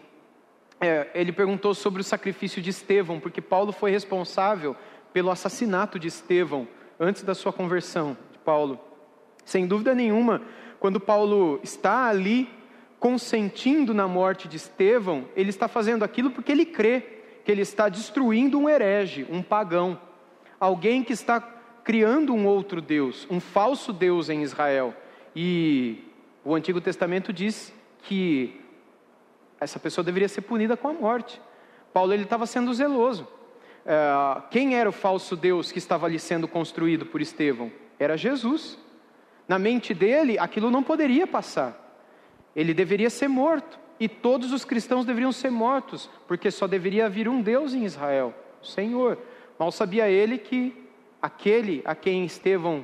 É, 0.80 1.10
ele 1.16 1.32
perguntou 1.32 1.74
sobre 1.74 2.01
o 2.01 2.03
sacrifício 2.03 2.62
de 2.62 2.70
Estevão, 2.70 3.20
porque 3.20 3.41
Paulo 3.41 3.72
foi 3.72 3.89
responsável 3.89 4.76
pelo 5.12 5.32
assassinato 5.32 5.97
de 5.97 6.08
Estevão 6.08 6.68
antes 7.00 7.24
da 7.24 7.36
sua 7.36 7.52
conversão 7.54 8.18
de 8.32 8.38
Paulo. 8.39 8.80
Sem 9.43 9.68
dúvida 9.68 9.93
nenhuma, 9.93 10.41
quando 10.80 11.00
Paulo 11.00 11.60
está 11.64 12.08
ali 12.08 12.50
consentindo 13.00 13.93
na 13.93 14.08
morte 14.08 14.48
de 14.48 14.58
Estevão, 14.58 15.26
ele 15.36 15.50
está 15.50 15.68
fazendo 15.68 16.04
aquilo 16.04 16.32
porque 16.32 16.52
ele 16.52 16.66
crê 16.66 17.02
que 17.43 17.52
ele 17.52 17.62
está 17.62 17.88
destruindo 17.88 18.58
um 18.58 18.68
herege, 18.68 19.28
um 19.30 19.41
pagão, 19.41 20.00
alguém 20.60 21.04
que 21.04 21.14
está 21.14 21.39
criando 21.84 22.34
um 22.34 22.48
outro 22.48 22.82
Deus, 22.82 23.28
um 23.30 23.39
falso 23.39 23.93
Deus 23.93 24.30
em 24.30 24.41
Israel. 24.41 24.93
E 25.36 26.04
o 26.43 26.56
Antigo 26.56 26.82
Testamento 26.82 27.32
diz 27.32 27.72
que 28.04 28.60
essa 29.60 29.80
pessoa 29.80 30.04
deveria 30.04 30.28
ser 30.28 30.41
punida 30.41 30.76
com 30.76 30.88
a 30.88 30.93
morte. 30.93 31.39
Paulo 31.93 32.12
ele 32.12 32.24
estava 32.24 32.46
sendo 32.46 32.74
zeloso. 32.74 33.28
É, 33.86 34.42
quem 34.50 34.76
era 34.76 34.90
o 34.90 34.94
falso 34.94 35.36
Deus 35.36 35.72
que 35.72 35.78
estava 35.78 36.06
ali 36.06 36.20
sendo 36.20 36.48
construído 36.48 37.06
por 37.06 37.22
Estevão? 37.22 37.72
Era 38.00 38.18
Jesus. 38.18 38.78
Na 39.48 39.60
mente 39.60 39.94
dele, 39.94 40.40
aquilo 40.40 40.72
não 40.72 40.82
poderia 40.82 41.28
passar. 41.28 41.80
Ele 42.56 42.74
deveria 42.74 43.10
ser 43.10 43.28
morto. 43.28 43.80
E 44.00 44.10
todos 44.10 44.52
os 44.52 44.66
cristãos 44.66 45.06
deveriam 45.06 45.32
ser 45.32 45.50
mortos, 45.50 46.10
porque 46.28 46.52
só 46.52 46.68
deveria 46.68 47.08
vir 47.08 47.30
um 47.30 47.42
Deus 47.42 47.74
em 47.74 47.86
Israel, 47.86 48.34
o 48.62 48.66
Senhor. 48.66 49.18
Mal 49.58 49.72
sabia 49.72 50.10
ele 50.10 50.38
que 50.38 50.76
aquele 51.22 51.82
a 51.86 51.96
quem 51.96 52.26
Estevão 52.26 52.84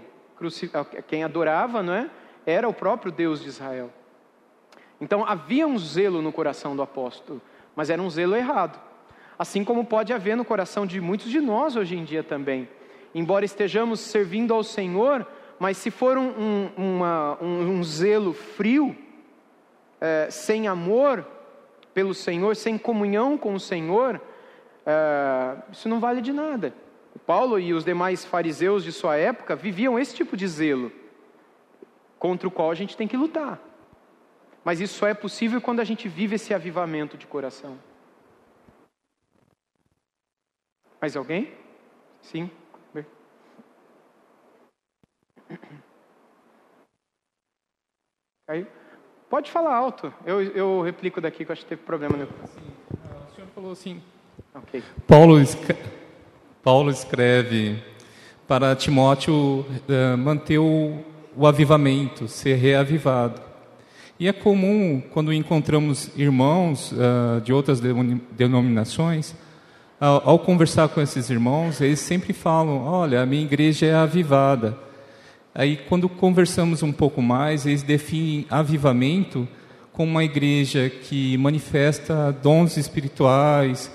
quem 1.08 1.24
adorava, 1.24 1.84
não 1.84 1.94
é? 1.94 2.10
Era 2.46 2.68
o 2.68 2.74
próprio 2.74 3.12
Deus 3.12 3.42
de 3.42 3.50
Israel. 3.50 3.92
Então 5.00 5.26
havia 5.26 5.68
um 5.68 5.78
zelo 5.78 6.22
no 6.22 6.32
coração 6.32 6.76
do 6.76 6.82
apóstolo, 6.82 7.42
mas 7.76 7.90
era 7.90 8.02
um 8.02 8.10
zelo 8.10 8.36
errado. 8.36 8.80
Assim 9.42 9.64
como 9.64 9.84
pode 9.84 10.14
haver 10.14 10.38
no 10.38 10.46
coração 10.46 10.86
de 10.86 11.02
muitos 11.02 11.32
de 11.32 11.42
nós 11.42 11.76
hoje 11.76 11.98
em 11.98 12.04
dia 12.04 12.22
também. 12.22 12.70
Embora 13.14 13.44
estejamos 13.44 14.00
servindo 14.00 14.54
ao 14.54 14.64
Senhor, 14.64 15.26
mas 15.58 15.78
se 15.78 15.90
for 15.90 16.16
um, 16.16 16.30
um, 16.38 16.70
uma, 16.78 17.40
um, 17.42 17.80
um 17.80 17.84
zelo 17.84 18.34
frio, 18.34 18.96
é, 20.00 20.28
sem 20.30 20.68
amor 20.68 21.26
pelo 21.92 22.14
Senhor, 22.14 22.56
sem 22.56 22.78
comunhão 22.78 23.36
com 23.36 23.56
o 23.56 23.60
Senhor, 23.60 24.22
é, 24.86 25.58
isso 25.72 25.90
não 25.90 26.00
vale 26.00 26.22
de 26.22 26.32
nada. 26.32 26.72
O 27.16 27.18
Paulo 27.18 27.60
e 27.60 27.74
os 27.74 27.84
demais 27.84 28.24
fariseus 28.24 28.84
de 28.84 28.92
sua 28.92 29.18
época 29.18 29.56
viviam 29.56 29.98
esse 29.98 30.14
tipo 30.14 30.38
de 30.38 30.48
zelo, 30.48 30.92
contra 32.20 32.48
o 32.48 32.52
qual 32.52 32.70
a 32.70 32.76
gente 32.76 32.96
tem 32.96 33.08
que 33.08 33.18
lutar. 33.18 33.60
Mas 34.64 34.80
isso 34.80 35.00
só 35.00 35.08
é 35.08 35.16
possível 35.16 35.60
quando 35.60 35.80
a 35.80 35.84
gente 35.84 36.08
vive 36.08 36.36
esse 36.36 36.54
avivamento 36.54 37.18
de 37.18 37.26
coração. 37.26 37.76
Mais 41.02 41.16
alguém? 41.16 41.52
Sim. 42.22 42.50
Aí, 48.48 48.68
pode 49.30 49.50
falar 49.50 49.76
alto. 49.76 50.14
Eu, 50.26 50.42
eu 50.42 50.82
replico 50.82 51.20
daqui 51.20 51.44
que 51.44 51.52
eu 51.52 51.54
acho 51.54 51.64
que 51.64 51.70
teve 51.70 51.82
problema. 51.82 52.18
Né? 52.18 52.28
Sim, 52.46 52.62
o 53.32 53.36
senhor 53.36 53.48
falou 53.56 53.72
assim. 53.72 54.02
Okay. 54.54 54.84
Paulo, 55.08 55.38
Paulo 56.62 56.92
escreve 56.92 57.82
para 58.48 58.76
Timóteo 58.76 59.34
uh, 59.62 60.18
manter 60.18 60.60
o, 60.60 61.00
o 61.36 61.48
avivamento, 61.48 62.28
ser 62.28 62.56
reavivado. 62.56 63.42
E 64.20 64.28
é 64.28 64.34
comum, 64.34 65.02
quando 65.14 65.34
encontramos 65.34 66.16
irmãos 66.16 66.92
uh, 66.92 67.42
de 67.42 67.54
outras 67.54 67.80
denominações, 67.80 69.34
ao, 70.02 70.30
ao, 70.32 70.40
conversar 70.40 70.90
com 70.90 71.00
esses 71.00 71.30
irmãos, 71.30 71.80
eles 71.80 72.00
sempre 72.00 72.34
falam: 72.34 72.84
Olha, 72.84 73.22
a 73.22 73.26
minha 73.26 73.44
igreja 73.44 73.86
é 73.86 73.94
avivada. 73.94 74.76
Aí, 75.54 75.78
quando 75.78 76.10
conversamos 76.10 76.82
um 76.82 76.92
pouco 76.92 77.22
mais, 77.22 77.68
eles 77.68 77.84
definem 77.84 78.48
avivamento 78.50 79.48
como 79.94 80.10
uma 80.10 80.24
igreja 80.24 80.90
que 80.90 81.38
manifesta 81.38 82.32
dons 82.32 82.78
espirituais, 82.78 83.92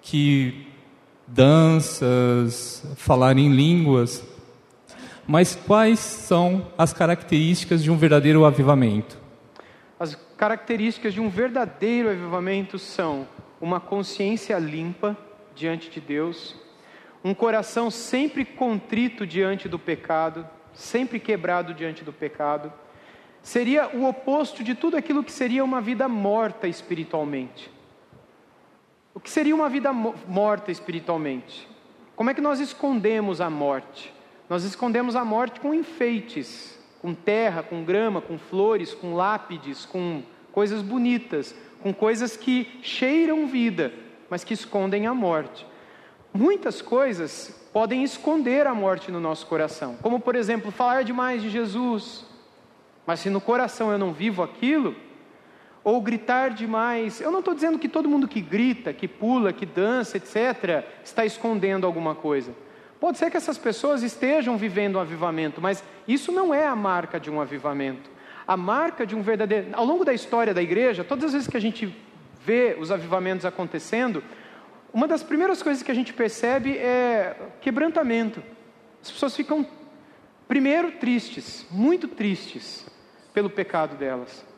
que 0.00 0.68
danças, 1.26 2.84
falar 2.94 3.36
em 3.36 3.48
línguas. 3.52 4.24
Mas 5.26 5.56
quais 5.56 5.98
são 5.98 6.68
as 6.78 6.92
características 6.92 7.82
de 7.82 7.90
um 7.90 7.96
verdadeiro 7.96 8.44
avivamento? 8.44 9.18
As 9.98 10.14
características 10.36 11.12
de 11.12 11.20
um 11.20 11.28
verdadeiro 11.28 12.10
avivamento 12.10 12.78
são 12.78 13.26
uma 13.60 13.80
consciência 13.80 14.56
limpa 14.56 15.16
diante 15.58 15.90
de 15.90 16.00
Deus, 16.00 16.54
um 17.22 17.34
coração 17.34 17.90
sempre 17.90 18.44
contrito 18.44 19.26
diante 19.26 19.68
do 19.68 19.78
pecado, 19.78 20.48
sempre 20.72 21.18
quebrado 21.18 21.74
diante 21.74 22.04
do 22.04 22.12
pecado. 22.12 22.72
Seria 23.42 23.88
o 23.94 24.06
oposto 24.06 24.62
de 24.62 24.74
tudo 24.74 24.96
aquilo 24.96 25.24
que 25.24 25.32
seria 25.32 25.64
uma 25.64 25.80
vida 25.80 26.08
morta 26.08 26.68
espiritualmente. 26.68 27.70
O 29.14 29.20
que 29.20 29.30
seria 29.30 29.54
uma 29.54 29.68
vida 29.68 29.92
morta 29.92 30.70
espiritualmente? 30.70 31.68
Como 32.14 32.30
é 32.30 32.34
que 32.34 32.40
nós 32.40 32.60
escondemos 32.60 33.40
a 33.40 33.50
morte? 33.50 34.14
Nós 34.48 34.64
escondemos 34.64 35.16
a 35.16 35.24
morte 35.24 35.60
com 35.60 35.74
enfeites, 35.74 36.78
com 37.00 37.14
terra, 37.14 37.62
com 37.62 37.84
grama, 37.84 38.20
com 38.20 38.38
flores, 38.38 38.94
com 38.94 39.14
lápides, 39.14 39.84
com 39.84 40.22
coisas 40.52 40.82
bonitas, 40.82 41.54
com 41.80 41.92
coisas 41.92 42.36
que 42.36 42.78
cheiram 42.82 43.46
vida, 43.46 43.92
mas 44.30 44.44
que 44.44 44.54
escondem 44.54 45.06
a 45.06 45.14
morte. 45.14 45.66
Muitas 46.32 46.82
coisas 46.82 47.68
podem 47.72 48.02
esconder 48.02 48.66
a 48.66 48.74
morte 48.74 49.10
no 49.10 49.20
nosso 49.20 49.46
coração, 49.46 49.96
como 50.02 50.20
por 50.20 50.34
exemplo, 50.36 50.70
falar 50.70 51.04
demais 51.04 51.42
de 51.42 51.50
Jesus. 51.50 52.24
Mas 53.06 53.20
se 53.20 53.30
no 53.30 53.40
coração 53.40 53.90
eu 53.90 53.98
não 53.98 54.12
vivo 54.12 54.42
aquilo, 54.42 54.94
ou 55.88 56.02
gritar 56.02 56.50
demais. 56.50 57.20
Eu 57.20 57.30
não 57.30 57.38
estou 57.38 57.54
dizendo 57.54 57.78
que 57.78 57.88
todo 57.88 58.08
mundo 58.08 58.28
que 58.28 58.42
grita, 58.42 58.92
que 58.92 59.08
pula, 59.08 59.54
que 59.54 59.64
dança, 59.64 60.18
etc., 60.18 60.84
está 61.02 61.24
escondendo 61.24 61.86
alguma 61.86 62.14
coisa. 62.14 62.52
Pode 63.00 63.16
ser 63.16 63.30
que 63.30 63.36
essas 63.36 63.56
pessoas 63.56 64.02
estejam 64.02 64.58
vivendo 64.58 64.96
um 64.96 65.00
avivamento, 65.00 65.62
mas 65.62 65.82
isso 66.06 66.32
não 66.32 66.52
é 66.52 66.66
a 66.66 66.76
marca 66.76 67.18
de 67.18 67.30
um 67.30 67.40
avivamento. 67.40 68.10
A 68.46 68.56
marca 68.56 69.06
de 69.06 69.14
um 69.14 69.22
verdadeiro. 69.22 69.68
Ao 69.72 69.84
longo 69.84 70.04
da 70.04 70.12
história 70.12 70.52
da 70.52 70.60
igreja, 70.60 71.04
todas 71.04 71.26
as 71.26 71.32
vezes 71.32 71.48
que 71.48 71.56
a 71.56 71.60
gente 71.60 71.94
vê 72.48 72.76
os 72.80 72.90
avivamentos 72.90 73.44
acontecendo, 73.44 74.22
uma 74.92 75.06
das 75.06 75.22
primeiras 75.22 75.62
coisas 75.62 75.82
que 75.82 75.90
a 75.90 75.94
gente 75.94 76.12
percebe 76.12 76.78
é 76.78 77.36
quebrantamento. 77.60 78.42
As 79.02 79.10
pessoas 79.10 79.36
ficam, 79.36 79.66
primeiro, 80.46 80.92
tristes, 80.92 81.66
muito 81.70 82.08
tristes 82.08 82.86
pelo 83.34 83.50
pecado 83.50 83.96
delas 83.96 84.48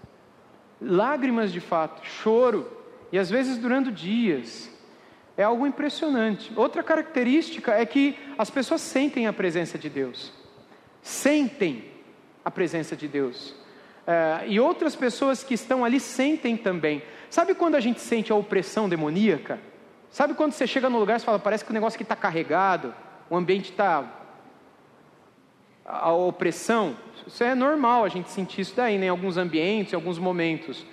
lágrimas 0.81 1.53
de 1.53 1.61
fato, 1.61 2.05
choro, 2.07 2.71
e 3.13 3.19
às 3.19 3.29
vezes 3.29 3.59
durando 3.59 3.93
dias. 3.93 4.71
É 5.37 5.43
algo 5.43 5.67
impressionante. 5.67 6.53
Outra 6.57 6.83
característica 6.83 7.73
é 7.73 7.85
que 7.85 8.17
as 8.39 8.51
pessoas 8.51 8.81
sentem 8.81 9.27
a 9.27 9.33
presença 9.33 9.79
de 9.79 9.89
Deus. 9.89 10.33
Sentem 11.03 11.85
a 12.45 12.51
presença 12.51 12.97
de 12.97 13.09
Deus. 13.09 13.55
É, 14.11 14.49
e 14.49 14.59
outras 14.59 14.97
pessoas 14.97 15.45
que 15.45 15.55
estão 15.55 15.85
ali 15.85 16.01
sentem 16.01 16.57
também. 16.57 17.01
Sabe 17.31 17.55
quando 17.55 17.77
a 17.77 17.81
gente 17.81 18.01
sente 18.01 18.33
a 18.33 18.35
opressão 18.35 18.89
demoníaca? 18.89 19.61
Sabe 20.11 20.35
quando 20.35 20.51
você 20.51 20.67
chega 20.67 20.91
no 20.91 20.99
lugar 20.99 21.21
e 21.21 21.23
fala, 21.23 21.39
parece 21.39 21.65
que 21.65 21.71
o 21.71 21.73
negócio 21.73 21.97
aqui 21.97 22.03
está 22.03 22.17
carregado, 22.17 22.93
o 23.31 23.37
ambiente 23.37 23.71
está. 23.71 24.05
a 25.87 26.13
opressão? 26.13 26.97
Isso 27.25 27.45
é 27.45 27.55
normal 27.55 28.05
a 28.05 28.09
gente 28.09 28.31
sentir 28.31 28.63
isso 28.63 28.75
daí, 28.75 28.99
né, 28.99 29.07
em 29.07 29.09
alguns 29.11 29.37
ambientes, 29.37 29.93
em 29.93 29.97
alguns 29.97 30.19
momentos. 30.19 30.85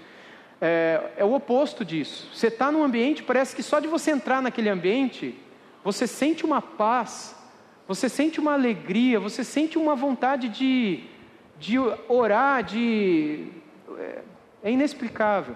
É, 0.62 1.14
é 1.18 1.26
o 1.26 1.34
oposto 1.34 1.84
disso. 1.84 2.30
Você 2.32 2.50
está 2.50 2.72
num 2.72 2.84
ambiente, 2.84 3.24
parece 3.24 3.56
que 3.56 3.64
só 3.64 3.80
de 3.80 3.88
você 3.88 4.12
entrar 4.12 4.44
naquele 4.44 4.70
ambiente, 4.70 5.36
você 5.84 6.06
sente 6.06 6.46
uma 6.46 6.62
paz, 6.62 7.36
você 7.88 8.10
sente 8.10 8.40
uma 8.40 8.54
alegria, 8.54 9.20
você 9.20 9.44
sente 9.44 9.76
uma 9.76 9.96
vontade 9.96 10.50
de, 10.50 11.04
de 11.60 11.78
orar, 12.08 12.64
de. 12.64 13.48
É, 13.98 14.22
é 14.64 14.72
inexplicável. 14.72 15.56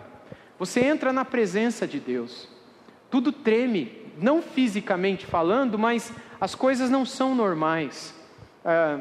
Você 0.57 0.81
entra 0.81 1.11
na 1.11 1.25
presença 1.25 1.87
de 1.87 1.99
Deus, 1.99 2.47
tudo 3.09 3.31
treme, 3.31 3.91
não 4.17 4.41
fisicamente 4.41 5.25
falando, 5.25 5.77
mas 5.77 6.13
as 6.39 6.53
coisas 6.53 6.89
não 6.89 7.05
são 7.05 7.33
normais. 7.33 8.13
É, 8.63 8.99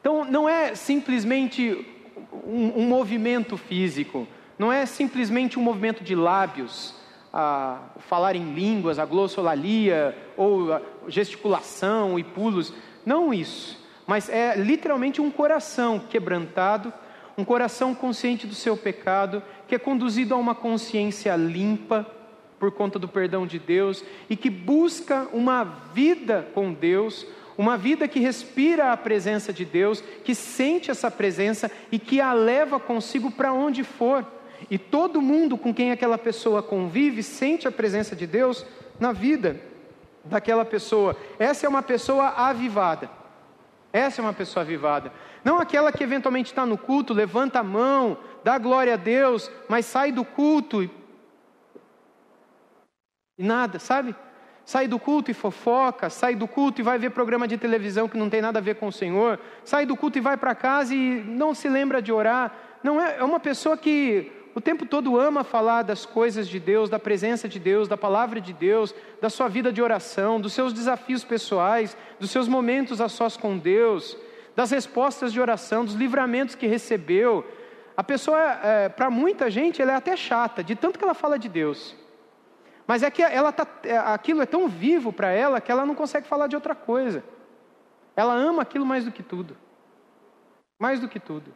então, 0.00 0.24
não 0.24 0.48
é 0.48 0.74
simplesmente 0.74 1.86
um, 2.44 2.80
um 2.80 2.86
movimento 2.86 3.56
físico, 3.56 4.26
não 4.58 4.72
é 4.72 4.84
simplesmente 4.86 5.58
um 5.58 5.62
movimento 5.62 6.04
de 6.04 6.14
lábios, 6.14 6.94
falar 7.98 8.36
em 8.36 8.54
línguas, 8.54 8.98
a 8.98 9.04
glossolalia, 9.04 10.16
ou 10.36 10.72
a 10.72 10.80
gesticulação 11.08 12.18
e 12.18 12.22
pulos. 12.22 12.72
Não 13.04 13.34
isso, 13.34 13.83
mas 14.06 14.28
é 14.28 14.54
literalmente 14.56 15.20
um 15.20 15.30
coração 15.30 15.98
quebrantado, 15.98 16.92
um 17.36 17.44
coração 17.44 17.94
consciente 17.94 18.46
do 18.46 18.54
seu 18.54 18.76
pecado, 18.76 19.42
que 19.66 19.74
é 19.74 19.78
conduzido 19.78 20.34
a 20.34 20.36
uma 20.36 20.54
consciência 20.54 21.34
limpa 21.36 22.06
por 22.58 22.70
conta 22.72 22.98
do 22.98 23.08
perdão 23.08 23.46
de 23.46 23.58
Deus 23.58 24.04
e 24.28 24.36
que 24.36 24.48
busca 24.48 25.28
uma 25.32 25.64
vida 25.92 26.48
com 26.54 26.72
Deus, 26.72 27.26
uma 27.58 27.76
vida 27.76 28.06
que 28.06 28.20
respira 28.20 28.92
a 28.92 28.96
presença 28.96 29.52
de 29.52 29.64
Deus, 29.64 30.02
que 30.24 30.34
sente 30.34 30.90
essa 30.90 31.10
presença 31.10 31.70
e 31.90 31.98
que 31.98 32.20
a 32.20 32.32
leva 32.32 32.78
consigo 32.78 33.30
para 33.30 33.52
onde 33.52 33.82
for. 33.82 34.24
E 34.70 34.78
todo 34.78 35.20
mundo 35.20 35.58
com 35.58 35.74
quem 35.74 35.90
aquela 35.90 36.16
pessoa 36.16 36.62
convive 36.62 37.22
sente 37.22 37.66
a 37.66 37.72
presença 37.72 38.14
de 38.14 38.26
Deus 38.26 38.64
na 38.98 39.12
vida 39.12 39.60
daquela 40.24 40.64
pessoa. 40.64 41.16
Essa 41.38 41.66
é 41.66 41.68
uma 41.68 41.82
pessoa 41.82 42.28
avivada. 42.28 43.23
Essa 43.94 44.20
é 44.20 44.22
uma 44.22 44.32
pessoa 44.32 44.64
avivada. 44.64 45.12
Não 45.44 45.60
aquela 45.60 45.92
que 45.92 46.02
eventualmente 46.02 46.50
está 46.50 46.66
no 46.66 46.76
culto, 46.76 47.14
levanta 47.14 47.60
a 47.60 47.62
mão, 47.62 48.18
dá 48.42 48.58
glória 48.58 48.94
a 48.94 48.96
Deus, 48.96 49.48
mas 49.68 49.86
sai 49.86 50.10
do 50.10 50.24
culto 50.24 50.82
e 50.82 50.90
nada, 53.38 53.78
sabe? 53.78 54.16
sai 54.64 54.88
do 54.88 54.98
culto 54.98 55.30
e 55.30 55.34
fofoca, 55.34 56.08
sai 56.08 56.34
do 56.34 56.48
culto 56.48 56.80
e 56.80 56.84
vai 56.84 56.98
ver 56.98 57.10
programa 57.10 57.46
de 57.46 57.58
televisão 57.58 58.08
que 58.08 58.16
não 58.16 58.30
tem 58.30 58.40
nada 58.40 58.58
a 58.58 58.62
ver 58.62 58.76
com 58.76 58.88
o 58.88 58.92
Senhor, 58.92 59.38
sai 59.62 59.84
do 59.84 59.96
culto 59.96 60.18
e 60.18 60.20
vai 60.20 60.36
para 60.36 60.54
casa 60.54 60.94
e 60.94 61.22
não 61.22 61.54
se 61.54 61.68
lembra 61.68 62.00
de 62.00 62.10
orar. 62.10 62.52
Não 62.82 63.00
é, 63.00 63.18
é 63.18 63.24
uma 63.24 63.38
pessoa 63.38 63.76
que 63.76 64.32
o 64.54 64.60
tempo 64.60 64.86
todo 64.86 65.18
ama 65.18 65.42
falar 65.42 65.82
das 65.82 66.06
coisas 66.06 66.46
de 66.46 66.60
Deus, 66.60 66.88
da 66.88 66.98
presença 66.98 67.48
de 67.48 67.58
Deus, 67.58 67.88
da 67.88 67.96
palavra 67.96 68.40
de 68.40 68.52
Deus, 68.52 68.94
da 69.20 69.28
sua 69.28 69.48
vida 69.48 69.72
de 69.72 69.82
oração, 69.82 70.40
dos 70.40 70.52
seus 70.52 70.72
desafios 70.72 71.24
pessoais, 71.24 71.96
dos 72.20 72.30
seus 72.30 72.46
momentos 72.46 73.00
a 73.00 73.08
sós 73.08 73.36
com 73.36 73.58
Deus, 73.58 74.16
das 74.54 74.70
respostas 74.70 75.32
de 75.32 75.40
oração, 75.40 75.84
dos 75.84 75.94
livramentos 75.94 76.54
que 76.54 76.68
recebeu. 76.68 77.44
A 77.96 78.04
pessoa, 78.04 78.40
é, 78.40 78.88
para 78.88 79.10
muita 79.10 79.50
gente, 79.50 79.82
ela 79.82 79.92
é 79.92 79.96
até 79.96 80.16
chata, 80.16 80.62
de 80.62 80.76
tanto 80.76 81.00
que 81.00 81.04
ela 81.04 81.14
fala 81.14 81.36
de 81.36 81.48
Deus. 81.48 81.96
Mas 82.86 83.02
é 83.02 83.10
que 83.10 83.22
ela 83.22 83.50
tá, 83.50 83.66
é, 83.82 83.96
aquilo 83.96 84.40
é 84.40 84.46
tão 84.46 84.68
vivo 84.68 85.12
para 85.12 85.32
ela 85.32 85.60
que 85.60 85.72
ela 85.72 85.84
não 85.84 85.96
consegue 85.96 86.28
falar 86.28 86.46
de 86.46 86.54
outra 86.54 86.76
coisa. 86.76 87.24
Ela 88.14 88.34
ama 88.34 88.62
aquilo 88.62 88.86
mais 88.86 89.04
do 89.04 89.10
que 89.10 89.22
tudo. 89.22 89.56
Mais 90.78 91.00
do 91.00 91.08
que 91.08 91.18
tudo. 91.18 91.52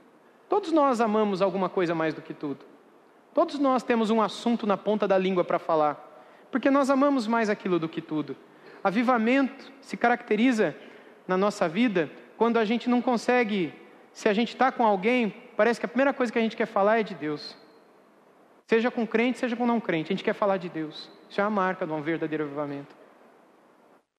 Todos 0.49 0.73
nós 0.73 1.01
amamos 1.01 1.41
alguma 1.41 1.69
coisa 1.69 1.95
mais 1.95 2.13
do 2.13 2.23
que 2.23 2.35
tudo. 2.35 2.65
Todos 3.35 3.59
nós 3.59 3.83
temos 3.83 4.11
um 4.11 4.20
assunto 4.20 4.66
na 4.66 4.76
ponta 4.76 5.07
da 5.07 5.16
língua 5.16 5.45
para 5.45 5.59
falar, 5.59 6.24
porque 6.51 6.70
nós 6.70 6.91
amamos 6.91 7.26
mais 7.26 7.49
aquilo 7.49 7.79
do 7.79 7.89
que 7.89 8.01
tudo. 8.01 8.37
Avivamento 8.83 9.72
se 9.81 9.97
caracteriza 9.97 10.74
na 11.26 11.37
nossa 11.37 11.68
vida 11.68 12.11
quando 12.37 12.59
a 12.59 12.64
gente 12.64 12.89
não 12.89 13.03
consegue, 13.03 13.74
se 14.12 14.29
a 14.29 14.33
gente 14.33 14.51
está 14.51 14.70
com 14.70 14.87
alguém, 14.87 15.35
parece 15.57 15.81
que 15.81 15.87
a 15.87 15.89
primeira 15.89 16.12
coisa 16.12 16.33
que 16.33 16.39
a 16.39 16.43
gente 16.43 16.57
quer 16.57 16.66
falar 16.66 17.01
é 17.01 17.03
de 17.03 17.14
Deus. 17.14 17.57
Seja 18.66 18.91
com 18.91 19.07
crente, 19.07 19.39
seja 19.39 19.57
com 19.57 19.66
não 19.66 19.81
crente, 19.81 20.12
a 20.12 20.14
gente 20.14 20.24
quer 20.24 20.35
falar 20.35 20.57
de 20.57 20.68
Deus. 20.68 21.11
Isso 21.29 21.41
é 21.41 21.45
a 21.45 21.51
marca 21.51 21.87
de 21.87 21.93
um 21.93 22.01
verdadeiro 22.01 22.45
avivamento. 22.45 22.95